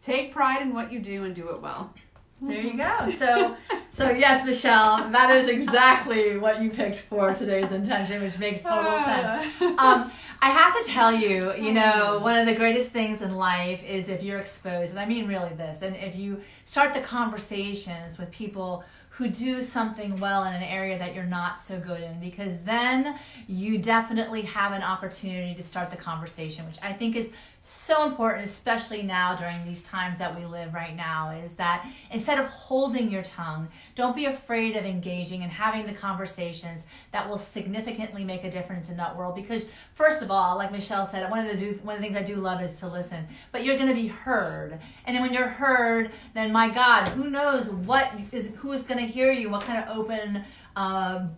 Take 0.00 0.32
pride 0.32 0.62
in 0.62 0.74
what 0.74 0.92
you 0.92 1.00
do 1.00 1.24
and 1.24 1.34
do 1.34 1.50
it 1.50 1.60
well. 1.60 1.92
There 2.40 2.60
you 2.60 2.76
go. 2.76 3.08
So, 3.08 3.56
so 3.90 4.10
yes, 4.10 4.44
Michelle, 4.44 5.10
that 5.10 5.30
is 5.36 5.48
exactly 5.48 6.38
what 6.38 6.60
you 6.60 6.70
picked 6.70 6.96
for 6.96 7.32
today's 7.34 7.70
intention, 7.70 8.22
which 8.22 8.38
makes 8.38 8.62
total 8.62 8.98
sense. 9.04 9.60
Um, 9.60 10.10
I 10.40 10.50
have 10.50 10.84
to 10.84 10.90
tell 10.90 11.12
you, 11.12 11.54
you 11.54 11.72
know, 11.72 12.18
one 12.20 12.36
of 12.36 12.46
the 12.46 12.54
greatest 12.54 12.90
things 12.90 13.22
in 13.22 13.36
life 13.36 13.84
is 13.84 14.08
if 14.08 14.24
you're 14.24 14.40
exposed, 14.40 14.90
and 14.90 14.98
I 14.98 15.06
mean 15.06 15.28
really 15.28 15.54
this, 15.54 15.82
and 15.82 15.94
if 15.94 16.16
you 16.16 16.40
start 16.64 16.94
the 16.94 17.00
conversations 17.00 18.18
with 18.18 18.30
people 18.32 18.82
who 19.16 19.28
do 19.28 19.62
something 19.62 20.18
well 20.20 20.44
in 20.44 20.54
an 20.54 20.62
area 20.62 20.98
that 20.98 21.14
you're 21.14 21.24
not 21.24 21.58
so 21.58 21.78
good 21.78 22.00
in 22.00 22.18
because 22.18 22.56
then 22.64 23.18
you 23.46 23.78
definitely 23.78 24.42
have 24.42 24.72
an 24.72 24.82
opportunity 24.82 25.54
to 25.54 25.62
start 25.62 25.90
the 25.90 25.96
conversation 25.96 26.64
which 26.66 26.78
i 26.82 26.92
think 26.92 27.14
is 27.14 27.30
so 27.64 28.04
important 28.04 28.44
especially 28.44 29.04
now 29.04 29.36
during 29.36 29.64
these 29.64 29.84
times 29.84 30.18
that 30.18 30.36
we 30.36 30.44
live 30.44 30.74
right 30.74 30.96
now 30.96 31.30
is 31.30 31.54
that 31.54 31.86
instead 32.10 32.36
of 32.40 32.46
holding 32.46 33.08
your 33.08 33.22
tongue 33.22 33.68
don't 33.94 34.16
be 34.16 34.24
afraid 34.24 34.76
of 34.76 34.84
engaging 34.84 35.44
and 35.44 35.52
having 35.52 35.86
the 35.86 35.92
conversations 35.92 36.86
that 37.12 37.28
will 37.28 37.38
significantly 37.38 38.24
make 38.24 38.42
a 38.42 38.50
difference 38.50 38.90
in 38.90 38.96
that 38.96 39.16
world. 39.16 39.36
Because 39.36 39.66
first 39.94 40.22
of 40.22 40.30
all 40.30 40.56
like 40.56 40.72
michelle 40.72 41.06
said 41.06 41.30
one 41.30 41.38
of 41.38 41.46
the 41.46 41.56
do, 41.56 41.78
one 41.84 41.94
of 41.94 42.02
the 42.02 42.08
things 42.08 42.16
i 42.16 42.22
do 42.22 42.34
love 42.34 42.60
is 42.60 42.80
to 42.80 42.88
listen 42.88 43.24
but 43.52 43.64
you're 43.64 43.76
going 43.76 43.88
to 43.88 43.94
be 43.94 44.08
heard. 44.08 44.80
And 45.06 45.20
when 45.20 45.32
you're 45.32 45.46
heard 45.46 46.10
then 46.34 46.50
my 46.50 46.68
god 46.68 47.06
who 47.08 47.30
knows 47.30 47.70
what 47.70 48.10
is 48.32 48.56
who 48.56 48.72
is 48.72 48.82
going 48.82 48.98
to 48.98 49.01
hear 49.06 49.32
you, 49.32 49.50
what 49.50 49.62
kind 49.62 49.82
of 49.82 49.96
open 49.96 50.44
um, 50.76 51.30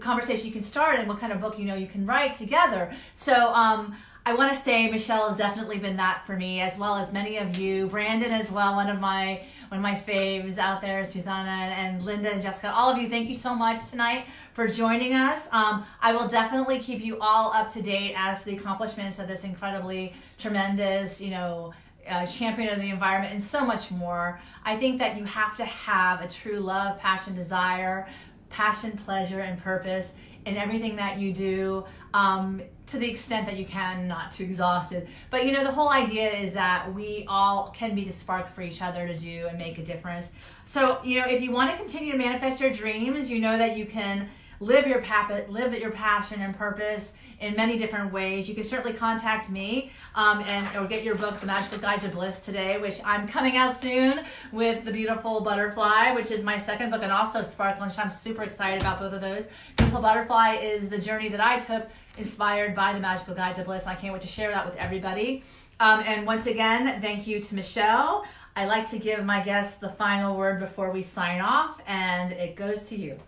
conversation 0.00 0.46
you 0.46 0.52
can 0.52 0.64
start, 0.64 0.98
and 0.98 1.08
what 1.08 1.18
kind 1.18 1.32
of 1.32 1.40
book 1.40 1.58
you 1.58 1.64
know 1.64 1.74
you 1.74 1.86
can 1.86 2.06
write 2.06 2.34
together. 2.34 2.92
So 3.14 3.34
um, 3.54 3.94
I 4.26 4.34
want 4.34 4.54
to 4.54 4.60
say 4.60 4.90
Michelle 4.90 5.28
has 5.28 5.38
definitely 5.38 5.78
been 5.78 5.96
that 5.96 6.26
for 6.26 6.36
me, 6.36 6.60
as 6.60 6.76
well 6.76 6.96
as 6.96 7.12
many 7.12 7.38
of 7.38 7.56
you. 7.56 7.86
Brandon 7.86 8.32
as 8.32 8.50
well, 8.50 8.74
one 8.74 8.90
of 8.90 9.00
my 9.00 9.42
one 9.68 9.78
of 9.78 9.82
my 9.82 9.94
faves 9.94 10.58
out 10.58 10.80
there, 10.80 11.04
Susanna 11.04 11.50
and 11.50 12.04
Linda 12.04 12.32
and 12.32 12.42
Jessica. 12.42 12.72
All 12.72 12.90
of 12.90 12.98
you, 12.98 13.08
thank 13.08 13.28
you 13.28 13.36
so 13.36 13.54
much 13.54 13.88
tonight 13.88 14.26
for 14.52 14.66
joining 14.66 15.14
us. 15.14 15.48
Um, 15.52 15.84
I 16.02 16.12
will 16.12 16.28
definitely 16.28 16.80
keep 16.80 17.04
you 17.04 17.18
all 17.20 17.52
up 17.52 17.72
to 17.72 17.82
date 17.82 18.14
as 18.16 18.42
the 18.42 18.56
accomplishments 18.56 19.20
of 19.20 19.28
this 19.28 19.44
incredibly 19.44 20.12
tremendous, 20.38 21.20
you 21.20 21.30
know, 21.30 21.72
uh, 22.10 22.26
champion 22.26 22.72
of 22.72 22.80
the 22.80 22.90
environment, 22.90 23.32
and 23.32 23.42
so 23.42 23.64
much 23.64 23.90
more. 23.90 24.40
I 24.64 24.76
think 24.76 24.98
that 24.98 25.16
you 25.16 25.24
have 25.24 25.56
to 25.56 25.64
have 25.64 26.22
a 26.22 26.28
true 26.28 26.58
love, 26.58 26.98
passion, 26.98 27.34
desire, 27.34 28.08
passion, 28.48 28.98
pleasure, 29.04 29.40
and 29.40 29.58
purpose 29.58 30.12
in 30.46 30.56
everything 30.56 30.96
that 30.96 31.18
you 31.18 31.32
do 31.32 31.84
um, 32.14 32.62
to 32.86 32.98
the 32.98 33.08
extent 33.08 33.46
that 33.46 33.56
you 33.56 33.64
can, 33.64 34.08
not 34.08 34.32
too 34.32 34.44
exhausted. 34.44 35.06
But 35.30 35.46
you 35.46 35.52
know, 35.52 35.62
the 35.62 35.70
whole 35.70 35.90
idea 35.90 36.30
is 36.30 36.52
that 36.54 36.92
we 36.94 37.24
all 37.28 37.70
can 37.70 37.94
be 37.94 38.04
the 38.04 38.12
spark 38.12 38.50
for 38.50 38.62
each 38.62 38.82
other 38.82 39.06
to 39.06 39.16
do 39.16 39.46
and 39.48 39.58
make 39.58 39.78
a 39.78 39.84
difference. 39.84 40.32
So, 40.64 41.00
you 41.04 41.20
know, 41.20 41.26
if 41.26 41.42
you 41.42 41.52
want 41.52 41.70
to 41.70 41.76
continue 41.76 42.12
to 42.12 42.18
manifest 42.18 42.60
your 42.60 42.70
dreams, 42.70 43.30
you 43.30 43.38
know 43.38 43.56
that 43.58 43.76
you 43.76 43.86
can 43.86 44.28
live 44.60 44.86
your 44.86 45.00
pap- 45.00 45.48
live 45.48 45.76
your 45.78 45.90
passion 45.90 46.42
and 46.42 46.54
purpose 46.54 47.14
in 47.40 47.56
many 47.56 47.78
different 47.78 48.12
ways. 48.12 48.48
You 48.48 48.54
can 48.54 48.62
certainly 48.62 48.96
contact 48.96 49.50
me 49.50 49.90
um, 50.14 50.40
and 50.46 50.76
or 50.76 50.86
get 50.86 51.02
your 51.02 51.14
book, 51.14 51.40
The 51.40 51.46
Magical 51.46 51.78
Guide 51.78 52.02
to 52.02 52.08
Bliss, 52.08 52.40
today, 52.40 52.78
which 52.78 53.00
I'm 53.04 53.26
coming 53.26 53.56
out 53.56 53.74
soon 53.74 54.20
with 54.52 54.84
The 54.84 54.92
Beautiful 54.92 55.40
Butterfly, 55.40 56.12
which 56.12 56.30
is 56.30 56.42
my 56.42 56.58
second 56.58 56.90
book, 56.90 57.02
and 57.02 57.10
also 57.10 57.42
Sparkle. 57.42 57.82
I'm 57.82 58.10
super 58.10 58.42
excited 58.42 58.82
about 58.82 59.00
both 59.00 59.14
of 59.14 59.22
those. 59.22 59.44
Beautiful 59.78 60.02
Butterfly 60.02 60.56
is 60.56 60.90
the 60.90 60.98
journey 60.98 61.30
that 61.30 61.40
I 61.40 61.58
took, 61.58 61.88
inspired 62.18 62.74
by 62.74 62.92
The 62.92 63.00
Magical 63.00 63.34
Guide 63.34 63.54
to 63.54 63.64
Bliss. 63.64 63.82
And 63.82 63.92
I 63.92 63.94
can't 63.94 64.12
wait 64.12 64.22
to 64.22 64.28
share 64.28 64.50
that 64.50 64.66
with 64.66 64.76
everybody. 64.76 65.42
Um, 65.80 66.00
and 66.06 66.26
once 66.26 66.44
again, 66.44 67.00
thank 67.00 67.26
you 67.26 67.40
to 67.40 67.54
Michelle. 67.54 68.26
I 68.54 68.66
like 68.66 68.90
to 68.90 68.98
give 68.98 69.24
my 69.24 69.42
guests 69.42 69.78
the 69.78 69.88
final 69.88 70.36
word 70.36 70.60
before 70.60 70.90
we 70.92 71.00
sign 71.00 71.40
off, 71.40 71.80
and 71.86 72.32
it 72.32 72.56
goes 72.56 72.84
to 72.90 72.96
you. 72.96 73.18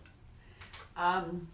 Um, 0.97 1.49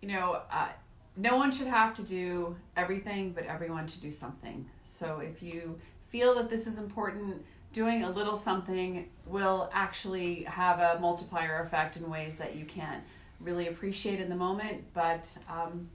you 0.00 0.08
know, 0.08 0.42
uh, 0.50 0.68
no 1.16 1.36
one 1.36 1.52
should 1.52 1.66
have 1.66 1.94
to 1.94 2.02
do 2.02 2.56
everything, 2.76 3.32
but 3.32 3.44
everyone 3.44 3.86
should 3.86 4.00
do 4.00 4.12
something. 4.12 4.66
So 4.84 5.20
if 5.20 5.42
you 5.42 5.78
feel 6.08 6.34
that 6.36 6.48
this 6.48 6.66
is 6.66 6.78
important, 6.78 7.44
doing 7.72 8.04
a 8.04 8.10
little 8.10 8.36
something 8.36 9.08
will 9.26 9.70
actually 9.72 10.44
have 10.44 10.78
a 10.78 10.98
multiplier 11.00 11.62
effect 11.62 11.96
in 11.96 12.08
ways 12.10 12.36
that 12.36 12.54
you 12.54 12.64
can't 12.64 13.02
really 13.40 13.68
appreciate 13.68 14.20
in 14.20 14.28
the 14.28 14.36
moment. 14.36 14.84
But 14.94 15.34
um, 15.48 15.88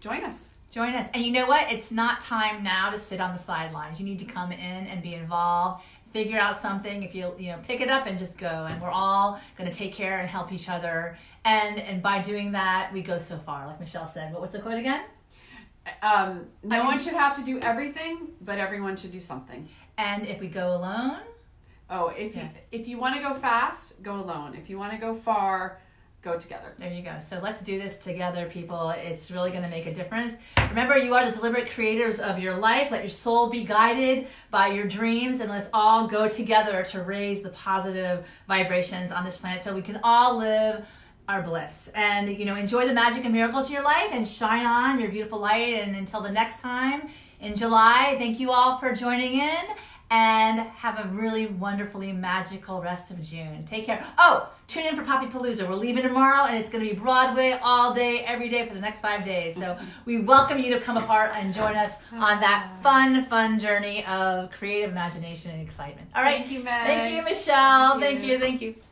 join 0.00 0.24
us. 0.24 0.54
Join 0.70 0.94
us. 0.94 1.08
And 1.14 1.24
you 1.24 1.32
know 1.32 1.46
what? 1.46 1.70
It's 1.72 1.90
not 1.90 2.20
time 2.20 2.62
now 2.62 2.90
to 2.90 2.98
sit 2.98 3.20
on 3.20 3.32
the 3.32 3.38
sidelines. 3.38 3.98
You 3.98 4.06
need 4.06 4.20
to 4.20 4.24
come 4.24 4.52
in 4.52 4.86
and 4.86 5.02
be 5.02 5.14
involved 5.14 5.82
figure 6.12 6.38
out 6.38 6.56
something 6.56 7.02
if 7.02 7.14
you 7.14 7.32
you 7.38 7.52
know 7.52 7.58
pick 7.66 7.80
it 7.80 7.88
up 7.88 8.06
and 8.06 8.18
just 8.18 8.36
go 8.36 8.66
and 8.68 8.80
we're 8.82 8.90
all 8.90 9.40
going 9.56 9.70
to 9.70 9.76
take 9.76 9.92
care 9.92 10.18
and 10.18 10.28
help 10.28 10.52
each 10.52 10.68
other. 10.68 11.16
And 11.44 11.78
and 11.78 12.02
by 12.02 12.22
doing 12.22 12.52
that 12.52 12.92
we 12.92 13.02
go 13.02 13.18
so 13.18 13.38
far 13.38 13.66
like 13.66 13.80
michelle 13.80 14.08
said. 14.08 14.32
What 14.32 14.42
was 14.42 14.50
the 14.50 14.60
quote 14.60 14.78
again? 14.78 15.04
Um, 16.02 16.46
no 16.62 16.84
one 16.84 16.98
should 16.98 17.14
have 17.14 17.36
to 17.36 17.42
do 17.42 17.58
everything 17.60 18.28
but 18.40 18.58
everyone 18.58 18.96
should 18.96 19.12
do 19.12 19.20
something. 19.20 19.68
And 19.98 20.26
if 20.26 20.40
we 20.40 20.48
go 20.48 20.74
alone? 20.76 21.20
Oh 21.88 22.08
if 22.08 22.36
yeah. 22.36 22.44
you 22.44 22.48
if 22.72 22.88
you 22.88 22.98
want 22.98 23.16
to 23.16 23.22
go 23.22 23.34
fast 23.34 24.02
go 24.02 24.14
alone. 24.14 24.54
If 24.54 24.68
you 24.68 24.78
want 24.78 24.92
to 24.92 24.98
go 24.98 25.14
far 25.14 25.80
go 26.22 26.38
together. 26.38 26.74
There 26.78 26.92
you 26.92 27.02
go. 27.02 27.18
So 27.20 27.40
let's 27.42 27.62
do 27.62 27.80
this 27.80 27.96
together, 27.96 28.46
people. 28.46 28.90
It's 28.90 29.30
really 29.30 29.50
going 29.50 29.62
to 29.62 29.68
make 29.68 29.86
a 29.86 29.94
difference. 29.94 30.36
Remember, 30.68 30.98
you 30.98 31.14
are 31.14 31.24
the 31.24 31.36
deliberate 31.36 31.70
creators 31.70 32.20
of 32.20 32.38
your 32.38 32.56
life. 32.56 32.90
Let 32.90 33.02
your 33.02 33.10
soul 33.10 33.48
be 33.48 33.64
guided 33.64 34.26
by 34.50 34.68
your 34.68 34.86
dreams, 34.86 35.40
and 35.40 35.50
let's 35.50 35.68
all 35.72 36.06
go 36.06 36.28
together 36.28 36.82
to 36.84 37.02
raise 37.02 37.40
the 37.40 37.50
positive 37.50 38.26
vibrations 38.46 39.12
on 39.12 39.24
this 39.24 39.38
planet 39.38 39.62
so 39.62 39.74
we 39.74 39.82
can 39.82 40.00
all 40.04 40.36
live 40.36 40.84
our 41.26 41.42
bliss. 41.42 41.90
And, 41.94 42.36
you 42.36 42.44
know, 42.44 42.56
enjoy 42.56 42.86
the 42.86 42.92
magic 42.92 43.24
and 43.24 43.32
miracles 43.32 43.68
in 43.68 43.74
your 43.74 43.84
life 43.84 44.10
and 44.12 44.26
shine 44.26 44.66
on 44.66 45.00
your 45.00 45.10
beautiful 45.10 45.38
light. 45.38 45.74
And 45.74 45.96
until 45.96 46.20
the 46.20 46.30
next 46.30 46.60
time 46.60 47.08
in 47.40 47.54
July, 47.54 48.16
thank 48.18 48.40
you 48.40 48.50
all 48.50 48.78
for 48.78 48.92
joining 48.92 49.34
in 49.34 49.64
and 50.10 50.58
have 50.58 50.98
a 50.98 51.08
really 51.08 51.46
wonderfully 51.46 52.12
magical 52.12 52.82
rest 52.82 53.12
of 53.12 53.22
June. 53.22 53.64
Take 53.64 53.86
care. 53.86 54.04
Oh, 54.18 54.50
tune 54.70 54.86
in 54.86 54.94
for 54.94 55.02
Poppy 55.02 55.26
Palooza. 55.26 55.68
We're 55.68 55.74
leaving 55.74 56.04
tomorrow 56.04 56.46
and 56.46 56.56
it's 56.56 56.68
going 56.70 56.84
to 56.84 56.94
be 56.94 56.98
Broadway 56.98 57.58
all 57.60 57.92
day, 57.92 58.20
every 58.20 58.48
day 58.48 58.66
for 58.66 58.72
the 58.72 58.80
next 58.80 59.00
five 59.00 59.24
days. 59.24 59.56
So 59.56 59.76
we 60.04 60.20
welcome 60.20 60.60
you 60.60 60.72
to 60.74 60.80
come 60.80 60.96
apart 60.96 61.32
and 61.34 61.52
join 61.52 61.76
us 61.76 61.96
on 62.12 62.40
that 62.40 62.70
oh, 62.72 62.82
fun, 62.82 63.24
fun 63.24 63.58
journey 63.58 64.04
of 64.06 64.52
creative 64.52 64.90
imagination 64.90 65.50
and 65.50 65.60
excitement. 65.60 66.08
All 66.14 66.22
right. 66.22 66.38
Thank 66.38 66.52
you, 66.52 66.62
Meg. 66.62 66.86
Thank 66.86 67.14
you, 67.16 67.22
Michelle. 67.22 67.98
Thank 67.98 68.22
you. 68.22 68.38
Thank 68.38 68.62
you. 68.62 68.72
Thank 68.72 68.76
you. 68.76 68.89